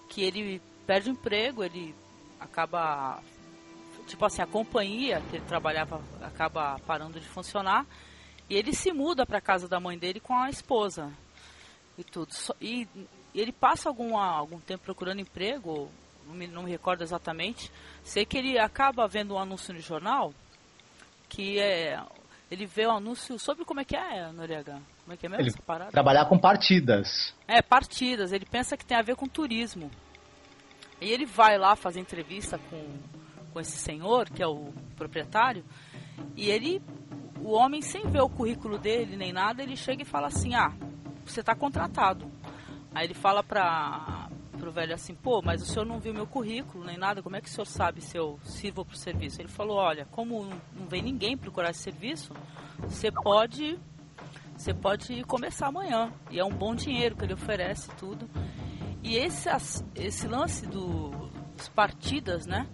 que 0.07 0.23
ele 0.23 0.61
perde 0.85 1.09
o 1.09 1.13
emprego, 1.13 1.63
ele 1.63 1.93
acaba 2.39 3.21
tipo 4.07 4.25
assim, 4.25 4.41
a 4.41 4.47
companhia 4.47 5.21
que 5.29 5.35
ele 5.35 5.45
trabalhava 5.45 6.01
acaba 6.21 6.79
parando 6.79 7.19
de 7.19 7.27
funcionar 7.27 7.85
e 8.49 8.55
ele 8.55 8.73
se 8.73 8.91
muda 8.91 9.25
para 9.25 9.39
casa 9.39 9.67
da 9.67 9.79
mãe 9.79 9.97
dele 9.97 10.19
com 10.19 10.35
a 10.35 10.49
esposa 10.49 11.13
e 11.95 12.03
tudo. 12.03 12.33
E 12.59 12.87
ele 13.35 13.51
passa 13.51 13.87
algum, 13.87 14.17
algum 14.17 14.59
tempo 14.59 14.83
procurando 14.83 15.21
emprego, 15.21 15.91
não 16.30 16.36
me, 16.36 16.47
não 16.47 16.63
me 16.63 16.71
recordo 16.71 17.03
exatamente. 17.03 17.71
Sei 18.03 18.25
que 18.25 18.38
ele 18.38 18.57
acaba 18.57 19.07
vendo 19.07 19.34
um 19.34 19.39
anúncio 19.39 19.73
no 19.73 19.82
jornal 19.82 20.34
que 21.27 21.59
é 21.59 21.99
ele 22.49 22.65
vê 22.65 22.88
o 22.88 22.91
anúncio 22.91 23.38
sobre 23.38 23.63
como 23.63 23.80
é 23.80 23.86
que 23.86 23.95
é, 23.95 24.32
Noriega. 24.32 24.82
Como 25.03 25.13
é 25.13 25.17
que 25.17 25.25
é 25.27 25.30
mesmo 25.30 25.43
Ele 25.43 25.49
essa 25.49 25.61
parada? 25.61 25.91
Trabalhar 25.91 26.25
com 26.25 26.38
partidas. 26.38 27.34
É, 27.47 27.61
partidas. 27.61 28.32
Ele 28.32 28.45
pensa 28.45 28.75
que 28.75 28.84
tem 28.84 28.97
a 28.97 29.03
ver 29.03 29.15
com 29.15 29.27
turismo. 29.27 29.91
E 30.99 31.11
ele 31.11 31.25
vai 31.25 31.57
lá 31.57 31.75
fazer 31.75 31.99
entrevista 31.99 32.59
com, 32.69 32.84
com 33.53 33.59
esse 33.59 33.77
senhor, 33.77 34.30
que 34.30 34.41
é 34.41 34.47
o 34.47 34.73
proprietário, 34.97 35.63
e 36.36 36.49
ele, 36.49 36.82
o 37.39 37.51
homem, 37.51 37.82
sem 37.82 38.05
ver 38.09 38.21
o 38.21 38.30
currículo 38.30 38.77
dele 38.77 39.15
nem 39.15 39.32
nada, 39.32 39.63
ele 39.63 39.77
chega 39.77 40.01
e 40.01 40.05
fala 40.05 40.27
assim: 40.27 40.55
Ah, 40.55 40.73
você 41.23 41.39
está 41.39 41.55
contratado. 41.55 42.30
Aí 42.93 43.05
ele 43.05 43.13
fala 43.13 43.43
para 43.43 44.27
pro 44.60 44.72
velho 44.72 44.93
assim: 44.93 45.16
Pô, 45.16 45.41
mas 45.41 45.62
o 45.62 45.66
senhor 45.66 45.86
não 45.86 45.99
viu 45.99 46.14
meu 46.14 46.28
currículo 46.28 46.84
nem 46.84 46.97
nada, 46.97 47.22
como 47.24 47.36
é 47.36 47.41
que 47.41 47.47
o 47.47 47.51
senhor 47.51 47.66
sabe 47.66 48.01
se 48.01 48.18
eu 48.18 48.39
sirvo 48.43 48.84
pro 48.86 48.97
serviço? 48.97 49.41
Ele 49.41 49.47
falou: 49.49 49.78
Olha, 49.78 50.05
como 50.12 50.45
não- 50.45 50.88
vem 50.88 51.01
ninguém 51.01 51.38
procurar 51.38 51.72
esse 51.72 51.82
serviço, 51.82 52.34
você 52.84 53.12
pode 53.12 53.80
você 54.55 54.74
pode 54.74 55.24
começar 55.24 55.68
amanhã. 55.68 56.12
E 56.30 56.38
é 56.39 56.43
um 56.43 56.51
bom 56.51 56.76
dinheiro 56.76 57.16
que 57.16 57.24
ele 57.24 57.34
oferece 57.34 57.89
tudo. 57.97 58.30
E 59.01 59.16
esse, 59.16 59.47
esse 59.95 60.28
lance 60.28 60.66
do- 60.68 61.30
dos 61.55 61.70
partidas, 61.70 62.45
né? 62.45 62.68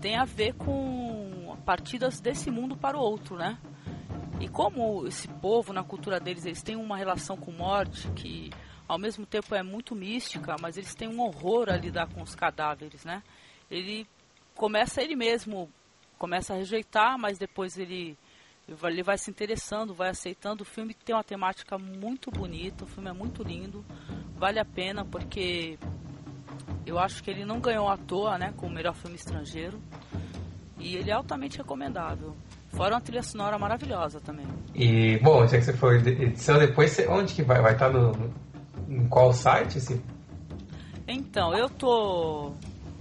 Tem 0.00 0.16
a 0.16 0.24
ver 0.24 0.54
com 0.54 1.56
partidas 1.64 2.18
desse 2.20 2.50
mundo 2.50 2.76
para 2.76 2.98
o 2.98 3.00
outro, 3.00 3.36
né? 3.36 3.56
E 4.40 4.48
como 4.48 5.06
esse 5.06 5.28
povo, 5.28 5.72
na 5.72 5.84
cultura 5.84 6.18
deles, 6.18 6.44
eles 6.46 6.62
têm 6.62 6.74
uma 6.74 6.96
relação 6.96 7.36
com 7.36 7.52
morte 7.52 8.08
que 8.16 8.50
ao 8.90 8.98
mesmo 8.98 9.24
tempo 9.24 9.54
é 9.54 9.62
muito 9.62 9.94
mística, 9.94 10.56
mas 10.60 10.76
eles 10.76 10.96
têm 10.96 11.06
um 11.06 11.20
horror 11.20 11.68
a 11.70 11.76
lidar 11.76 12.08
com 12.08 12.20
os 12.22 12.34
cadáveres, 12.34 13.04
né? 13.04 13.22
Ele 13.70 14.04
começa 14.56 15.00
ele 15.00 15.14
mesmo, 15.14 15.70
começa 16.18 16.54
a 16.54 16.56
rejeitar, 16.56 17.16
mas 17.16 17.38
depois 17.38 17.78
ele 17.78 18.18
ele 18.84 19.02
vai 19.04 19.16
se 19.16 19.30
interessando, 19.30 19.94
vai 19.94 20.10
aceitando. 20.10 20.62
O 20.62 20.64
filme 20.66 20.92
tem 20.92 21.14
uma 21.14 21.22
temática 21.22 21.78
muito 21.78 22.32
bonita, 22.32 22.82
o 22.84 22.86
filme 22.88 23.08
é 23.08 23.12
muito 23.12 23.44
lindo, 23.44 23.84
vale 24.36 24.58
a 24.58 24.64
pena 24.64 25.04
porque 25.04 25.78
eu 26.84 26.98
acho 26.98 27.22
que 27.22 27.30
ele 27.30 27.44
não 27.44 27.60
ganhou 27.60 27.88
à 27.88 27.96
toa, 27.96 28.36
né, 28.38 28.52
com 28.56 28.66
o 28.66 28.70
melhor 28.70 28.94
filme 28.96 29.14
estrangeiro. 29.14 29.80
E 30.78 30.96
ele 30.96 31.10
é 31.10 31.14
altamente 31.14 31.58
recomendável. 31.58 32.34
Fora 32.70 32.94
uma 32.96 33.00
trilha 33.00 33.22
sonora 33.22 33.56
maravilhosa 33.56 34.20
também. 34.20 34.46
E, 34.74 35.16
bom, 35.20 35.46
já 35.46 35.58
que 35.58 35.64
você 35.64 35.76
foi 35.76 35.96
edição, 35.98 36.58
depois 36.58 36.90
você- 36.90 37.06
onde 37.06 37.34
que 37.34 37.42
vai? 37.42 37.60
Vai 37.62 37.74
estar 37.74 37.88
no, 37.90 38.12
no- 38.12 38.49
em 38.90 39.08
qual 39.08 39.32
site? 39.32 39.78
Esse? 39.78 40.02
Então, 41.06 41.54
eu 41.54 41.68
tô 41.70 42.52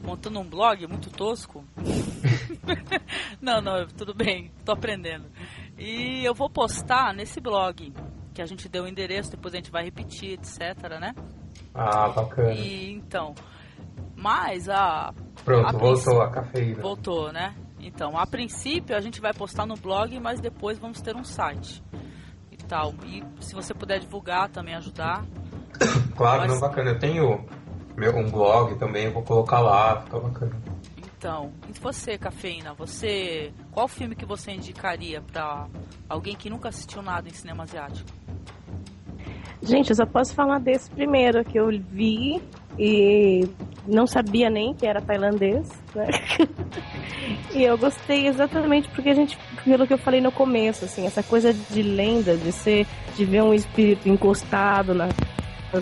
montando 0.04 0.40
um 0.40 0.48
blog 0.48 0.88
muito 0.88 1.10
tosco. 1.10 1.64
não, 3.42 3.62
não, 3.62 3.86
tudo 3.88 4.14
bem, 4.14 4.52
tô 4.64 4.72
aprendendo. 4.72 5.26
E 5.78 6.24
eu 6.24 6.34
vou 6.34 6.50
postar 6.50 7.14
nesse 7.14 7.42
blog, 7.42 7.94
que 8.34 8.42
a 8.42 8.46
gente 8.46 8.70
deu 8.70 8.84
o 8.84 8.88
endereço, 8.88 9.32
depois 9.32 9.54
a 9.54 9.58
gente 9.58 9.72
vai 9.72 9.84
repetir, 9.84 10.34
etc, 10.34 11.00
né? 11.00 11.14
Ah, 11.74 12.10
bacana. 12.10 12.54
E 12.54 12.92
então, 12.94 13.34
mas 14.16 14.70
a 14.70 15.14
Pronto, 15.44 15.68
a 15.68 15.72
voltou 15.72 16.22
a 16.22 16.30
cafeína. 16.30 16.82
voltou, 16.82 17.32
né? 17.32 17.56
Então, 17.80 18.18
a 18.18 18.28
princípio 18.28 18.96
a 18.96 19.00
gente 19.00 19.22
vai 19.22 19.34
postar 19.34 19.66
no 19.66 19.76
blog, 19.76 20.20
mas 20.20 20.40
depois 20.40 20.78
vamos 20.78 21.02
ter 21.02 21.16
um 21.16 21.24
site 21.24 21.82
e 22.52 22.58
tal. 22.58 22.94
E 23.06 23.24
se 23.42 23.56
você 23.56 23.74
puder 23.74 24.00
divulgar, 24.00 24.50
também 24.50 24.76
ajudar. 24.76 25.26
Claro, 26.16 26.42
Mas- 26.42 26.52
não, 26.52 26.60
bacana. 26.60 26.92
Eu 26.92 27.00
tenho 27.00 27.46
meu, 28.00 28.16
um 28.16 28.30
blog 28.30 28.76
também, 28.76 29.06
eu 29.06 29.12
vou 29.12 29.22
colocar 29.24 29.60
lá, 29.60 30.02
fica 30.02 30.20
bacana. 30.20 30.52
Então, 30.98 31.52
e 31.68 31.78
você, 31.78 32.18
Cafeína, 32.18 32.74
você, 32.74 33.52
qual 33.72 33.90
filme 33.90 34.16
que 34.16 34.26
você 34.26 34.52
indicaria 34.52 35.22
pra 35.22 35.68
alguém 36.08 36.34
que 36.34 36.50
nunca 36.50 36.70
assistiu 36.70 37.02
nada 37.02 37.28
em 37.28 37.34
cinema 37.34 37.64
asiático? 37.64 38.10
Gente, 39.62 39.90
eu 39.90 39.96
só 39.98 40.06
posso 40.06 40.34
falar 40.34 40.60
desse 40.60 40.90
primeiro 40.90 41.44
que 41.44 41.60
eu 41.60 41.68
vi 41.92 42.42
e 42.78 43.50
não 43.86 44.08
sabia 44.08 44.50
nem 44.50 44.74
que 44.74 44.88
era 44.88 45.02
tailandês, 45.02 45.70
né? 45.94 46.08
e 47.54 47.64
eu 47.64 47.78
gostei 47.78 48.28
exatamente 48.28 48.88
porque 48.90 49.10
a 49.10 49.14
gente, 49.14 49.38
pelo 49.66 49.86
que 49.86 49.94
eu 49.94 49.98
falei 49.98 50.22
no 50.22 50.32
começo, 50.32 50.86
assim, 50.86 51.06
essa 51.06 51.22
coisa 51.22 51.54
de 51.54 51.84
lenda, 51.84 52.38
de 52.38 52.54
ser, 52.54 52.88
de 53.18 53.26
ver 53.26 53.44
um 53.44 53.54
espírito 53.54 54.08
encostado 54.08 54.94
costas 54.94 55.39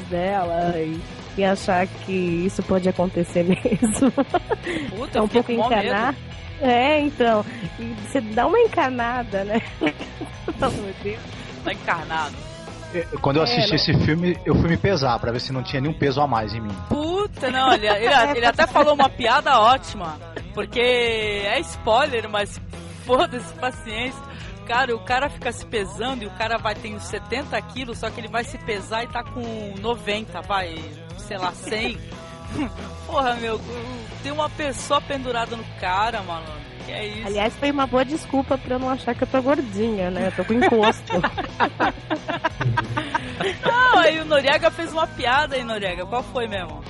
dela 0.10 0.74
e, 0.78 1.00
e 1.38 1.44
achar 1.44 1.88
que 1.88 2.12
isso 2.12 2.62
pode 2.64 2.88
acontecer 2.90 3.44
mesmo. 3.48 4.12
Puta, 4.96 5.20
é 5.20 5.22
um 5.22 5.28
pouco 5.28 5.52
encanar. 5.52 6.16
É, 6.60 7.00
então, 7.00 7.46
e 7.80 7.94
você 8.06 8.20
dá 8.20 8.48
uma 8.48 8.60
encanada, 8.60 9.44
né? 9.44 9.62
meu 9.80 10.94
Deus. 11.04 11.20
Tá 11.64 11.74
encarnado. 11.74 12.36
Quando 13.22 13.38
eu 13.38 13.44
assisti 13.44 13.74
É, 13.74 13.76
esse 13.76 13.94
filme, 14.06 14.38
eu 14.46 14.56
fui 14.56 14.70
me 14.70 14.78
pesar 14.78 15.20
pra 15.20 15.32
ver 15.32 15.42
se 15.42 15.52
não 15.52 15.62
tinha 15.62 15.82
nenhum 15.82 15.94
peso 15.94 16.22
a 16.22 16.28
mais 16.28 16.54
em 16.54 16.62
mim. 16.62 16.76
Puta, 16.90 17.52
não, 17.52 17.74
ele, 17.74 17.86
ele, 17.88 18.14
ele 18.38 18.46
até 18.46 18.66
falou 18.66 18.94
uma 18.94 19.10
piada 19.10 19.60
ótima, 19.60 20.18
porque 20.54 20.80
é 20.80 21.60
spoiler, 21.60 22.30
mas 22.30 22.60
foda-se, 23.06 23.54
paciência. 23.56 24.22
Cara, 24.68 24.94
o 24.94 25.00
cara 25.00 25.30
fica 25.30 25.52
se 25.52 25.66
pesando 25.66 26.24
e 26.24 26.28
o 26.28 26.32
cara 26.32 26.58
vai 26.58 26.76
ter 26.76 26.94
uns 26.94 27.04
70 27.04 27.60
quilos, 27.62 28.00
só 28.00 28.10
que 28.10 28.20
ele 28.20 28.28
vai 28.28 28.44
se 28.44 28.58
pesar 28.58 29.04
e 29.04 29.08
tá 29.08 29.24
com 29.24 29.74
90, 29.80 30.42
vai, 30.42 30.76
sei 31.18 31.38
lá, 31.38 31.54
100. 31.54 31.98
Porra, 33.08 33.36
meu, 33.36 33.62
tem 34.22 34.32
uma 34.32 34.50
pessoa 34.50 35.00
pendurada 35.00 35.56
no 35.56 35.64
cara, 35.80 36.22
mano. 36.22 36.46
Que 36.86 36.92
é 36.92 37.06
isso? 37.08 37.28
Aliás, 37.28 37.56
foi 37.56 37.72
uma 37.72 37.88
boa 37.88 38.04
desculpa 38.04 38.58
pra 38.58 38.76
eu 38.76 38.80
não 38.80 38.90
achar 38.90 39.16
que 39.16 39.24
eu 39.24 39.28
tô 39.28 39.42
gordinha, 39.42 40.12
né? 40.12 40.28
Eu 40.28 40.32
tô 40.34 40.44
com 40.46 40.54
encosto. 40.54 41.14
Não, 43.64 44.00
aí 44.00 44.20
o 44.20 44.26
Noriega 44.26 44.72
fez 44.72 44.92
uma 44.92 45.08
piada 45.08 45.56
aí, 45.56 45.64
Noriega. 45.64 46.06
Qual 46.06 46.24
foi 46.24 46.48
mesmo? 46.48 46.84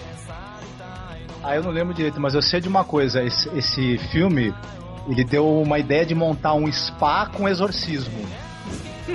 Ah, 1.43 1.55
eu 1.55 1.63
não 1.63 1.71
lembro 1.71 1.93
direito, 1.93 2.19
mas 2.19 2.33
eu 2.33 2.41
sei 2.41 2.59
de 2.59 2.67
uma 2.67 2.83
coisa. 2.83 3.23
Esse, 3.23 3.47
esse 3.57 3.97
filme, 4.11 4.53
ele 5.07 5.23
deu 5.23 5.61
uma 5.61 5.79
ideia 5.79 6.05
de 6.05 6.13
montar 6.13 6.53
um 6.53 6.71
spa 6.71 7.27
com 7.27 7.47
exorcismo. 7.47 8.25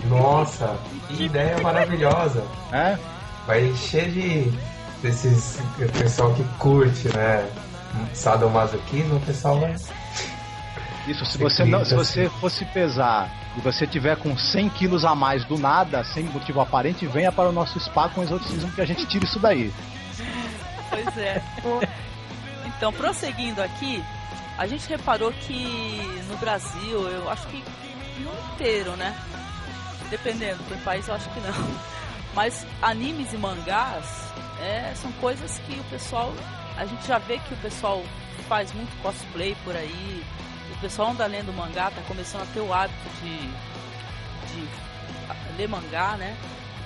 Nossa, 0.05 0.77
que 1.09 1.25
ideia 1.25 1.59
maravilhosa. 1.61 2.45
Né? 2.71 2.99
Vai 3.47 3.67
encher 3.67 4.11
de 4.11 4.53
desses 5.03 5.59
pessoal 5.99 6.33
que 6.35 6.45
curte, 6.59 7.09
né? 7.15 7.47
Sadomasoquismo, 8.15 9.17
o 9.17 9.21
pessoal 9.21 9.59
vai. 9.59 9.75
Isso, 11.07 11.27
se 11.27 11.37
Você 11.37 11.65
não, 11.65 11.85
se 11.85 11.95
você 11.95 12.29
fosse 12.41 12.65
pesar 12.67 13.29
e 13.57 13.61
você 13.61 13.87
tiver 13.87 14.17
com 14.17 14.37
100 14.39 14.69
quilos 14.71 15.05
a 15.05 15.15
mais 15.15 15.45
do 15.45 15.59
nada, 15.59 16.05
sem 16.05 16.25
motivo 16.25 16.61
aparente, 16.61 17.07
venha 17.07 17.33
para 17.33 17.49
o 17.49 17.53
nosso 17.53 17.79
spa 17.81 18.09
com 18.09 18.23
exorcismo 18.23 18.71
que 18.71 18.81
a 18.81 18.87
gente 18.87 19.05
tira 19.07 19.25
isso 19.25 19.39
daí. 19.41 19.73
Pois 20.89 21.19
é. 21.19 21.43
Então, 22.65 22.93
prosseguindo 22.93 23.61
aqui, 23.61 24.03
a 24.59 24.67
gente 24.67 24.89
reparou 24.89 25.33
que 25.33 26.01
no 26.29 26.37
Brasil, 26.37 27.09
eu 27.09 27.31
acho 27.31 27.47
que 27.49 27.65
no 28.19 28.53
inteiro, 28.53 28.97
né? 28.97 29.17
Dependendo, 30.11 30.63
tem 30.69 30.79
país 30.79 31.09
eu 31.09 31.15
acho 31.15 31.29
que 31.31 31.41
não. 31.41 31.53
Mas 32.35 32.67
animes 32.81 33.33
e 33.33 33.37
mangás 33.37 34.05
é, 34.61 34.93
são 34.95 35.11
coisas 35.13 35.59
que 35.61 35.79
o 35.79 35.85
pessoal. 35.85 36.33
A 36.77 36.87
gente 36.87 37.07
já 37.07 37.19
vê 37.19 37.39
que 37.39 37.53
o 37.53 37.57
pessoal 37.59 38.03
faz 38.49 38.73
muito 38.73 38.91
cosplay 39.03 39.57
por 39.65 39.77
aí. 39.77 40.25
O 40.77 40.81
pessoal 40.81 41.11
anda 41.11 41.27
lendo 41.27 41.53
mangá, 41.53 41.91
tá 41.91 42.03
começando 42.09 42.43
a 42.43 42.47
ter 42.47 42.61
o 42.61 42.73
hábito 42.73 43.09
de, 43.23 43.39
de 44.49 45.57
ler 45.57 45.69
mangá, 45.69 46.17
né? 46.17 46.37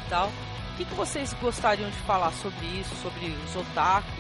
E 0.05 0.09
tal. 0.09 0.29
O 0.29 0.77
que, 0.77 0.85
que 0.85 0.95
vocês 0.95 1.33
gostariam 1.41 1.89
de 1.89 1.97
falar 1.99 2.33
sobre 2.33 2.67
isso, 2.67 2.95
sobre 2.97 3.27
os 3.27 3.57
otakus, 3.57 4.13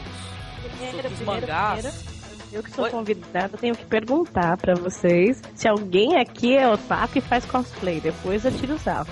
sobre 0.90 1.08
os 1.08 1.20
mangás? 1.20 2.15
Eu 2.52 2.62
que 2.62 2.70
sou 2.70 2.84
Oi? 2.84 2.90
convidada, 2.90 3.58
tenho 3.58 3.74
que 3.74 3.84
perguntar 3.84 4.56
pra 4.56 4.74
vocês 4.74 5.42
se 5.54 5.68
alguém 5.68 6.16
aqui 6.18 6.56
é 6.56 6.68
otaku 6.68 7.18
e 7.18 7.20
faz 7.20 7.44
cosplay. 7.44 8.00
Depois 8.00 8.44
eu 8.44 8.52
tiro 8.52 8.74
o 8.74 8.78
sarro. 8.78 9.08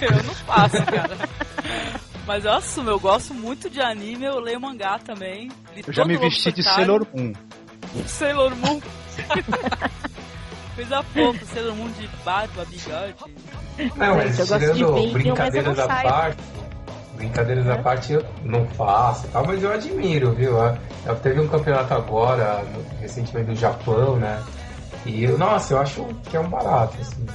Eu 0.00 0.22
não 0.22 0.34
faço, 0.34 0.84
cara. 0.86 1.16
Mas 2.26 2.44
eu 2.44 2.52
assumo, 2.52 2.90
eu 2.90 3.00
gosto 3.00 3.34
muito 3.34 3.68
de 3.68 3.80
anime, 3.80 4.24
eu 4.24 4.38
leio 4.38 4.60
mangá 4.60 4.98
também. 4.98 5.50
Eu 5.86 5.92
já 5.92 6.04
me 6.04 6.16
vesti 6.16 6.52
de 6.52 6.62
Sailor 6.62 7.06
Moon. 7.14 7.32
Sailor 8.06 8.54
Moon. 8.56 8.80
Coisa 10.74 11.02
fofa, 11.02 11.44
Sailor 11.46 11.76
Moon 11.76 11.90
de 11.90 12.08
barba, 12.24 12.64
bigode. 12.64 13.14
Não, 13.96 14.16
mas 14.16 14.36
Gente, 14.36 14.40
eu 14.40 14.46
gosto 14.46 14.58
de 14.58 14.72
tirando 14.74 14.94
vinho, 14.94 15.12
brincadeiras 15.12 15.76
mas 15.76 16.36
brincadeiras 17.26 17.68
à 17.68 17.74
É. 17.74 17.82
parte 17.82 18.12
eu 18.14 18.24
não 18.42 18.66
faço, 18.68 19.28
tal, 19.28 19.46
mas 19.46 19.62
eu 19.62 19.72
admiro, 19.72 20.32
viu? 20.32 20.56
Eu 21.06 21.16
teve 21.16 21.40
um 21.40 21.48
campeonato 21.48 21.94
agora, 21.94 22.62
no- 22.64 22.98
recentemente 23.00 23.50
no 23.50 23.56
Japão, 23.56 24.16
né? 24.16 24.42
E 25.06 25.24
eu- 25.24 25.38
nossa, 25.38 25.74
eu 25.74 25.80
acho 25.80 26.04
que 26.24 26.36
é 26.36 26.40
um 26.40 26.48
barato, 26.48 26.96
assim. 27.00 27.26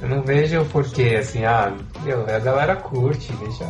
Eu 0.00 0.08
não 0.08 0.22
vejo 0.22 0.64
porquê, 0.66 1.16
assim, 1.20 1.44
ah, 1.44 1.72
meu, 2.02 2.22
a 2.22 2.38
galera 2.38 2.76
curte, 2.76 3.32
deixa. 3.34 3.64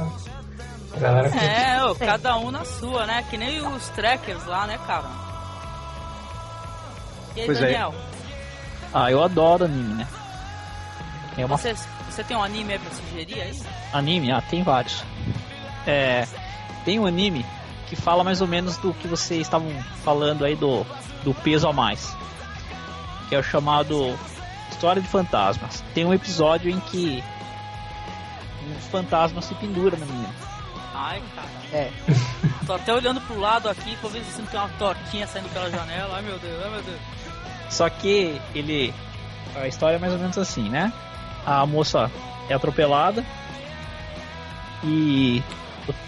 A 0.95 0.99
galera 1.01 1.31
curte. 1.31 1.45
É, 1.45 1.85
ô, 1.85 1.95
cada 1.95 2.37
um 2.37 2.51
na 2.51 2.65
sua, 2.65 3.07
né? 3.07 3.25
Que 3.31 3.37
nem 3.37 3.61
os 3.67 3.89
trackers 3.91 4.45
lá, 4.47 4.67
né, 4.67 4.79
cara? 4.87 5.07
E 7.35 7.41
aí, 7.41 7.47
Pois 7.47 7.59
é. 7.59 7.61
Daniel? 7.63 7.95
Ah, 8.93 9.11
eu 9.11 9.23
adoro 9.23 9.65
anime, 9.65 9.95
né? 9.95 10.07
É 11.37 11.45
uma... 11.45 11.57
você, 11.57 11.75
você 12.19 12.25
tem 12.25 12.37
um 12.37 12.43
anime 12.43 12.73
aí 12.73 12.79
pra 12.81 12.91
sugerir 12.91 13.41
aí? 13.41 13.61
Anime? 13.93 14.33
Ah, 14.33 14.43
tem 14.43 14.65
vários. 14.65 15.05
É, 15.87 16.27
tem 16.85 16.99
um 16.99 17.07
anime 17.07 17.47
que 17.87 17.95
fala 17.95 18.25
mais 18.25 18.41
ou 18.41 18.49
menos 18.49 18.77
do 18.79 18.93
que 18.93 19.07
vocês 19.07 19.43
estavam 19.43 19.71
falando 20.03 20.45
aí 20.45 20.57
do, 20.57 20.85
do 21.23 21.33
peso 21.33 21.69
a 21.69 21.73
mais. 21.73 22.17
Que 23.29 23.37
é 23.37 23.39
o 23.39 23.43
chamado 23.43 24.19
História 24.69 25.01
de 25.01 25.07
Fantasmas. 25.07 25.85
Tem 25.95 26.05
um 26.05 26.13
episódio 26.13 26.69
em 26.69 26.81
que 26.81 27.23
um 28.69 28.81
fantasma 28.91 29.41
se 29.41 29.55
pendura 29.55 29.97
na 29.97 30.05
menina. 30.05 30.35
Ai, 30.93 31.23
cara. 31.37 31.49
É. 31.73 31.93
Tô 32.67 32.73
até 32.73 32.93
olhando 32.93 33.21
pro 33.21 33.39
lado 33.39 33.69
aqui 33.69 33.97
pra 33.99 34.11
ver 34.11 34.25
se 34.25 34.41
não 34.41 34.49
tem 34.49 34.59
uma 34.59 34.69
tortinha 34.71 35.25
saindo 35.29 35.49
pela 35.51 35.71
janela. 35.71 36.17
Ai 36.17 36.23
meu 36.23 36.39
Deus, 36.41 36.65
ai 36.65 36.71
meu 36.71 36.83
Deus. 36.83 37.01
Só 37.71 37.89
que 37.89 38.41
ele. 38.57 38.93
A 39.55 39.69
história 39.69 39.97
é 39.97 39.99
mais 40.01 40.13
ou 40.13 40.19
menos 40.19 40.37
assim, 40.37 40.69
né? 40.69 40.93
A 41.49 41.65
moça 41.65 42.11
é 42.47 42.53
atropelada 42.53 43.25
e 44.85 45.43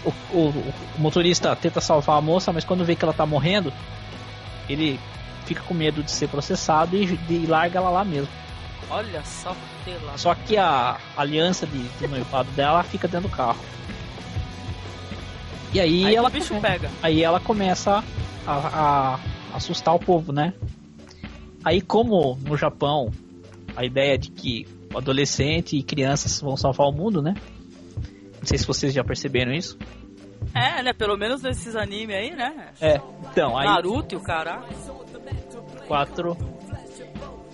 o, 0.05 0.37
o, 0.37 0.49
o, 0.49 0.73
motorista 0.99 1.55
tenta 1.55 1.81
salvar 1.81 2.19
a 2.19 2.21
moça, 2.21 2.53
mas 2.53 2.63
quando 2.63 2.85
vê 2.85 2.95
que 2.95 3.03
ela 3.03 3.11
tá 3.11 3.25
morrendo, 3.25 3.73
ele 4.69 4.99
fica 5.47 5.63
com 5.63 5.73
medo 5.73 6.03
de 6.03 6.11
ser 6.11 6.29
processado 6.29 6.95
e, 6.95 7.19
e 7.27 7.47
larga 7.47 7.79
ela 7.79 7.89
lá 7.89 8.05
mesmo. 8.05 8.29
Olha 8.87 9.23
só, 9.25 9.55
pela... 9.83 10.15
Só 10.15 10.35
que 10.35 10.57
a 10.57 10.99
aliança 11.17 11.65
de, 11.65 11.81
de 11.87 12.07
noivado 12.07 12.51
dela 12.51 12.83
fica 12.83 13.07
dentro 13.07 13.27
do 13.27 13.35
carro. 13.35 13.59
E 15.73 15.79
aí, 15.79 16.05
Aí 16.05 16.15
ela 16.15 16.29
bicho 16.29 16.53
pega. 16.61 16.91
Aí 17.01 17.23
ela 17.23 17.39
começa 17.39 18.03
a, 18.45 18.53
a 18.53 19.19
assustar 19.57 19.95
o 19.95 19.99
povo, 19.99 20.31
né? 20.31 20.53
Aí 21.65 21.81
como 21.81 22.37
no 22.43 22.55
Japão 22.55 23.11
a 23.75 23.83
ideia 23.83 24.19
de 24.19 24.29
que 24.29 24.67
adolescente 24.97 25.75
e 25.77 25.83
crianças 25.83 26.39
vão 26.41 26.55
salvar 26.57 26.87
o 26.87 26.91
mundo, 26.91 27.21
né? 27.21 27.33
Não 28.39 28.45
sei 28.45 28.57
se 28.57 28.65
vocês 28.65 28.93
já 28.93 29.03
perceberam 29.03 29.51
isso. 29.51 29.77
É, 30.53 30.81
né? 30.81 30.93
Pelo 30.93 31.15
menos 31.17 31.41
nesses 31.43 31.75
animes 31.75 32.15
aí, 32.15 32.31
né? 32.35 32.69
É, 32.81 32.99
então, 33.29 33.57
aí 33.57 33.67
Naruto 33.67 34.15
e 34.15 34.17
o 34.17 34.21
caralho. 34.21 34.63
quatro 35.87 36.35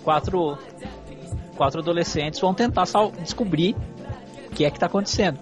quatro 0.02 0.58
quatro 1.56 1.80
adolescentes 1.80 2.40
vão 2.40 2.54
tentar 2.54 2.86
sal- 2.86 3.12
descobrir 3.12 3.76
o 4.50 4.54
que 4.54 4.64
é 4.64 4.70
que 4.70 4.78
tá 4.78 4.86
acontecendo. 4.86 5.38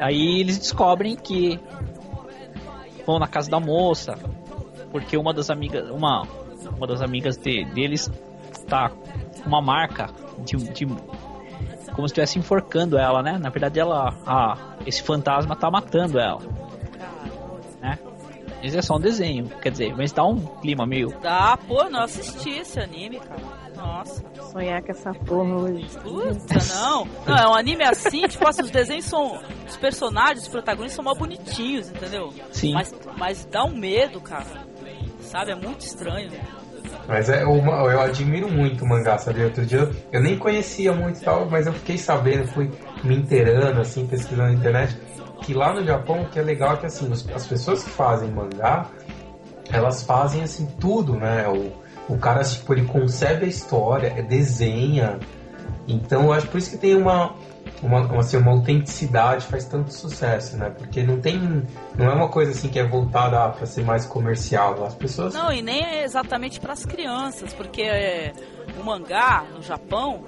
Aí 0.00 0.40
eles 0.40 0.58
descobrem 0.58 1.14
que 1.14 1.60
vão 3.06 3.18
na 3.18 3.28
casa 3.28 3.48
da 3.50 3.60
moça, 3.60 4.18
porque 4.90 5.16
uma 5.16 5.32
das 5.32 5.50
amigas, 5.50 5.88
uma 5.90 6.26
uma 6.76 6.86
das 6.86 7.00
amigas 7.02 7.36
de- 7.36 7.64
deles 7.66 8.10
tá 8.66 8.90
uma 9.46 9.60
marca 9.60 10.10
de, 10.38 10.56
de 10.56 10.86
como 10.86 12.08
se 12.08 12.12
estivesse 12.12 12.38
enforcando 12.38 12.98
ela, 12.98 13.22
né? 13.22 13.38
Na 13.38 13.50
verdade 13.50 13.78
ela 13.78 14.14
a, 14.26 14.76
esse 14.86 15.02
fantasma 15.02 15.54
tá 15.54 15.70
matando 15.70 16.18
ela, 16.18 16.40
né? 17.80 17.98
Isso 18.62 18.78
é 18.78 18.82
só 18.82 18.96
um 18.96 19.00
desenho, 19.00 19.48
quer 19.60 19.70
dizer, 19.70 19.94
mas 19.96 20.12
dá 20.12 20.24
um 20.24 20.38
clima 20.60 20.86
meio 20.86 21.08
Dá, 21.20 21.58
pô, 21.66 21.88
não 21.90 22.02
assisti 22.02 22.50
esse 22.50 22.78
anime, 22.80 23.18
cara. 23.18 23.62
Nossa. 23.82 24.22
Sonhar 24.52 24.82
com 24.82 24.92
essa 24.92 25.12
porra 25.12 25.56
hoje. 25.56 25.88
Puta, 25.98 26.74
não. 26.74 27.04
Não, 27.26 27.36
é 27.36 27.48
um 27.48 27.54
anime 27.54 27.82
assim, 27.82 28.22
tipo 28.28 28.46
assim, 28.46 28.62
os 28.62 28.70
desenhos 28.70 29.04
são. 29.06 29.40
Os 29.68 29.76
personagens, 29.76 30.42
os 30.42 30.48
protagonistas 30.48 30.94
são 30.94 31.04
mal 31.04 31.16
bonitinhos, 31.16 31.88
entendeu? 31.88 32.32
Sim. 32.52 32.74
Mas, 32.74 32.94
mas 33.16 33.44
dá 33.46 33.64
um 33.64 33.74
medo, 33.74 34.20
cara. 34.20 34.66
Sabe? 35.20 35.52
É 35.52 35.54
muito 35.54 35.80
estranho. 35.80 36.30
Mas 37.06 37.28
é 37.28 37.44
uma, 37.44 37.72
eu 37.90 38.00
admiro 38.00 38.50
muito 38.50 38.84
o 38.84 38.88
mangá, 38.88 39.18
sabe? 39.18 39.44
Outro 39.44 39.66
dia 39.66 39.90
eu 40.12 40.20
nem 40.20 40.38
conhecia 40.38 40.92
muito 40.92 41.20
e 41.20 41.24
tal, 41.24 41.48
mas 41.50 41.66
eu 41.66 41.72
fiquei 41.72 41.98
sabendo, 41.98 42.46
fui 42.48 42.70
me 43.02 43.16
inteirando, 43.16 43.80
assim, 43.80 44.06
pesquisando 44.06 44.48
na 44.48 44.52
internet, 44.52 44.96
que 45.42 45.52
lá 45.52 45.74
no 45.74 45.84
Japão 45.84 46.22
o 46.22 46.28
que 46.28 46.38
é 46.38 46.42
legal 46.42 46.74
é 46.74 46.76
que 46.76 46.86
assim, 46.86 47.10
as 47.34 47.46
pessoas 47.46 47.82
que 47.82 47.90
fazem 47.90 48.30
mangá, 48.30 48.86
elas 49.70 50.02
fazem 50.02 50.42
assim 50.42 50.66
tudo, 50.78 51.14
né? 51.14 51.46
O, 51.48 52.12
o 52.12 52.18
cara, 52.18 52.42
tipo, 52.44 52.72
ele 52.72 52.84
concebe 52.84 53.44
a 53.44 53.48
história, 53.48 54.22
desenha. 54.22 55.18
Então 55.86 56.24
eu 56.24 56.32
acho 56.32 56.46
por 56.48 56.58
isso 56.58 56.70
que 56.70 56.78
tem 56.78 56.94
uma, 56.94 57.34
uma, 57.82 58.00
uma, 58.00 58.20
assim, 58.20 58.36
uma 58.36 58.52
autenticidade, 58.52 59.44
faz 59.46 59.64
tanto 59.64 59.92
sucesso, 59.92 60.56
né? 60.56 60.70
Porque 60.70 61.02
não 61.02 61.20
tem. 61.20 61.64
Não 61.96 62.06
é 62.06 62.14
uma 62.14 62.28
coisa 62.28 62.52
assim 62.52 62.68
que 62.68 62.78
é 62.78 62.86
voltada 62.86 63.48
para 63.50 63.66
ser 63.66 63.84
mais 63.84 64.06
comercial. 64.06 64.84
As 64.84 64.94
pessoas 64.94 65.34
Não, 65.34 65.52
e 65.52 65.60
nem 65.62 65.82
é 65.84 66.04
exatamente 66.04 66.60
pras 66.60 66.84
crianças, 66.86 67.52
porque 67.52 67.82
é, 67.82 68.32
o 68.80 68.84
mangá 68.84 69.44
no 69.54 69.60
Japão, 69.62 70.24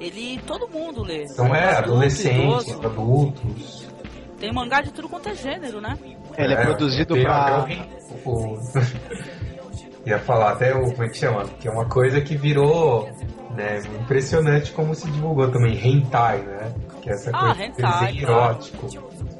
ele. 0.00 0.40
todo 0.46 0.68
mundo 0.68 1.02
lê. 1.02 1.24
Então 1.24 1.54
é, 1.54 1.70
Adulto, 1.76 1.90
adolescentes, 1.92 2.68
idoso. 2.68 2.86
adultos. 2.86 3.86
Tem 4.40 4.52
mangá 4.52 4.82
de 4.82 4.90
tudo 4.92 5.08
quanto 5.08 5.28
é 5.30 5.34
gênero, 5.34 5.80
né? 5.80 5.96
Ele 6.36 6.52
é, 6.52 6.56
produzido 6.64 7.14
tem 7.14 7.22
pra. 7.24 7.58
até 7.62 7.78
o- 8.24 8.30
o- 8.54 8.58
Ia 10.06 10.18
falar 10.20 10.52
até 10.52 10.74
o. 10.74 10.90
Como 10.90 11.02
é 11.04 11.08
que 11.08 11.16
chama? 11.16 11.44
Que 11.60 11.66
é 11.68 11.70
uma 11.70 11.86
coisa 11.86 12.20
que 12.20 12.36
virou 12.36 13.08
né, 13.56 13.80
impressionante 14.00 14.70
como 14.72 14.94
se 14.94 15.10
divulgou 15.10 15.50
também. 15.50 15.74
Hentai, 15.84 16.38
né? 16.42 16.72
Que 17.06 17.10
é 17.10 17.14
essa 17.14 17.30
Ah, 17.32 17.38
coisa 17.38 17.54
de 17.54 17.62
hentai, 17.62 18.06
desenho 18.06 18.26
claro. 18.26 18.42
erótico. 18.42 18.88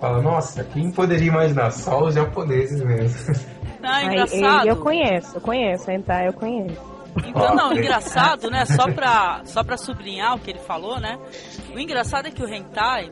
Fala, 0.00 0.22
nossa, 0.22 0.62
quem 0.62 0.92
poderia 0.92 1.26
imaginar? 1.26 1.72
Só 1.72 2.04
os 2.04 2.14
japoneses 2.14 2.80
mesmo. 2.80 3.34
Não, 3.82 3.90
é 3.90 3.94
Aí, 3.96 4.06
engraçado. 4.06 4.68
eu 4.68 4.76
conheço, 4.76 5.36
eu 5.36 5.40
conheço, 5.40 5.90
hentai 5.90 6.28
eu 6.28 6.32
conheço. 6.32 6.80
Então, 7.26 7.56
não, 7.56 7.70
o 7.74 7.76
engraçado, 7.76 8.48
né? 8.50 8.64
Só 8.66 8.84
pra, 8.92 9.40
só 9.44 9.64
pra 9.64 9.76
sublinhar 9.76 10.36
o 10.36 10.38
que 10.38 10.50
ele 10.50 10.60
falou, 10.60 11.00
né? 11.00 11.18
O 11.74 11.78
engraçado 11.78 12.28
é 12.28 12.30
que 12.30 12.40
o 12.40 12.48
hentai, 12.48 13.10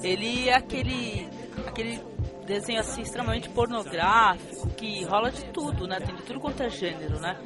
ele 0.00 0.48
é 0.48 0.54
aquele, 0.54 1.28
aquele 1.66 2.00
desenho 2.46 2.78
assim 2.78 3.02
extremamente 3.02 3.48
pornográfico, 3.48 4.68
que 4.76 5.04
rola 5.06 5.32
de 5.32 5.44
tudo, 5.46 5.88
né? 5.88 5.98
Tem 5.98 6.14
de 6.14 6.22
tudo 6.22 6.38
quanto 6.38 6.62
é 6.62 6.70
gênero, 6.70 7.18
né? 7.18 7.36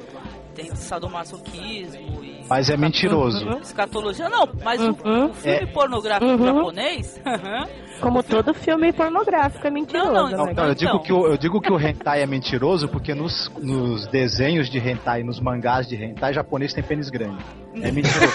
Tem 0.55 0.73
sadomasoquismo 0.75 2.23
e... 2.23 2.45
Mas 2.47 2.69
é 2.69 2.77
mentiroso. 2.77 3.47
Escatologia, 3.61 4.29
não, 4.29 4.47
mas 4.63 4.79
o- 4.81 4.89
Uhum. 5.03 5.25
o, 5.29 5.33
filme 5.33 5.57
É. 5.57 5.65
pornográfico 5.65 6.31
Uhum. 6.31 6.45
japonês, 6.45 7.21
Como 8.01 8.21
todo 8.21 8.53
filme 8.53 8.91
pornográfico 8.91 9.65
é 9.65 9.69
mentiroso, 9.71 10.11
Não, 10.11 10.23
não, 10.29 10.45
né? 10.45 10.53
Não, 10.53 10.63
não, 10.63 10.69
eu, 10.69 10.75
digo 10.75 10.91
Então. 10.91 11.03
que 11.03 11.13
o, 11.13 11.27
eu 11.27 11.37
digo 11.37 11.61
que 11.61 11.71
o 11.71 11.79
hentai 11.79 12.21
é 12.21 12.25
mentiroso 12.25 12.87
porque 12.89 13.13
nos, 13.15 13.49
nos 13.61 14.05
desenhos 14.07 14.69
de 14.69 14.77
hentai, 14.77 15.23
nos 15.23 15.39
mangás 15.39 15.87
de 15.87 15.95
hentai, 15.95 16.33
japonês 16.33 16.73
tem 16.73 16.83
pênis 16.83 17.09
grande. 17.09 17.43
É 17.81 17.91
mentiroso. 17.91 18.33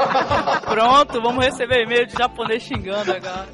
pronto, 0.64 1.20
vamos 1.20 1.44
receber 1.44 1.82
e-mail 1.84 2.06
de 2.06 2.12
japonês 2.14 2.62
xingando 2.62 3.12
agora. 3.12 3.46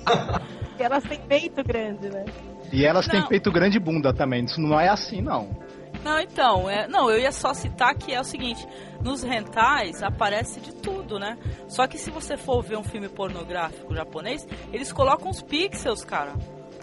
E 0.78 0.82
elas 0.82 1.02
têm 1.04 1.18
peito 1.20 1.64
grande, 1.64 2.08
né? 2.10 2.24
E 2.72 2.84
elas 2.84 3.06
têm 3.08 3.20
Não. 3.20 3.28
peito 3.28 3.50
grande 3.50 3.76
e 3.78 3.80
bunda 3.80 4.12
também. 4.12 4.44
Isso 4.44 4.60
não 4.60 4.78
é 4.78 4.88
assim, 4.88 5.22
não. 5.22 5.48
Não, 6.04 6.20
então, 6.20 6.70
é, 6.70 6.86
não, 6.88 7.10
eu 7.10 7.18
ia 7.18 7.32
só 7.32 7.52
citar 7.52 7.94
que 7.94 8.12
é 8.14 8.20
o 8.20 8.24
seguinte, 8.24 8.66
nos 9.02 9.22
rentais 9.22 10.02
aparece 10.02 10.60
de 10.60 10.72
tudo, 10.74 11.18
né? 11.18 11.36
Só 11.68 11.86
que 11.86 11.98
se 11.98 12.10
você 12.10 12.36
for 12.36 12.62
ver 12.62 12.76
um 12.78 12.84
filme 12.84 13.08
pornográfico 13.08 13.94
japonês, 13.94 14.46
eles 14.72 14.92
colocam 14.92 15.30
os 15.30 15.42
pixels, 15.42 16.04
cara, 16.04 16.34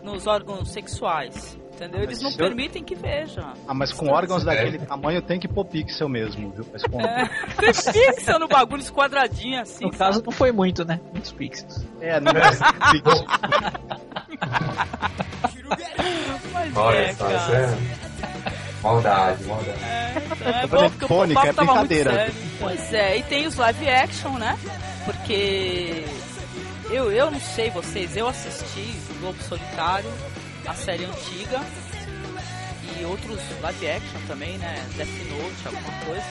nos 0.03 0.27
órgãos 0.27 0.69
sexuais. 0.71 1.57
Entendeu? 1.73 2.03
Eles 2.03 2.19
não 2.21 2.29
Mas 2.29 2.37
eu- 2.39 2.45
permitem 2.45 2.83
que 2.83 2.93
veja. 2.93 3.51
Ah, 3.67 3.73
mas 3.73 3.91
com 3.91 4.07
órgãos 4.07 4.43
daquele 4.43 4.77
tamanho 4.77 5.23
tem 5.23 5.39
que 5.39 5.47
pôr 5.47 5.65
pixel 5.65 6.07
mesmo, 6.07 6.51
viu? 6.51 6.63
Pra 6.65 6.77
esconder. 6.77 7.07
É, 7.09 7.25
tem 7.91 8.13
pixel 8.13 8.37
no 8.37 8.47
bagulho, 8.47 8.79
os 8.83 8.91
quadradinhos 8.91 9.61
assim. 9.61 9.83
No 9.85 9.91
caso 9.91 10.21
não 10.23 10.31
foi 10.31 10.51
muito, 10.51 10.85
né? 10.85 10.99
Muitos 11.11 11.31
pixels. 11.31 11.83
É, 11.99 12.19
não 12.19 12.31
é 12.31 12.41
pixel. 12.91 13.25
Mas 16.53 16.77
Olha 16.77 16.97
é, 16.97 17.13
cara. 17.15 17.33
é 17.33 18.62
maldade, 18.83 19.43
maldade. 19.45 19.79
Então 20.35 20.53
é 20.53 20.67
bom 20.67 20.89
porque 20.89 21.05
o 21.05 21.33
papo 21.33 21.47
é 21.47 21.53
tava 21.53 21.73
muito 21.75 21.87
brincadeira. 21.87 22.11
sério. 22.11 22.33
Pois 22.59 22.93
é, 22.93 23.17
e 23.17 23.23
tem 23.23 23.47
os 23.47 23.55
live 23.55 23.89
action, 23.89 24.37
né? 24.37 24.57
Porque 25.05 26.05
eu, 26.91 27.11
eu 27.11 27.31
não 27.31 27.39
sei 27.39 27.69
vocês, 27.71 28.15
eu 28.15 28.27
assisti 28.27 28.93
Lobo 29.21 29.41
Solitário, 29.43 30.11
a 30.67 30.73
série 30.73 31.05
antiga, 31.05 31.61
e 32.99 33.05
outros 33.05 33.39
live 33.61 33.89
action 33.89 34.19
também, 34.27 34.57
né? 34.57 34.85
Death 34.95 35.09
Note, 35.29 35.65
alguma 35.65 36.05
coisa. 36.05 36.25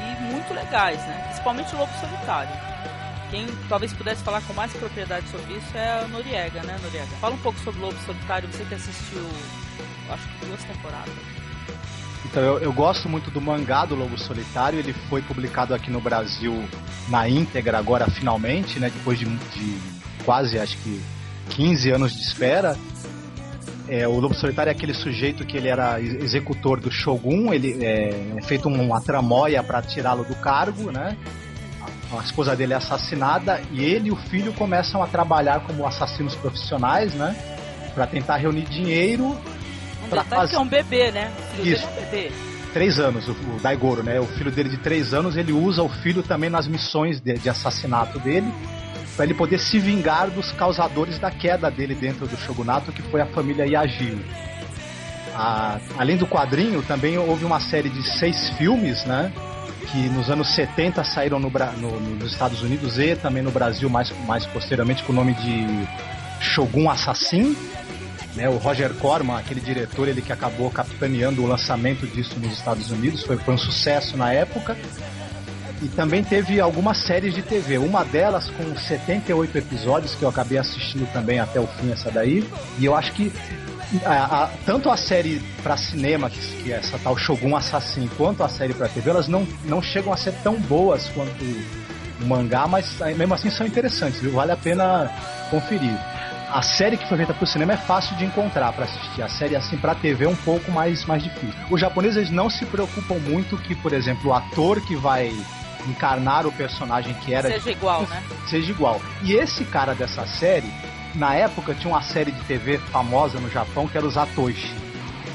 E 0.00 0.22
muito 0.22 0.52
legais, 0.52 0.98
né? 0.98 1.22
Principalmente 1.26 1.74
o 1.74 1.78
Lobo 1.78 1.92
Solitário. 2.00 2.74
Quem 3.30 3.46
talvez 3.68 3.92
pudesse 3.92 4.22
falar 4.22 4.40
com 4.42 4.52
mais 4.52 4.72
propriedade 4.72 5.28
sobre 5.28 5.54
isso 5.54 5.76
é 5.76 6.00
a 6.00 6.08
Noriega, 6.08 6.62
né, 6.62 6.78
Noriega? 6.82 7.08
Fala 7.20 7.34
um 7.34 7.38
pouco 7.38 7.58
sobre 7.60 7.80
o 7.80 7.86
Lobo 7.86 7.98
Solitário, 8.04 8.48
você 8.48 8.64
que 8.64 8.74
assistiu, 8.74 9.26
acho 10.10 10.28
que 10.28 10.46
duas 10.46 10.62
temporadas. 10.64 11.43
Então, 12.24 12.42
eu, 12.42 12.58
eu 12.58 12.72
gosto 12.72 13.08
muito 13.08 13.30
do 13.30 13.40
mangá 13.40 13.84
do 13.84 13.94
Lobo 13.94 14.18
Solitário. 14.18 14.78
Ele 14.78 14.92
foi 15.08 15.22
publicado 15.22 15.74
aqui 15.74 15.90
no 15.90 16.00
Brasil 16.00 16.64
na 17.08 17.28
íntegra 17.28 17.78
agora, 17.78 18.06
finalmente, 18.06 18.78
né? 18.78 18.90
Depois 18.90 19.18
de, 19.18 19.26
de 19.26 19.78
quase, 20.24 20.58
acho 20.58 20.76
que, 20.78 21.00
15 21.50 21.90
anos 21.90 22.14
de 22.14 22.22
espera. 22.22 22.76
É, 23.86 24.08
o 24.08 24.18
Lobo 24.18 24.34
Solitário 24.34 24.70
é 24.70 24.72
aquele 24.72 24.94
sujeito 24.94 25.44
que 25.44 25.56
ele 25.58 25.68
era 25.68 26.00
ex- 26.00 26.22
executor 26.22 26.80
do 26.80 26.90
Shogun. 26.90 27.52
Ele 27.52 27.84
é, 27.84 28.32
é 28.36 28.42
feito 28.42 28.68
uma 28.68 29.00
tramóia 29.00 29.62
para 29.62 29.82
tirá-lo 29.82 30.24
do 30.24 30.34
cargo, 30.36 30.90
né? 30.90 31.16
a 32.18 32.22
esposa 32.22 32.54
dele 32.54 32.72
é 32.72 32.76
assassinada 32.76 33.60
e 33.72 33.82
ele 33.82 34.08
e 34.08 34.12
o 34.12 34.16
filho 34.16 34.52
começam 34.52 35.02
a 35.02 35.06
trabalhar 35.06 35.60
como 35.60 35.86
assassinos 35.86 36.34
profissionais, 36.36 37.12
né? 37.14 37.34
Para 37.94 38.06
tentar 38.06 38.36
reunir 38.36 38.62
dinheiro. 38.62 39.36
Um 40.04 40.08
pra 40.08 40.24
fazer... 40.24 40.50
que 40.50 40.56
é 40.56 40.60
um 40.60 40.68
bebê, 40.68 41.10
né? 41.10 41.30
Filho 41.56 41.74
Isso. 41.74 41.84
É 41.84 41.88
um 41.88 42.10
bebê. 42.10 42.32
Três 42.72 42.98
anos, 42.98 43.28
o, 43.28 43.32
o 43.32 43.60
Daigoro, 43.62 44.02
né? 44.02 44.20
O 44.20 44.26
filho 44.26 44.50
dele 44.50 44.68
de 44.68 44.78
três 44.78 45.14
anos, 45.14 45.36
ele 45.36 45.52
usa 45.52 45.82
o 45.82 45.88
filho 45.88 46.22
também 46.22 46.50
nas 46.50 46.66
missões 46.66 47.20
de, 47.20 47.34
de 47.34 47.48
assassinato 47.48 48.18
dele 48.18 48.52
para 49.16 49.24
ele 49.24 49.34
poder 49.34 49.58
se 49.58 49.78
vingar 49.78 50.30
dos 50.30 50.50
causadores 50.52 51.18
da 51.18 51.30
queda 51.30 51.70
dele 51.70 51.94
dentro 51.94 52.26
do 52.26 52.36
shogunato, 52.36 52.92
que 52.92 53.02
foi 53.02 53.20
a 53.20 53.26
família 53.26 53.64
Yagyu. 53.64 54.18
A, 55.34 55.78
além 55.98 56.16
do 56.16 56.26
quadrinho, 56.26 56.82
também 56.82 57.18
houve 57.18 57.44
uma 57.44 57.60
série 57.60 57.88
de 57.88 58.02
seis 58.18 58.50
filmes, 58.50 59.04
né? 59.04 59.32
Que 59.90 60.08
nos 60.08 60.30
anos 60.30 60.54
70 60.54 61.04
saíram 61.04 61.38
no, 61.38 61.50
no, 61.50 62.00
nos 62.00 62.32
Estados 62.32 62.62
Unidos 62.62 62.98
e 62.98 63.14
também 63.16 63.42
no 63.42 63.50
Brasil, 63.50 63.88
mais, 63.88 64.12
mais 64.26 64.46
posteriormente, 64.46 65.02
com 65.02 65.12
o 65.12 65.14
nome 65.14 65.34
de 65.34 65.88
Shogun 66.40 66.90
Assassin. 66.90 67.56
Né, 68.34 68.48
o 68.48 68.56
Roger 68.56 68.92
Corman, 68.94 69.38
aquele 69.38 69.60
diretor, 69.60 70.08
ele 70.08 70.20
que 70.20 70.32
acabou 70.32 70.68
capitaneando 70.70 71.42
o 71.42 71.46
lançamento 71.46 72.04
disso 72.06 72.38
nos 72.40 72.52
Estados 72.52 72.90
Unidos, 72.90 73.22
foi, 73.22 73.36
foi 73.36 73.54
um 73.54 73.58
sucesso 73.58 74.16
na 74.16 74.32
época. 74.32 74.76
E 75.80 75.88
também 75.88 76.24
teve 76.24 76.60
algumas 76.60 76.98
séries 76.98 77.34
de 77.34 77.42
TV. 77.42 77.78
Uma 77.78 78.04
delas 78.04 78.48
com 78.50 78.76
78 78.76 79.58
episódios, 79.58 80.14
que 80.14 80.22
eu 80.22 80.28
acabei 80.28 80.58
assistindo 80.58 81.06
também 81.12 81.38
até 81.38 81.60
o 81.60 81.66
fim, 81.66 81.92
essa 81.92 82.10
daí. 82.10 82.48
E 82.78 82.84
eu 82.84 82.96
acho 82.96 83.12
que 83.12 83.32
a, 84.04 84.44
a, 84.44 84.50
tanto 84.64 84.90
a 84.90 84.96
série 84.96 85.40
para 85.62 85.76
cinema, 85.76 86.30
que, 86.30 86.38
que 86.62 86.72
é 86.72 86.76
essa 86.76 86.98
tal 86.98 87.16
Shogun 87.16 87.54
Assassin, 87.54 88.08
quanto 88.16 88.42
a 88.42 88.48
série 88.48 88.74
para 88.74 88.88
TV, 88.88 89.10
elas 89.10 89.28
não, 89.28 89.46
não 89.64 89.82
chegam 89.82 90.12
a 90.12 90.16
ser 90.16 90.32
tão 90.42 90.54
boas 90.54 91.08
quanto 91.14 91.44
o 92.20 92.24
mangá, 92.24 92.66
mas 92.66 92.98
mesmo 93.16 93.34
assim 93.34 93.50
são 93.50 93.66
interessantes, 93.66 94.20
viu? 94.20 94.32
vale 94.32 94.52
a 94.52 94.56
pena 94.56 95.10
conferir. 95.50 95.98
A 96.54 96.62
série 96.62 96.96
que 96.96 97.08
foi 97.08 97.16
feita 97.16 97.34
para 97.34 97.42
o 97.42 97.46
cinema 97.48 97.72
é 97.72 97.76
fácil 97.76 98.14
de 98.14 98.24
encontrar 98.24 98.72
para 98.72 98.84
assistir. 98.84 99.20
A 99.20 99.28
série 99.28 99.56
assim 99.56 99.76
para 99.76 99.92
TV 99.92 100.24
é 100.24 100.28
um 100.28 100.36
pouco 100.36 100.70
mais, 100.70 101.04
mais 101.04 101.20
difícil. 101.20 101.52
Os 101.68 101.80
japoneses 101.80 102.30
não 102.30 102.48
se 102.48 102.64
preocupam 102.64 103.16
muito 103.16 103.56
que, 103.56 103.74
por 103.74 103.92
exemplo, 103.92 104.30
o 104.30 104.32
ator 104.32 104.80
que 104.80 104.94
vai 104.94 105.32
encarnar 105.84 106.46
o 106.46 106.52
personagem 106.52 107.12
que 107.14 107.34
era. 107.34 107.50
Seja 107.50 107.72
igual, 107.72 108.02
né? 108.02 108.22
Seja 108.46 108.70
igual. 108.70 109.02
E 109.24 109.32
esse 109.32 109.64
cara 109.64 109.96
dessa 109.96 110.24
série, 110.28 110.72
na 111.16 111.34
época 111.34 111.74
tinha 111.74 111.92
uma 111.92 112.02
série 112.02 112.30
de 112.30 112.40
TV 112.42 112.78
famosa 112.78 113.40
no 113.40 113.50
Japão 113.50 113.88
que 113.88 113.98
era 113.98 114.06
os 114.06 114.16
Atoshi. 114.16 114.72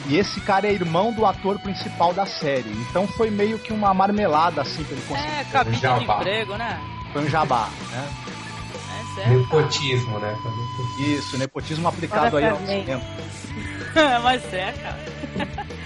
E 0.07 0.15
esse 0.15 0.39
cara 0.39 0.67
é 0.67 0.72
irmão 0.72 1.11
do 1.11 1.26
ator 1.26 1.59
principal 1.59 2.13
da 2.13 2.26
série. 2.26 2.72
Então 2.89 3.05
foi 3.05 3.30
meio 3.30 3.59
que 3.59 3.74
uma 3.74 3.93
marmelada 3.93 4.61
assim 4.61 4.86
pra 4.86 4.95
ele 4.95 5.05
conseguir. 5.05 5.28
É, 5.28 5.43
cabide 5.43 5.86
um 5.86 5.97
de 5.97 6.03
emprego, 6.05 6.55
né? 6.55 6.80
Foi 7.11 7.24
um 7.24 7.30
jabá, 7.30 7.67
né? 7.91 8.07
É 9.18 9.30
nepotismo, 9.30 10.20
né? 10.20 10.36
Isso, 10.99 11.38
nepotismo 11.38 11.88
aplicado 11.88 12.38
aí 12.38 12.47
ao 12.47 12.57
cinema. 12.57 13.01
Mas 14.24 14.53
é, 14.53 14.72
cara. 14.74 14.99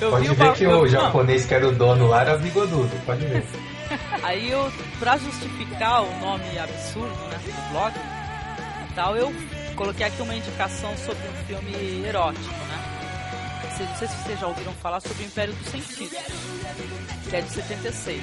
Eu 0.00 0.10
pode 0.10 0.34
ver 0.34 0.52
que 0.54 0.66
o 0.66 0.86
japonês 0.86 1.46
que 1.46 1.54
era 1.54 1.68
o 1.68 1.72
dono 1.72 2.06
lá 2.06 2.22
era 2.22 2.38
bigodudo, 2.38 2.90
pode 3.04 3.24
ver. 3.26 3.44
Aí 4.22 4.50
eu, 4.50 4.70
pra 4.98 5.16
justificar 5.16 6.02
o 6.02 6.20
nome 6.20 6.58
absurdo, 6.58 7.14
né, 7.28 7.38
do 7.44 7.72
blog 7.72 7.94
e 8.88 8.94
tal, 8.94 9.16
eu 9.16 9.34
coloquei 9.74 10.06
aqui 10.06 10.22
uma 10.22 10.34
indicação 10.34 10.96
sobre 10.96 11.22
um 11.26 11.44
filme 11.46 12.06
erótico, 12.06 12.64
né? 12.66 12.80
Não 13.64 13.96
sei 13.96 14.06
se 14.06 14.14
vocês 14.16 14.38
já 14.38 14.46
ouviram 14.46 14.72
falar 14.74 15.00
sobre 15.00 15.24
o 15.24 15.26
Império 15.26 15.54
dos 15.54 15.66
Sentidos, 15.68 16.18
que 17.28 17.36
é 17.36 17.40
de 17.40 17.50
76. 17.50 18.22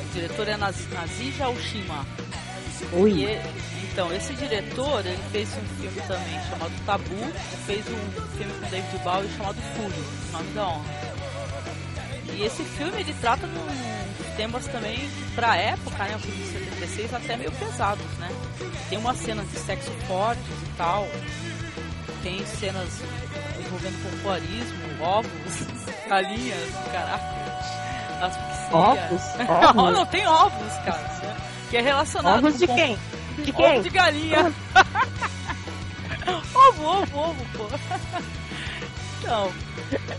O 0.00 0.12
diretor 0.14 0.48
é 0.48 0.56
Nazija 0.56 1.44
Aoshima. 1.44 2.06
E, 3.06 3.88
então, 3.92 4.12
esse 4.14 4.32
diretor, 4.34 5.04
ele 5.04 5.18
fez 5.32 5.48
um 5.48 5.80
filme 5.80 6.00
também 6.06 6.40
chamado 6.48 6.72
Tabu, 6.86 7.32
fez 7.66 7.84
um 7.88 8.28
filme 8.36 8.52
com 8.52 8.70
David 8.70 8.98
Bowie 9.02 9.28
chamado 9.36 9.56
Fúrio, 9.74 10.04
Nome 10.32 10.50
da 10.52 10.68
Honra. 10.68 11.08
E 12.32 12.42
esse 12.42 12.62
filme, 12.62 13.00
ele 13.00 13.14
trata 13.20 13.46
de 13.46 14.36
temas 14.36 14.66
também, 14.68 15.10
pra 15.34 15.56
época, 15.56 16.04
né, 16.04 16.14
o 16.14 16.18
filme 16.20 16.44
de 16.44 16.52
76, 16.52 17.14
até 17.14 17.36
meio 17.36 17.50
pesados, 17.50 18.06
né? 18.18 18.28
Tem 18.88 18.98
umas 18.98 19.16
cenas 19.18 19.50
de 19.50 19.58
sexo 19.58 19.90
fortes 20.06 20.44
e 20.44 20.76
tal, 20.76 21.08
tem 22.22 22.46
cenas 22.46 22.88
envolvendo 23.58 24.00
pompoarismo, 24.10 25.02
ovos, 25.02 25.66
galinhas, 26.08 26.70
caraca, 26.92 27.24
asfixia. 28.22 28.76
Ovos? 28.76 29.22
ovos? 29.76 29.92
não, 29.92 30.06
tem 30.06 30.26
ovos, 30.28 30.72
cara, 30.84 31.36
que 31.68 31.76
é 31.76 31.80
relacionado 31.80 32.46
Ovos 32.46 32.58
de 32.58 32.66
com 32.66 32.74
quem? 32.74 32.98
De 33.44 33.52
quem? 33.52 33.72
Ovo 33.74 33.82
de 33.82 33.90
galinha. 33.90 34.52
ovo, 36.54 36.84
ovo, 36.84 37.18
ovo, 37.18 37.46
pô. 37.56 37.66
Então, 39.20 39.52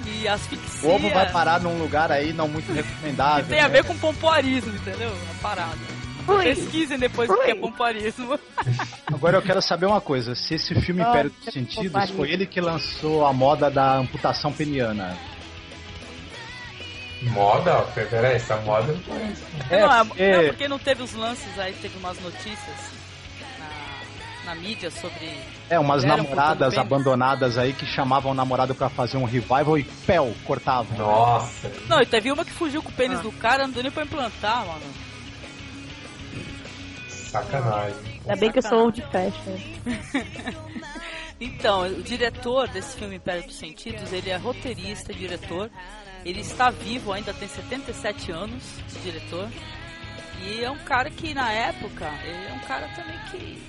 e 0.05 0.27
asfixia. 0.27 0.89
O 0.89 0.95
ovo 0.95 1.09
vai 1.09 1.31
parar 1.31 1.59
num 1.61 1.77
lugar 1.79 2.11
aí 2.11 2.33
não 2.33 2.47
muito 2.47 2.71
recomendável. 2.71 3.45
tem 3.45 3.59
a 3.59 3.67
né? 3.67 3.69
ver 3.69 3.83
com 3.83 3.97
pompoarismo, 3.97 4.75
entendeu? 4.75 5.09
A 5.09 5.41
parada. 5.41 5.77
Oi. 6.27 6.43
Pesquisem 6.43 6.99
depois 6.99 7.29
o 7.29 7.37
que 7.37 7.51
é 7.51 7.55
pompoarismo. 7.55 8.39
Agora 9.07 9.37
eu 9.37 9.41
quero 9.41 9.61
saber 9.61 9.87
uma 9.87 10.01
coisa: 10.01 10.35
se 10.35 10.55
esse 10.55 10.75
filme 10.81 11.01
Império 11.01 11.31
dos 11.31 11.53
Sentidos 11.53 12.09
foi 12.11 12.31
ele 12.31 12.45
que 12.45 12.61
lançou 12.61 13.25
a 13.25 13.33
moda 13.33 13.69
da 13.71 13.97
amputação 13.97 14.51
peniana. 14.51 15.17
Moda? 17.21 17.81
Peraí, 18.09 18.35
essa 18.35 18.55
moda 18.57 18.93
não 18.93 19.01
conheço. 19.01 19.43
É, 19.69 19.81
não, 19.81 19.93
é, 19.93 20.03
porque... 20.05 20.31
Não, 20.31 20.43
porque 20.45 20.67
não 20.69 20.79
teve 20.79 21.03
os 21.03 21.13
lances 21.13 21.59
aí, 21.59 21.73
teve 21.73 21.97
umas 21.97 22.19
notícias 22.21 22.91
na, 23.59 24.53
na 24.53 24.55
mídia 24.55 24.89
sobre. 24.89 25.37
É, 25.69 25.77
umas 25.77 26.03
namoradas 26.03 26.77
abandonadas 26.77 27.57
aí 27.57 27.73
que 27.73 27.85
chamavam 27.85 28.31
o 28.31 28.35
namorado 28.35 28.73
pra 28.73 28.89
fazer 28.89 29.17
um 29.17 29.25
revival 29.25 29.77
e 29.77 29.83
pel, 29.83 30.33
cortavam. 30.45 30.97
Nossa. 30.97 31.69
Não, 31.87 32.01
e 32.01 32.05
teve 32.05 32.31
uma 32.31 32.45
que 32.45 32.51
fugiu 32.51 32.81
com 32.81 32.89
o 32.89 32.93
pênis 32.93 33.19
ah. 33.19 33.23
do 33.23 33.31
cara, 33.33 33.67
não 33.67 33.73
deu 33.73 33.83
nem 33.83 33.91
pra 33.91 34.03
implantar, 34.03 34.65
mano. 34.65 34.81
Sacanagem. 37.09 37.95
Ainda 38.21 38.35
bem 38.37 38.51
que 38.51 38.59
eu 38.59 38.63
sou 38.63 38.85
old 38.85 39.01
fashion. 39.11 39.57
então, 41.39 41.81
o 41.81 42.01
diretor 42.01 42.67
desse 42.69 42.97
filme 42.97 43.17
Império 43.17 43.43
dos 43.43 43.57
Sentidos, 43.57 44.11
ele 44.13 44.29
é 44.29 44.37
roteirista, 44.37 45.13
diretor 45.13 45.69
ele 46.25 46.41
está 46.41 46.69
vivo, 46.69 47.11
ainda 47.11 47.33
tem 47.33 47.47
77 47.47 48.31
anos, 48.31 48.63
esse 48.87 48.99
diretor. 48.99 49.47
E 50.41 50.63
é 50.63 50.71
um 50.71 50.77
cara 50.79 51.09
que 51.09 51.33
na 51.33 51.51
época, 51.51 52.09
ele 52.23 52.47
é 52.47 52.53
um 52.53 52.67
cara 52.67 52.87
também 52.95 53.17
que 53.29 53.61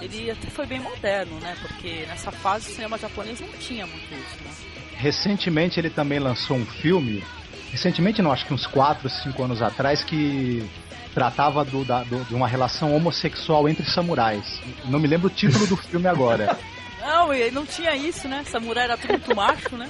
ele 0.00 0.30
até 0.30 0.48
foi 0.48 0.66
bem 0.66 0.80
moderno, 0.80 1.38
né? 1.40 1.56
Porque 1.60 2.04
nessa 2.06 2.30
fase 2.30 2.70
o 2.70 2.74
cinema 2.74 2.98
japonês 2.98 3.40
não 3.40 3.48
tinha 3.58 3.86
muito 3.86 4.14
isso, 4.14 4.44
né? 4.44 4.50
Recentemente 4.96 5.78
ele 5.78 5.90
também 5.90 6.18
lançou 6.18 6.56
um 6.56 6.66
filme, 6.66 7.22
recentemente 7.70 8.22
não, 8.22 8.32
acho 8.32 8.46
que 8.46 8.54
uns 8.54 8.66
4, 8.66 9.08
5 9.08 9.42
anos 9.42 9.62
atrás, 9.62 10.02
que 10.02 10.68
tratava 11.14 11.64
do, 11.64 11.84
da, 11.84 12.02
do, 12.04 12.24
de 12.24 12.34
uma 12.34 12.46
relação 12.46 12.94
homossexual 12.94 13.68
entre 13.68 13.84
samurais. 13.84 14.60
Não 14.84 14.98
me 14.98 15.08
lembro 15.08 15.28
o 15.28 15.30
título 15.30 15.66
do 15.66 15.76
filme 15.76 16.06
agora. 16.06 16.56
Não, 17.00 17.28
não 17.52 17.64
tinha 17.64 17.96
isso, 17.96 18.28
né? 18.28 18.44
Samurai 18.44 18.84
era 18.84 18.96
tudo 18.96 19.12
muito 19.12 19.34
macho, 19.34 19.76
né? 19.76 19.88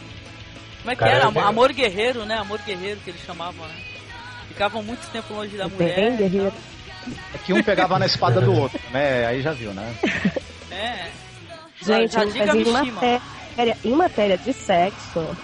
Como 0.88 0.92
é 0.92 0.96
que 0.96 1.04
era? 1.04 1.26
Amor, 1.26 1.42
amor 1.44 1.72
guerreiro, 1.72 2.24
né? 2.24 2.36
Amor 2.36 2.60
guerreiro 2.64 2.98
que 3.00 3.10
eles 3.10 3.20
chamavam, 3.20 3.66
né? 3.66 3.74
Ficavam 4.48 4.82
muito 4.82 5.06
tempo 5.10 5.34
longe 5.34 5.54
da 5.54 5.68
mulher. 5.68 5.94
Bem 5.94 6.16
guerreiro. 6.16 6.52
É 7.34 7.38
que 7.38 7.52
um 7.52 7.62
pegava 7.62 7.98
na 7.98 8.06
espada 8.06 8.40
do 8.40 8.54
outro, 8.54 8.80
né? 8.90 9.26
Aí 9.26 9.42
já 9.42 9.52
viu, 9.52 9.72
né? 9.72 9.94
É. 10.70 11.08
Gente, 11.82 12.12
já, 12.12 12.24
já 12.26 12.54
em, 12.54 12.64
matéria, 12.70 13.76
em 13.84 13.92
matéria 13.92 14.38
de 14.38 14.52
sexo, 14.52 15.36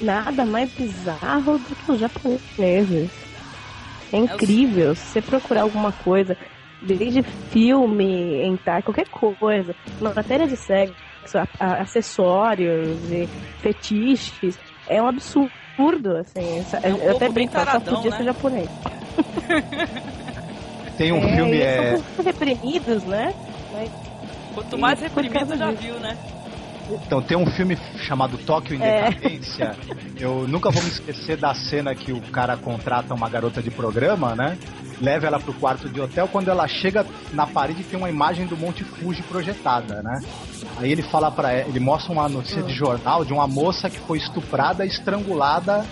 nada 0.00 0.44
mais 0.44 0.70
bizarro 0.72 1.58
do 1.58 1.76
que 1.76 1.92
os 1.92 2.00
japoneses. 2.00 3.10
É 4.10 4.16
incrível. 4.16 4.94
Se 4.94 5.02
você 5.02 5.20
procurar 5.20 5.62
alguma 5.62 5.92
coisa, 5.92 6.36
desde 6.80 7.22
filme, 7.50 8.42
entrar, 8.46 8.82
qualquer 8.82 9.08
coisa, 9.08 9.74
na 10.00 10.14
matéria 10.14 10.46
de 10.46 10.56
sexo, 10.56 10.94
acessórios 11.58 12.98
e 13.10 13.28
fetiches. 13.60 14.58
É 14.88 15.02
um 15.02 15.08
absurdo, 15.08 16.16
assim. 16.18 16.64
É 16.82 16.92
um 16.92 16.96
eu 16.96 17.16
até 17.16 17.28
brinco, 17.28 17.52
só 17.52 17.80
podia 17.80 18.10
né? 18.10 18.16
ser 18.16 18.24
japonês. 18.24 18.68
Tem 20.98 21.12
um 21.12 21.18
é, 21.18 21.36
filme 21.36 21.60
é. 21.60 21.96
São 21.96 22.24
reprimidos, 22.24 23.04
né? 23.04 23.32
Mas, 23.72 23.90
Quanto 24.52 24.78
mais 24.78 25.00
reprimido, 25.00 25.56
já 25.56 25.70
viu, 25.70 26.00
né? 26.00 26.18
Então, 26.90 27.20
tem 27.20 27.36
um 27.36 27.46
filme 27.46 27.76
chamado 27.98 28.38
Tóquio 28.38 28.76
em 28.76 28.82
é. 28.82 29.10
Decadência. 29.10 29.64
É. 29.64 30.24
Eu 30.24 30.46
nunca 30.48 30.70
vou 30.70 30.82
me 30.82 30.88
esquecer 30.88 31.36
da 31.36 31.54
cena 31.54 31.94
que 31.94 32.12
o 32.12 32.20
cara 32.20 32.56
contrata 32.56 33.14
uma 33.14 33.28
garota 33.28 33.62
de 33.62 33.70
programa, 33.70 34.34
né? 34.34 34.58
Leva 35.00 35.26
ela 35.26 35.38
pro 35.38 35.52
quarto 35.54 35.88
de 35.88 36.00
hotel. 36.00 36.28
Quando 36.28 36.48
ela 36.48 36.66
chega 36.66 37.06
na 37.32 37.46
parede, 37.46 37.84
tem 37.84 37.98
uma 37.98 38.08
imagem 38.08 38.46
do 38.46 38.56
Monte 38.56 38.82
Fuji 38.84 39.22
projetada, 39.22 40.02
né? 40.02 40.20
Aí 40.78 40.90
ele 40.90 41.02
fala 41.02 41.30
para 41.30 41.54
ele 41.54 41.78
mostra 41.78 42.12
uma 42.12 42.28
notícia 42.28 42.62
de 42.62 42.72
jornal 42.72 43.24
de 43.24 43.32
uma 43.32 43.46
moça 43.46 43.88
que 43.88 43.98
foi 44.00 44.18
estuprada, 44.18 44.84
estrangulada 44.84 45.84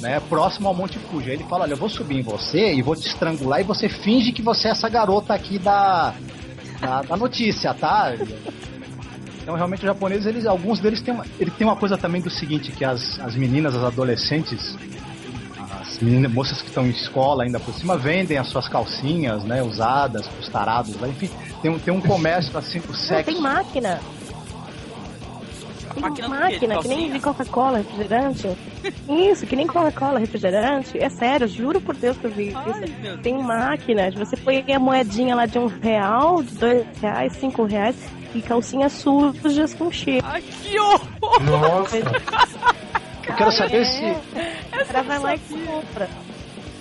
né, 0.00 0.20
próximo 0.28 0.68
ao 0.68 0.74
Monte 0.74 0.98
Fuji. 0.98 1.30
Aí 1.30 1.36
ele 1.36 1.44
fala: 1.44 1.64
Olha, 1.64 1.72
eu 1.72 1.76
vou 1.76 1.88
subir 1.88 2.18
em 2.18 2.22
você 2.22 2.74
e 2.74 2.82
vou 2.82 2.94
te 2.94 3.06
estrangular 3.06 3.60
e 3.60 3.64
você 3.64 3.88
finge 3.88 4.32
que 4.32 4.42
você 4.42 4.68
é 4.68 4.70
essa 4.70 4.88
garota 4.88 5.34
aqui 5.34 5.58
da, 5.58 6.14
da, 6.80 7.02
da 7.02 7.16
notícia, 7.16 7.72
tá? 7.74 8.14
Então, 9.46 9.54
realmente, 9.54 9.78
os 9.78 9.86
japoneses, 9.86 10.26
eles, 10.26 10.44
alguns 10.44 10.80
deles 10.80 11.00
têm 11.00 11.14
uma, 11.14 11.24
ele 11.38 11.52
tem 11.52 11.64
uma 11.64 11.76
coisa 11.76 11.96
também 11.96 12.20
do 12.20 12.28
seguinte: 12.28 12.72
que 12.72 12.84
as, 12.84 13.20
as 13.20 13.36
meninas, 13.36 13.76
as 13.76 13.84
adolescentes, 13.84 14.76
as 15.56 16.00
meninas, 16.00 16.32
moças 16.32 16.60
que 16.60 16.66
estão 16.66 16.84
em 16.84 16.90
escola 16.90 17.44
ainda 17.44 17.60
por 17.60 17.72
cima, 17.72 17.96
vendem 17.96 18.38
as 18.38 18.48
suas 18.48 18.66
calcinhas, 18.66 19.44
né, 19.44 19.62
usadas, 19.62 20.26
pros 20.26 20.48
tarados, 20.48 20.96
enfim, 21.00 21.30
tem, 21.62 21.78
tem 21.78 21.94
um 21.94 22.00
comércio 22.00 22.50
assim 22.58 22.80
do 22.80 22.92
sexo. 22.92 23.30
Tem 23.30 23.40
máquina. 23.40 24.00
Tem 25.94 26.02
máquina 26.02 26.28
máquina, 26.28 26.78
que 26.80 26.88
nem 26.88 27.12
de 27.12 27.20
Coca-Cola, 27.20 27.78
refrigerante. 27.78 28.48
Isso, 29.08 29.46
que 29.46 29.54
nem 29.54 29.68
Coca-Cola, 29.68 30.18
refrigerante. 30.18 30.98
É 30.98 31.08
sério, 31.08 31.46
juro 31.46 31.80
por 31.80 31.94
Deus 31.94 32.18
que 32.18 32.24
eu 32.24 32.30
vi 32.32 32.52
Ai, 32.52 32.84
isso. 32.84 33.18
Tem 33.18 33.38
máquina, 33.38 34.10
de 34.10 34.18
você 34.18 34.36
põe 34.36 34.64
a 34.74 34.78
moedinha 34.80 35.36
lá 35.36 35.46
de 35.46 35.56
um 35.56 35.66
real, 35.66 36.42
de 36.42 36.52
dois 36.56 36.84
reais, 37.00 37.32
cinco 37.34 37.62
reais, 37.62 37.94
e 38.38 38.42
calcinhas 38.42 38.92
sujas 38.92 39.74
com 39.74 39.90
cheiro. 39.90 40.26
Ai, 40.28 40.42
que 40.42 40.78
horror! 40.78 41.42
Nossa, 41.42 41.96
Eu 43.26 43.34
quero 43.34 43.52
saber 43.52 43.84
se. 43.86 44.04
O 44.04 44.86
cara 44.86 45.02
vai 45.02 45.18
lá 45.18 45.34
e 45.34 45.38
compra. 45.38 46.08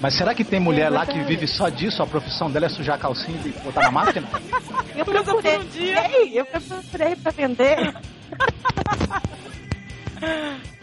Mas 0.01 0.13
será 0.13 0.35
que 0.35 0.43
tem 0.43 0.59
mulher 0.59 0.89
lá 0.89 1.05
que 1.05 1.17
vive 1.23 1.47
só 1.47 1.69
disso? 1.69 2.03
A 2.03 2.05
profissão 2.07 2.51
dela 2.51 2.65
é 2.65 2.69
sujar 2.69 2.95
a 2.95 2.99
calcinha 2.99 3.39
e 3.45 3.49
botar 3.63 3.81
na 3.83 3.91
máquina? 3.91 4.27
Eu 4.95 5.05
procurei, 5.05 5.57
um 5.57 5.63
dia. 5.65 6.11
eu 6.33 6.45
procurei 6.45 7.15
pra 7.15 7.31
vender. 7.31 7.95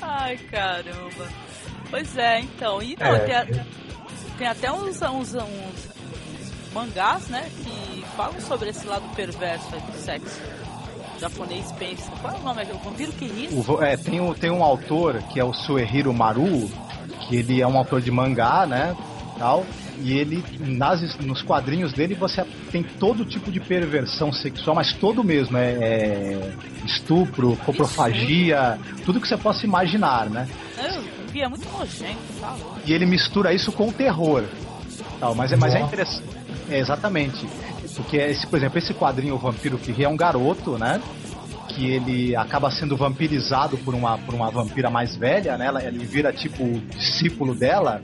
Ai, 0.01 0.37
caramba. 0.51 1.29
Pois 1.91 2.17
é, 2.17 2.41
então. 2.41 2.83
E 2.83 2.97
não, 2.99 3.07
É. 3.15 3.19
tem, 3.21 3.35
a- 3.35 3.47
tem 4.39 4.47
até 4.47 4.73
uns, 4.73 5.01
uns, 5.03 5.35
uns 5.35 6.73
mangás, 6.73 7.29
né? 7.29 7.49
Que 7.63 8.05
falam 8.17 8.41
sobre 8.41 8.71
esse 8.71 8.87
lado 8.87 9.05
perverso 9.15 9.69
aí 9.75 9.81
do 9.81 9.93
sexo. 9.99 10.41
O 11.23 11.31
japonês 11.31 11.71
pensa. 11.79 12.11
Qual 12.21 12.35
é 12.35 12.37
o 12.37 12.43
nome? 12.43 12.63
O 12.73 12.79
vampiro 12.79 13.13
que 13.13 13.27
ri? 13.27 13.49
O 13.53 13.63
vo- 13.63 13.81
é, 13.81 13.97
tem, 13.97 14.21
um, 14.21 14.35
tem 14.35 14.51
um 14.51 14.63
autor 14.65 15.23
que 15.33 15.39
é 15.39 15.45
o 15.45 15.53
Suehiro 15.53 16.13
Maru, 16.13 16.69
que 17.21 17.37
ele 17.37 17.63
é 17.63 17.67
um 17.67 17.79
autor 17.79 18.01
de 18.01 18.11
mangá, 18.11 18.67
né? 18.67 18.97
Tal, 19.39 19.65
e 20.01 20.13
ele, 20.19 20.45
nas, 20.59 21.17
nos 21.19 21.41
quadrinhos 21.41 21.93
dele, 21.93 22.15
você 22.17 22.45
tem 22.73 22.83
todo 22.83 23.25
tipo 23.25 23.53
de 23.53 23.61
perversão 23.61 24.33
sexual, 24.33 24.75
mas 24.75 24.93
todo 24.95 25.23
mesmo. 25.23 25.57
É, 25.57 25.71
é 25.71 26.53
estupro, 26.85 27.57
coprofagia, 27.65 28.77
tudo 29.05 29.21
que 29.21 29.29
você 29.29 29.37
possa 29.37 29.65
imaginar, 29.65 30.29
né? 30.29 30.49
Eu 30.77 31.03
vi, 31.29 31.41
é 31.43 31.49
muito 31.49 31.69
nojento, 31.71 32.19
tá. 32.41 32.57
E 32.85 32.93
ele 32.93 33.07
mistura 33.07 33.55
isso 33.55 33.71
com 33.71 33.89
o 33.89 33.93
terror. 33.93 34.43
Tal, 35.21 35.37
mas 35.37 35.53
é, 35.53 35.57
mas 35.57 35.73
é 35.73 35.81
interessante. 35.81 36.25
É, 36.69 36.79
exatamente. 36.81 37.47
Porque, 37.97 38.17
esse, 38.17 38.47
por 38.47 38.59
exemplo, 38.59 38.79
esse 38.79 38.95
quadrinho 38.95 39.35
O 39.35 39.39
Vampiro 39.39 39.77
que 39.79 39.93
Ri 39.93 40.05
é 40.05 40.09
um 40.09 40.17
garoto, 40.17 40.79
né? 40.79 41.01
Que 41.69 41.91
ele 41.91 42.37
acaba 42.37 42.71
sendo 42.71 42.97
vampirizado 42.97 43.77
por 43.79 43.95
uma, 43.95 44.19
por 44.19 44.35
uma 44.35 44.51
vampira 44.51 44.91
mais 44.91 45.15
velha, 45.17 45.57
né? 45.57 45.71
Ele 45.87 46.05
vira 46.05 46.33
tipo 46.33 46.63
o 46.63 46.81
discípulo 46.97 47.55
dela. 47.55 48.01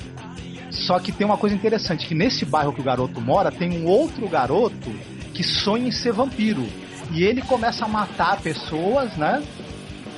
Só 0.70 0.98
que 0.98 1.10
tem 1.12 1.26
uma 1.26 1.36
coisa 1.36 1.54
interessante, 1.56 2.06
que 2.06 2.14
nesse 2.14 2.44
bairro 2.44 2.72
que 2.72 2.80
o 2.80 2.84
garoto 2.84 3.20
mora, 3.20 3.50
tem 3.50 3.70
um 3.78 3.86
outro 3.86 4.28
garoto 4.28 4.90
que 5.34 5.42
sonha 5.42 5.88
em 5.88 5.92
ser 5.92 6.12
vampiro. 6.12 6.66
E 7.12 7.22
ele 7.24 7.40
começa 7.42 7.84
a 7.84 7.88
matar 7.88 8.40
pessoas, 8.40 9.14
né? 9.16 9.42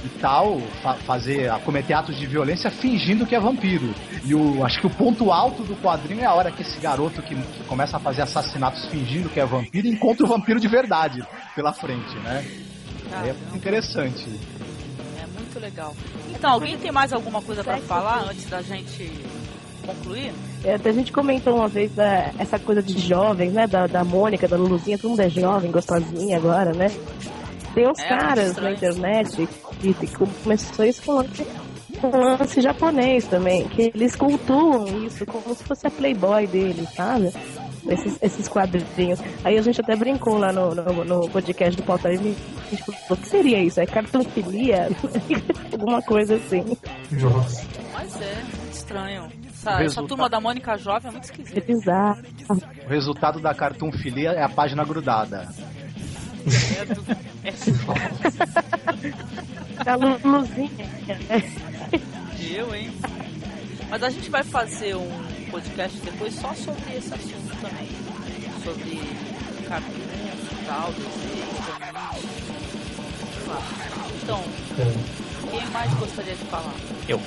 e 0.03 0.09
tal, 0.19 0.59
fa- 0.83 0.95
fazer, 0.95 1.51
a 1.51 1.59
cometer 1.59 1.93
atos 1.93 2.17
de 2.19 2.27
violência 2.27 2.71
fingindo 2.71 3.27
que 3.27 3.35
é 3.35 3.41
vampiro. 3.41 3.95
E 4.25 4.35
o, 4.35 4.65
acho 4.65 4.81
que 4.81 4.87
o 4.87 4.91
ponto 4.91 5.33
alto 5.33 5.63
do 5.63 5.75
quadrinho 5.77 6.21
é 6.21 6.27
a 6.27 6.35
hora 6.35 6.51
que 6.51 6.63
esse 6.63 6.79
garoto 6.79 7.23
que, 7.23 7.35
que 7.35 7.65
começa 7.65 7.97
a 7.97 8.01
fazer 8.01 8.23
assassinatos 8.23 8.85
fingindo 8.87 9.29
que 9.31 9.41
é 9.41 9.47
vampiro 9.47 9.89
encontra 9.89 10.25
o 10.27 10.29
vampiro 10.29 10.61
de 10.61 10.69
verdade 10.69 11.25
pela 11.55 11.73
frente, 11.73 12.15
né? 12.19 12.45
Aí 13.13 13.31
é 13.31 13.33
muito 13.33 13.57
interessante. 13.57 14.29
É 15.21 15.27
muito 15.27 15.59
legal. 15.59 15.97
Então, 16.35 16.51
alguém 16.53 16.77
tem 16.77 16.93
mais 16.93 17.13
alguma 17.13 17.41
coisa 17.41 17.65
pra 17.65 17.79
falar 17.79 18.27
antes 18.31 18.47
da 18.49 18.61
gente 18.61 19.11
concluir? 19.87 20.33
É, 20.63 20.75
até 20.75 20.91
a 20.91 20.93
gente 20.93 21.11
comentou 21.11 21.57
uma 21.57 21.67
vez 21.69 21.97
é, 21.99 22.31
essa 22.39 22.59
coisa 22.59 22.83
de 22.83 22.99
jovens, 22.99 23.53
né? 23.53 23.67
Da, 23.67 23.87
da 23.87 24.05
Mônica, 24.05 24.47
da 24.47 24.57
Luluzinha, 24.57 24.99
todo 24.99 25.11
mundo 25.11 25.21
é 25.21 25.31
jovem, 25.31 25.71
gostosinha 25.71 26.37
agora, 26.37 26.73
né? 26.73 26.89
Tem 27.75 27.89
uns 27.89 27.99
É, 27.99 28.09
caras 28.09 28.57
na 28.57 28.73
internet 28.73 29.49
que, 29.81 29.95
que 29.95 30.07
começou 30.43 30.85
isso 30.85 31.03
com 31.03 31.13
lance, 31.13 31.47
com 32.01 32.11
lance 32.17 32.61
japonês 32.61 33.27
também, 33.27 33.69
que 33.69 33.91
eles 33.95 34.17
cultuam 34.17 34.87
isso 35.05 35.25
como 35.27 35.55
se 35.55 35.63
fosse 35.65 35.87
a 35.87 35.91
Playboy 35.91 36.47
deles, 36.47 36.89
sabe? 36.95 37.33
Esses, 37.89 38.19
esses 38.23 38.49
quadrinhos. 38.49 39.21
Aí 39.43 39.57
a 39.59 39.63
gente 39.63 39.81
até 39.81 39.97
brincou 39.97 40.37
lá 40.39 40.53
no, 40.53 40.75
no, 40.75 41.05
no 41.05 41.29
podcast 41.31 41.77
do 41.77 41.83
Pauta 41.83 42.09
Livre, 42.11 42.37
a 42.67 42.71
gente 42.71 42.83
falou, 42.85 43.01
o 43.11 43.17
que 43.17 43.29
seria 43.29 43.63
isso? 43.63 43.81
É 43.81 43.87
cartonfilia? 43.87 44.89
Alguma 45.73 46.03
coisa 46.03 46.37
assim. 46.37 46.77
nossa. 47.13 47.65
Mas 47.93 48.21
é, 48.21 48.35
muito 48.35 48.73
estranho. 48.73 49.29
Essa, 49.49 49.83
essa 49.83 50.03
turma 50.05 50.29
da 50.29 50.41
Mônica 50.41 50.77
Jovem 50.79 51.09
é 51.09 51.13
muito 51.13 51.25
É 51.25 51.27
esquisita. 51.33 51.61
bizarro. 51.61 52.23
O 52.87 52.89
resultado 52.89 53.41
da 53.41 53.55
Cartoon 53.55 53.93
Filia 53.93 54.31
é 54.31 54.43
a 54.43 54.49
página 54.49 54.85
grudada. 54.85 55.49
É 56.81 56.85
do- 56.87 57.05
é 57.45 57.53
A 59.87 59.97
Luluzinha. 62.41 62.59
eu, 62.59 62.75
hein? 62.75 62.93
Mas 63.89 64.03
a 64.03 64.11
gente 64.11 64.31
vai 64.31 64.43
fazer 64.43 64.95
um 64.95 65.11
podcast 65.51 65.99
depois 66.01 66.35
só 66.35 66.55
sobre 66.55 66.97
esse 66.97 67.13
assunto 67.13 67.57
também. 67.61 67.89
Sobre 68.63 69.01
cartoons 69.67 70.53
e 70.53 70.65
tal, 70.67 70.95
lá. 71.93 72.15
Então, 74.23 74.43
quem 75.51 75.67
mais 75.71 75.93
gostaria 75.95 76.35
de 76.35 76.45
falar? 76.45 76.75
Eu. 77.09 77.21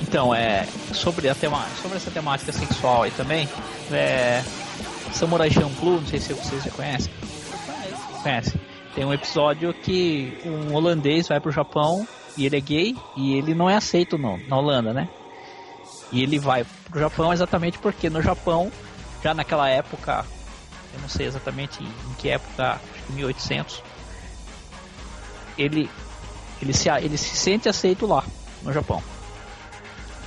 Então, 0.00 0.34
é. 0.34 0.66
Sobre, 0.94 1.28
a 1.28 1.34
tema, 1.34 1.66
sobre 1.82 1.98
essa 1.98 2.10
temática 2.10 2.52
sexual 2.52 3.02
aí 3.02 3.10
também, 3.10 3.48
é. 3.92 4.42
Samurai 5.12 5.50
Champloo, 5.50 6.00
não 6.00 6.06
sei 6.06 6.18
se 6.20 6.32
vocês 6.32 6.64
já 6.64 6.70
conhecem. 6.70 7.12
Eu 7.12 7.58
conheço. 7.58 8.22
Conhece? 8.22 8.60
Tem 8.94 9.04
um 9.04 9.12
episódio 9.12 9.74
que 9.74 10.38
um 10.44 10.74
holandês 10.74 11.28
vai 11.28 11.38
pro 11.40 11.52
Japão 11.52 12.06
e 12.36 12.46
ele 12.46 12.56
é 12.56 12.60
gay 12.60 12.96
e 13.16 13.34
ele 13.34 13.54
não 13.54 13.68
é 13.68 13.76
aceito 13.76 14.18
no, 14.18 14.38
na 14.46 14.56
Holanda, 14.56 14.92
né? 14.92 15.08
E 16.12 16.22
ele 16.22 16.38
vai 16.38 16.64
pro 16.90 17.00
Japão 17.00 17.32
exatamente 17.32 17.78
porque 17.78 18.08
no 18.08 18.22
Japão, 18.22 18.70
já 19.22 19.34
naquela 19.34 19.68
época, 19.68 20.24
eu 20.94 21.00
não 21.00 21.08
sei 21.08 21.26
exatamente 21.26 21.82
em 21.82 22.14
que 22.18 22.28
época, 22.28 22.80
acho 22.94 23.04
que 23.06 23.12
1800, 23.12 23.82
ele, 25.58 25.90
ele, 26.60 26.72
se, 26.72 26.88
ele 26.88 27.16
se 27.16 27.36
sente 27.36 27.68
aceito 27.68 28.06
lá, 28.06 28.24
no 28.62 28.72
Japão. 28.72 29.02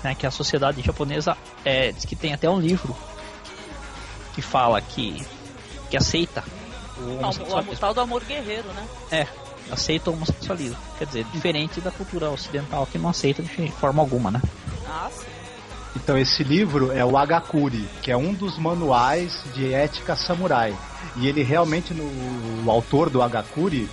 Né, 0.04 0.16
que 0.16 0.26
a 0.26 0.32
sociedade 0.32 0.82
japonesa 0.82 1.38
é, 1.66 1.92
diz 1.92 2.06
que 2.06 2.16
tem 2.16 2.34
até 2.34 2.50
um 2.50 2.58
livro 2.58 2.96
que 4.34 4.42
fala 4.42 4.80
que, 4.82 5.26
que 5.90 5.98
aceita 5.98 6.42
o 6.98 7.22
Não, 7.22 7.30
o, 7.30 7.74
o 7.74 7.76
tal 7.76 7.94
do 7.94 8.00
amor 8.00 8.24
guerreiro, 8.24 8.70
né? 8.70 8.88
É, 9.12 9.28
aceita 9.72 10.10
o 10.10 10.14
homossexualismo. 10.14 10.78
Quer 10.98 11.06
dizer, 11.06 11.26
diferente 11.32 11.82
da 11.82 11.92
cultura 11.92 12.30
ocidental 12.30 12.86
que 12.86 12.98
não 12.98 13.10
aceita 13.10 13.42
de 13.44 13.72
forma 13.72 14.02
alguma, 14.02 14.32
né? 14.32 14.42
Ah, 14.88 15.10
sim. 15.12 15.26
Então 15.96 16.18
esse 16.18 16.44
livro 16.44 16.92
é 16.92 17.04
o 17.04 17.18
Agakuri, 17.18 17.88
que 18.02 18.12
é 18.12 18.18
um 18.18 18.34
dos 18.34 18.58
manuais 18.58 19.44
de 19.54 19.74
ética 19.74 20.16
samurai. 20.16 20.76
E 21.16 21.28
ele 21.28 21.42
realmente, 21.44 21.94
no, 21.94 22.04
o 22.66 22.72
autor 22.72 23.10
do 23.10 23.22
Agakuri, 23.22 23.90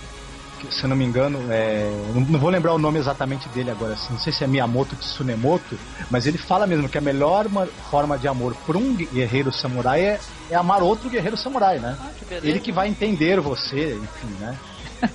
que, 0.59 0.73
se 0.73 0.83
eu 0.83 0.89
não 0.89 0.95
me 0.95 1.05
engano, 1.05 1.39
é, 1.51 1.89
não, 2.13 2.21
não 2.21 2.39
vou 2.39 2.49
lembrar 2.49 2.73
o 2.73 2.77
nome 2.79 2.99
exatamente 2.99 3.47
dele 3.49 3.71
agora, 3.71 3.93
assim, 3.93 4.13
não 4.13 4.19
sei 4.19 4.31
se 4.33 4.43
é 4.43 4.47
Miyamoto 4.47 4.95
Tsunemoto, 4.95 5.77
mas 6.09 6.25
ele 6.25 6.37
fala 6.37 6.65
mesmo 6.65 6.87
que 6.89 6.97
a 6.97 7.01
melhor 7.01 7.49
ma- 7.49 7.67
forma 7.91 8.17
de 8.17 8.27
amor 8.27 8.55
por 8.65 8.75
um 8.75 8.95
guerreiro 8.95 9.51
samurai 9.51 10.01
é, 10.01 10.19
é 10.49 10.55
amar 10.55 10.81
outro 10.81 11.09
guerreiro 11.09 11.37
samurai, 11.37 11.79
né? 11.79 11.97
Ah, 11.99 12.09
que. 12.17 12.33
Ele 12.47 12.59
que 12.59 12.71
vai 12.71 12.87
entender 12.87 13.39
você, 13.39 13.95
enfim, 13.95 14.33
né? 14.39 14.57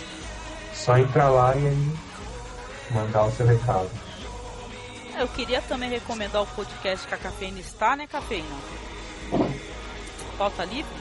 só 0.73 0.97
entrar 0.97 1.29
lá 1.29 1.55
e 1.55 1.67
aí 1.67 1.91
mandar 2.91 3.25
o 3.25 3.31
seu 3.31 3.45
recado. 3.45 3.89
Eu 5.21 5.27
queria 5.27 5.61
também 5.61 5.87
recomendar 5.87 6.41
o 6.41 6.47
podcast 6.47 7.07
que 7.07 7.13
a 7.13 7.17
Cafeína 7.17 7.59
está, 7.59 7.95
né, 7.95 8.07
Cafeína? 8.07 8.57
Pauta 10.35 10.65
Livre? 10.65 10.91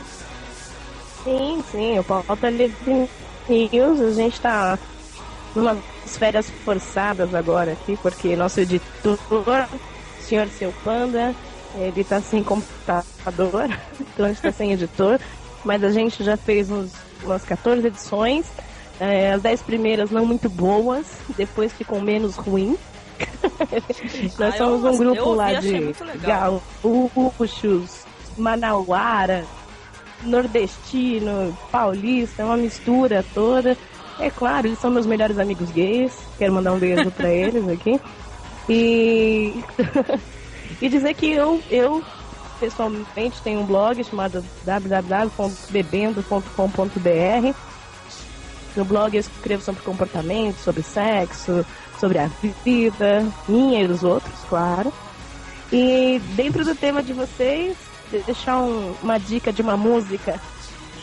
Sim, 1.24 1.64
sim, 1.70 1.98
o 1.98 2.04
Pauta 2.04 2.50
Livre 2.50 3.08
News, 3.48 3.98
a 3.98 4.10
gente 4.10 4.34
está 4.34 4.78
numa 5.56 5.74
férias 6.04 6.50
forçadas 6.50 7.34
agora 7.34 7.72
aqui, 7.72 7.96
porque 8.02 8.36
nosso 8.36 8.60
editor, 8.60 9.18
o 9.32 10.22
senhor 10.22 10.48
Seu 10.48 10.70
Panda, 10.84 11.34
ele 11.76 12.02
está 12.02 12.20
sem 12.20 12.44
computador, 12.44 13.70
então 13.98 14.26
a 14.26 14.28
gente 14.28 14.36
está 14.36 14.52
sem 14.52 14.72
editor, 14.72 15.18
mas 15.64 15.82
a 15.82 15.88
gente 15.88 16.22
já 16.22 16.36
fez 16.36 16.70
uns, 16.70 16.92
umas 17.24 17.42
14 17.42 17.86
edições, 17.86 18.44
é, 19.00 19.32
as 19.32 19.40
10 19.40 19.62
primeiras 19.62 20.10
não 20.10 20.26
muito 20.26 20.50
boas, 20.50 21.06
depois 21.38 21.72
ficou 21.72 22.02
menos 22.02 22.36
ruim. 22.36 22.76
Nós 24.38 24.54
ah, 24.54 24.58
somos 24.58 24.84
um 24.84 24.96
grupo 24.96 25.34
lá 25.34 25.54
de 25.54 25.94
gaúchos, 26.22 28.04
manauara, 28.36 29.44
nordestino, 30.22 31.56
paulista, 31.70 32.44
uma 32.44 32.56
mistura 32.56 33.24
toda. 33.34 33.76
É 34.18 34.30
claro, 34.30 34.66
eles 34.66 34.78
são 34.78 34.90
meus 34.90 35.06
melhores 35.06 35.38
amigos 35.38 35.70
gays. 35.70 36.18
Quero 36.38 36.52
mandar 36.52 36.72
um 36.72 36.78
beijo 36.78 37.10
para 37.10 37.30
eles 37.32 37.66
aqui. 37.68 38.00
E 38.68 39.64
e 40.80 40.88
dizer 40.88 41.14
que 41.14 41.32
eu 41.32 41.60
eu 41.70 42.04
pessoalmente 42.58 43.40
tenho 43.42 43.60
um 43.60 43.66
blog 43.66 44.02
chamado 44.04 44.44
www.bebendo.com.br. 44.64 47.54
No 48.76 48.84
blog 48.84 49.16
eu 49.16 49.20
escrevo 49.20 49.62
sobre 49.62 49.82
comportamento, 49.82 50.58
sobre 50.58 50.82
sexo, 50.82 51.64
sobre 52.01 52.18
a 52.18 52.30
vida, 52.64 53.26
minha 53.46 53.82
e 53.82 53.86
dos 53.86 54.03
outros, 54.03 54.34
claro. 54.48 54.92
E 55.72 56.20
dentro 56.34 56.64
do 56.64 56.74
tema 56.74 57.03
de 57.03 57.12
vocês, 57.12 57.76
deixar 58.26 58.59
um, 58.59 58.94
uma 59.03 59.18
dica 59.18 59.53
de 59.53 59.62
uma 59.62 59.76
música 59.76 60.40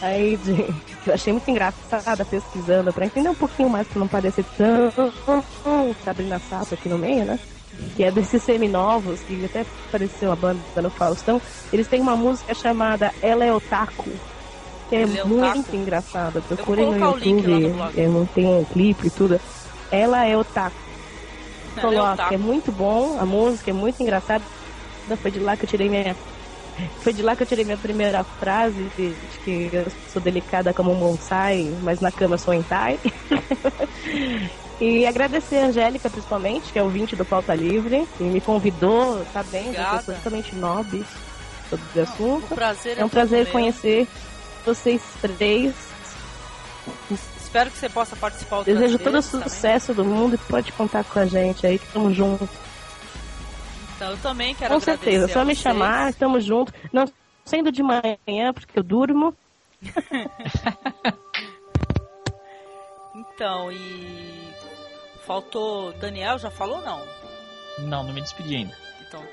aí 0.01 0.37
de, 0.37 0.53
que 1.03 1.09
eu 1.09 1.13
achei 1.13 1.31
muito 1.31 1.49
engraçada 1.49 2.25
pesquisando 2.25 2.91
para 2.91 3.05
entender 3.05 3.29
um 3.29 3.35
pouquinho 3.35 3.69
mais 3.69 3.87
para 3.87 3.99
não 3.99 4.07
parecer 4.07 4.43
tão 4.57 5.93
Sabrina 6.03 6.39
Sato 6.49 6.73
aqui 6.73 6.89
no 6.89 6.97
meio, 6.97 7.25
né? 7.25 7.39
Que 7.95 8.03
é 8.03 8.11
desses 8.11 8.41
seminovos, 8.41 9.19
que 9.21 9.45
até 9.45 9.63
apareceu 9.87 10.31
a 10.31 10.35
banda 10.35 10.59
no 10.81 10.89
Faustão. 10.89 11.39
Eles 11.71 11.87
têm 11.87 12.01
uma 12.01 12.15
música 12.15 12.53
chamada 12.55 13.13
Ela 13.21 13.45
é 13.45 13.53
Otaku, 13.53 14.09
que 14.89 14.95
é, 14.95 15.03
é 15.03 15.23
muito 15.23 15.75
engraçada. 15.75 16.41
Procurem 16.41 16.87
no 16.87 17.19
YouTube, 17.19 17.75
é, 17.95 18.27
tem 18.33 18.47
um 18.47 18.65
clipe 18.65 19.07
e 19.07 19.09
tudo. 19.11 19.39
Ela 19.91 20.25
é 20.25 20.35
Otaku. 20.35 20.86
Coloca, 21.81 22.27
é, 22.31 22.35
é 22.35 22.37
muito 22.37 22.71
bom, 22.71 23.17
a 23.19 23.25
música 23.25 23.71
é 23.71 23.73
muito 23.73 24.01
engraçada. 24.01 24.43
Foi 25.21 25.31
de 25.31 25.39
lá 25.39 25.55
que 25.55 25.63
eu 25.63 25.69
tirei 25.69 25.87
minha 25.87 26.15
foi 27.01 27.13
de 27.13 27.21
lá 27.21 27.35
que 27.35 27.43
eu 27.43 27.47
tirei 27.47 27.65
minha 27.65 27.77
primeira 27.77 28.23
frase 28.23 28.89
de, 28.95 29.15
que 29.43 29.69
eu 29.71 29.85
sou 30.11 30.21
delicada 30.21 30.73
como 30.73 30.91
um 30.91 30.99
bonsai, 30.99 31.73
mas 31.81 31.99
na 31.99 32.11
cama 32.11 32.37
sou 32.37 32.53
entai. 32.53 32.99
e 34.79 35.05
agradecer 35.05 35.57
a 35.57 35.65
Angélica, 35.67 36.09
principalmente, 36.09 36.71
que 36.71 36.79
é 36.79 36.83
o 36.83 36.89
20 36.89 37.15
do 37.15 37.25
Pauta 37.25 37.55
Livre, 37.55 38.07
e 38.19 38.23
me 38.23 38.41
convidou, 38.41 39.25
tá 39.33 39.43
bem, 39.43 39.73
eu 39.73 40.01
sou 40.01 40.13
totalmente 40.13 40.55
nobre 40.55 41.03
sobre 41.69 41.99
o 41.99 42.03
assunto. 42.03 42.55
prazer 42.55 42.97
é, 42.97 43.01
é 43.01 43.05
um 43.05 43.09
prazer 43.09 43.51
conhecer 43.51 44.07
vocês 44.65 45.01
três. 45.21 45.73
Espero 47.47 47.71
que 47.71 47.77
você 47.77 47.87
possa 47.87 48.13
participar 48.17 48.61
Desejo 48.63 48.99
todo 48.99 49.19
o 49.19 49.21
sucesso 49.21 49.95
também. 49.95 50.11
do 50.11 50.15
mundo 50.15 50.35
e 50.35 50.37
pode 50.37 50.69
contar 50.73 51.05
com 51.05 51.17
a 51.17 51.25
gente 51.25 51.65
aí, 51.65 51.79
que 51.79 51.85
estamos 51.85 52.13
juntos. 52.13 52.49
Então 53.95 54.11
eu 54.11 54.17
também 54.17 54.53
quero 54.53 54.73
Com 54.73 54.81
certeza, 54.81 55.29
só 55.29 55.45
me 55.45 55.55
chamar, 55.55 56.09
estamos 56.09 56.43
juntos. 56.43 56.73
Não 56.91 57.05
sendo 57.45 57.71
de 57.71 57.81
manhã, 57.81 58.53
porque 58.53 58.77
eu 58.77 58.83
durmo. 58.83 59.33
então, 63.15 63.71
e. 63.71 64.49
Faltou. 65.25 65.93
Daniel, 65.93 66.37
já 66.37 66.51
falou 66.51 66.81
não? 66.81 67.01
Não, 67.79 68.03
não 68.03 68.13
me 68.13 68.21
despedi 68.21 68.57
ainda. 68.57 68.75
Então, 69.07 69.23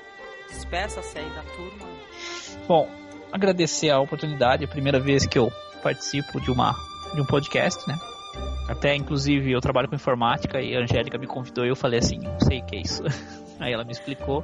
despeça-se 0.47 1.19
aí 1.19 1.29
da 1.31 1.43
turma. 1.53 1.85
Bom, 2.65 2.89
agradecer 3.29 3.89
a 3.89 3.99
oportunidade, 3.99 4.63
é 4.63 4.67
a 4.67 4.69
primeira 4.69 5.01
vez 5.01 5.25
que 5.25 5.37
eu 5.37 5.51
participo 5.83 6.39
de 6.39 6.49
uma 6.49 6.73
de 7.15 7.21
um 7.21 7.25
podcast, 7.25 7.87
né? 7.87 7.97
Até 8.67 8.95
inclusive 8.95 9.51
eu 9.51 9.61
trabalho 9.61 9.87
com 9.87 9.95
informática 9.95 10.61
e 10.61 10.75
a 10.75 10.81
Angélica 10.81 11.17
me 11.17 11.25
convidou 11.27 11.65
e 11.65 11.69
eu 11.69 11.75
falei 11.75 11.99
assim, 11.99 12.19
não 12.19 12.39
sei 12.39 12.59
o 12.59 12.65
que 12.65 12.75
é 12.75 12.81
isso. 12.81 13.03
Aí 13.59 13.71
ela 13.73 13.83
me 13.83 13.91
explicou. 13.91 14.43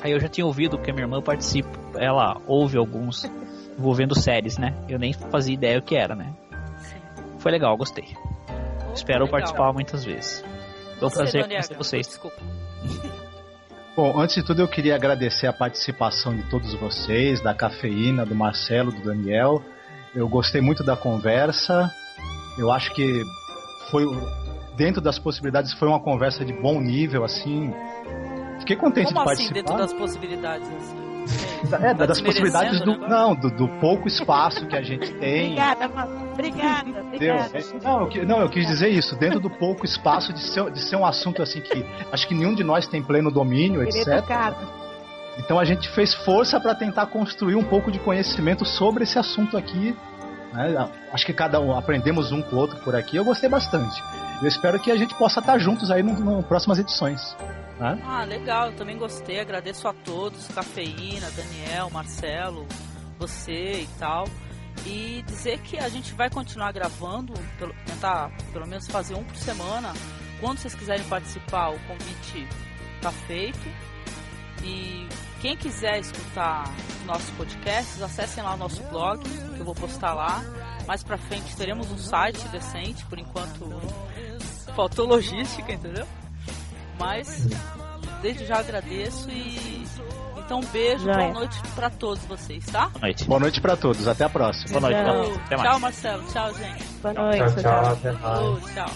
Aí 0.00 0.12
eu 0.12 0.20
já 0.20 0.28
tinha 0.28 0.46
ouvido 0.46 0.78
que 0.78 0.90
a 0.90 0.92
minha 0.92 1.04
irmã 1.04 1.22
participa, 1.22 1.70
ela 1.96 2.36
ouve 2.46 2.76
alguns 2.76 3.24
envolvendo 3.78 4.14
séries, 4.14 4.58
né? 4.58 4.74
Eu 4.88 4.98
nem 4.98 5.14
fazia 5.14 5.54
ideia 5.54 5.78
o 5.78 5.82
que 5.82 5.96
era, 5.96 6.14
né? 6.14 6.34
Foi 7.38 7.50
legal, 7.50 7.76
gostei. 7.76 8.04
Oh, 8.48 8.92
Espero 8.92 9.24
legal. 9.24 9.40
participar 9.40 9.72
muitas 9.72 10.04
vezes. 10.04 10.44
Foi 10.98 11.08
um 11.08 11.10
prazer 11.10 11.46
conhecer 11.46 11.76
vocês. 11.76 12.06
Desculpa. 12.06 12.36
Bom, 13.96 14.18
antes 14.20 14.34
de 14.34 14.44
tudo 14.44 14.60
eu 14.60 14.68
queria 14.68 14.96
agradecer 14.96 15.46
a 15.46 15.52
participação 15.52 16.36
de 16.36 16.42
todos 16.50 16.74
vocês, 16.74 17.40
da 17.40 17.54
cafeína, 17.54 18.26
do 18.26 18.34
Marcelo, 18.34 18.90
do 18.90 19.02
Daniel. 19.02 19.62
Eu 20.14 20.28
gostei 20.28 20.60
muito 20.60 20.84
da 20.84 20.96
conversa. 20.96 21.92
Eu 22.56 22.70
acho 22.70 22.92
que 22.94 23.22
foi 23.90 24.04
dentro 24.76 25.00
das 25.00 25.18
possibilidades 25.18 25.72
foi 25.72 25.88
uma 25.88 26.00
conversa 26.00 26.44
de 26.44 26.52
bom 26.52 26.80
nível 26.80 27.24
assim. 27.24 27.72
Fiquei 28.60 28.76
contente 28.76 29.12
Como 29.12 29.24
de 29.24 29.32
assim, 29.32 29.52
participar. 29.52 29.54
dentro 29.54 29.76
das 29.76 29.92
possibilidades 29.92 30.68
assim? 30.68 31.14
É, 31.82 31.94
tá 31.94 32.06
das 32.06 32.20
possibilidades 32.20 32.80
do. 32.82 32.98
Né? 32.98 33.08
Não, 33.08 33.34
do, 33.34 33.50
do, 33.50 33.68
pouco 33.80 34.06
espaço 34.06 34.66
que 34.66 34.76
a 34.76 34.82
gente 34.82 35.12
tem. 35.16 35.52
Obrigada, 35.52 35.86
obrigada, 36.32 37.00
obrigada. 37.00 37.58
É, 37.58 37.62
não, 37.82 38.10
eu, 38.10 38.26
não, 38.26 38.40
eu 38.40 38.48
quis 38.50 38.66
dizer 38.66 38.88
isso, 38.88 39.16
dentro 39.16 39.40
do 39.40 39.48
pouco 39.48 39.84
espaço 39.84 40.32
de 40.32 40.40
ser, 40.40 40.70
de 40.70 40.80
ser 40.80 40.96
um 40.96 41.06
assunto 41.06 41.42
assim 41.42 41.60
que 41.60 41.84
acho 42.12 42.28
que 42.28 42.34
nenhum 42.34 42.54
de 42.54 42.62
nós 42.62 42.86
tem 42.86 43.02
pleno 43.02 43.30
domínio, 43.30 43.82
etc. 43.82 44.06
Então 45.38 45.58
a 45.58 45.64
gente 45.64 45.88
fez 45.90 46.14
força 46.14 46.60
para 46.60 46.74
tentar 46.74 47.06
construir 47.06 47.56
um 47.56 47.64
pouco 47.64 47.90
de 47.90 47.98
conhecimento 47.98 48.64
sobre 48.64 49.04
esse 49.04 49.18
assunto 49.18 49.56
aqui. 49.56 49.96
Né? 50.52 50.88
Acho 51.12 51.26
que 51.26 51.32
cada 51.32 51.60
um 51.60 51.76
aprendemos 51.76 52.30
um 52.30 52.40
com 52.40 52.56
o 52.56 52.58
outro 52.58 52.78
por 52.78 52.94
aqui. 52.94 53.16
Eu 53.16 53.24
gostei 53.24 53.48
bastante. 53.48 54.02
Eu 54.40 54.48
espero 54.48 54.78
que 54.78 54.90
a 54.90 54.96
gente 54.96 55.14
possa 55.14 55.40
estar 55.40 55.58
juntos 55.58 55.90
aí 55.90 56.02
nas 56.02 56.44
próximas 56.46 56.78
edições. 56.78 57.36
Né? 57.78 58.00
Ah, 58.04 58.24
legal, 58.24 58.70
eu 58.70 58.76
também 58.76 58.96
gostei. 58.96 59.40
Agradeço 59.40 59.88
a 59.88 59.92
todos, 59.92 60.48
Cafeína, 60.48 61.28
Daniel, 61.30 61.90
Marcelo, 61.90 62.66
você 63.18 63.82
e 63.82 63.88
tal. 63.98 64.24
E 64.86 65.24
dizer 65.26 65.58
que 65.60 65.78
a 65.78 65.88
gente 65.88 66.14
vai 66.14 66.28
continuar 66.28 66.72
gravando, 66.72 67.32
pelo, 67.58 67.74
tentar 67.86 68.30
pelo 68.52 68.66
menos 68.66 68.86
fazer 68.86 69.14
um 69.14 69.24
por 69.24 69.36
semana. 69.36 69.92
Quando 70.40 70.58
vocês 70.58 70.74
quiserem 70.74 71.04
participar, 71.04 71.70
o 71.70 71.78
convite 71.80 72.46
está 72.96 73.10
feito. 73.10 73.93
E 74.64 75.06
quem 75.40 75.56
quiser 75.56 76.00
escutar 76.00 76.64
nossos 77.04 77.30
podcasts, 77.30 78.00
acessem 78.00 78.42
lá 78.42 78.54
o 78.54 78.56
nosso 78.56 78.82
blog, 78.84 79.22
que 79.22 79.60
eu 79.60 79.64
vou 79.64 79.74
postar 79.74 80.14
lá. 80.14 80.42
Mais 80.86 81.02
pra 81.02 81.16
frente 81.16 81.54
teremos 81.56 81.90
um 81.90 81.98
site 81.98 82.46
decente, 82.48 83.04
por 83.06 83.18
enquanto 83.18 83.80
faltou 84.74 85.06
logística, 85.06 85.72
entendeu? 85.72 86.06
Mas 86.98 87.46
desde 88.20 88.46
já 88.46 88.58
agradeço 88.58 89.30
e 89.30 89.84
então 90.44 90.60
um 90.60 90.66
beijo, 90.66 91.04
já 91.06 91.14
boa 91.14 91.24
é. 91.24 91.32
noite 91.32 91.58
para 91.74 91.88
todos 91.88 92.22
vocês, 92.24 92.66
tá? 92.66 92.88
Boa 92.88 93.00
noite. 93.00 93.24
Boa 93.24 93.40
noite 93.40 93.60
para 93.60 93.76
todos, 93.76 94.06
até 94.06 94.24
a 94.24 94.28
próxima. 94.28 94.78
Boa 94.78 94.92
noite. 94.92 95.38
Tchau, 95.48 95.58
tchau 95.58 95.80
Marcelo. 95.80 96.22
Tchau, 96.24 96.54
gente. 96.54 96.84
Boa 97.02 97.14
noite. 97.14 97.62
Tchau, 97.62 97.96
tchau. 97.96 97.96
tchau. 97.96 98.60
Tchau. 98.74 98.90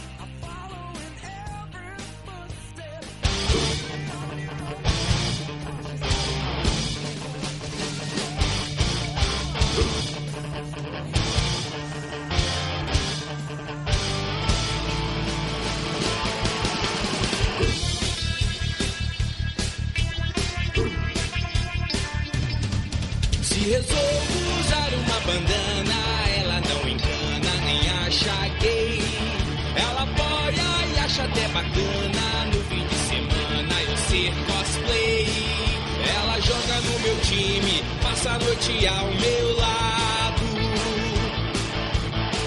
Passa 38.18 38.30
a 38.32 38.38
noite 38.38 38.86
ao 38.86 39.06
meu 39.06 39.56
lado. 39.56 40.42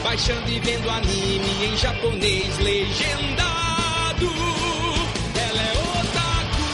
Baixando 0.04 0.50
e 0.50 0.60
vendo 0.60 0.90
anime 0.90 1.66
em 1.66 1.78
japonês 1.78 2.58
legendado. 2.60 4.30
Ela 5.48 5.62
é 5.62 5.72
otaku. 6.02 6.68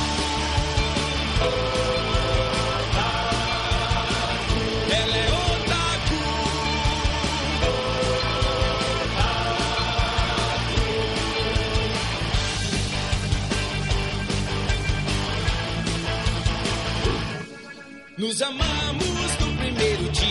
Ela 4.89 5.17
é 5.17 5.27
otaku. 5.27 6.21
Nos 18.17 18.41
amamos 18.41 18.76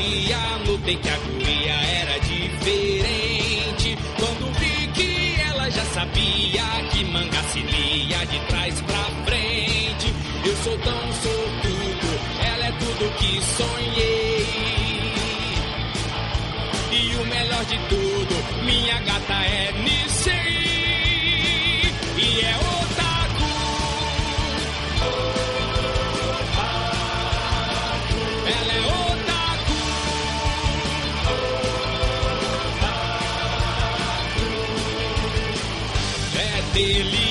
dia, 0.06 0.38
notei 0.66 0.96
que 0.96 1.08
a 1.08 1.18
guria 1.18 1.74
era 2.00 2.18
diferente. 2.20 3.98
Quando 4.18 4.52
vi 4.58 4.86
que 4.94 5.40
ela 5.48 5.70
já 5.70 5.84
sabia 5.86 6.62
que 6.90 7.04
manga 7.04 7.42
se 7.50 7.60
lia 7.60 8.26
de 8.26 8.38
trás 8.46 8.80
pra 8.82 9.04
frente. 9.24 10.14
Eu 10.44 10.56
sou 10.56 10.78
tão 10.78 11.12
sortudo, 11.12 12.08
ela 12.52 12.66
é 12.66 12.72
tudo 12.72 13.10
que 13.18 13.40
sonhei. 13.58 14.46
E 16.92 17.16
o 17.16 17.24
melhor 17.26 17.64
de 17.64 17.78
tudo, 17.88 18.64
minha 18.64 19.00
gata 19.00 19.34
é 19.34 19.72
Nisei. 19.82 20.65
É 36.76 36.78
delicada. 36.78 37.25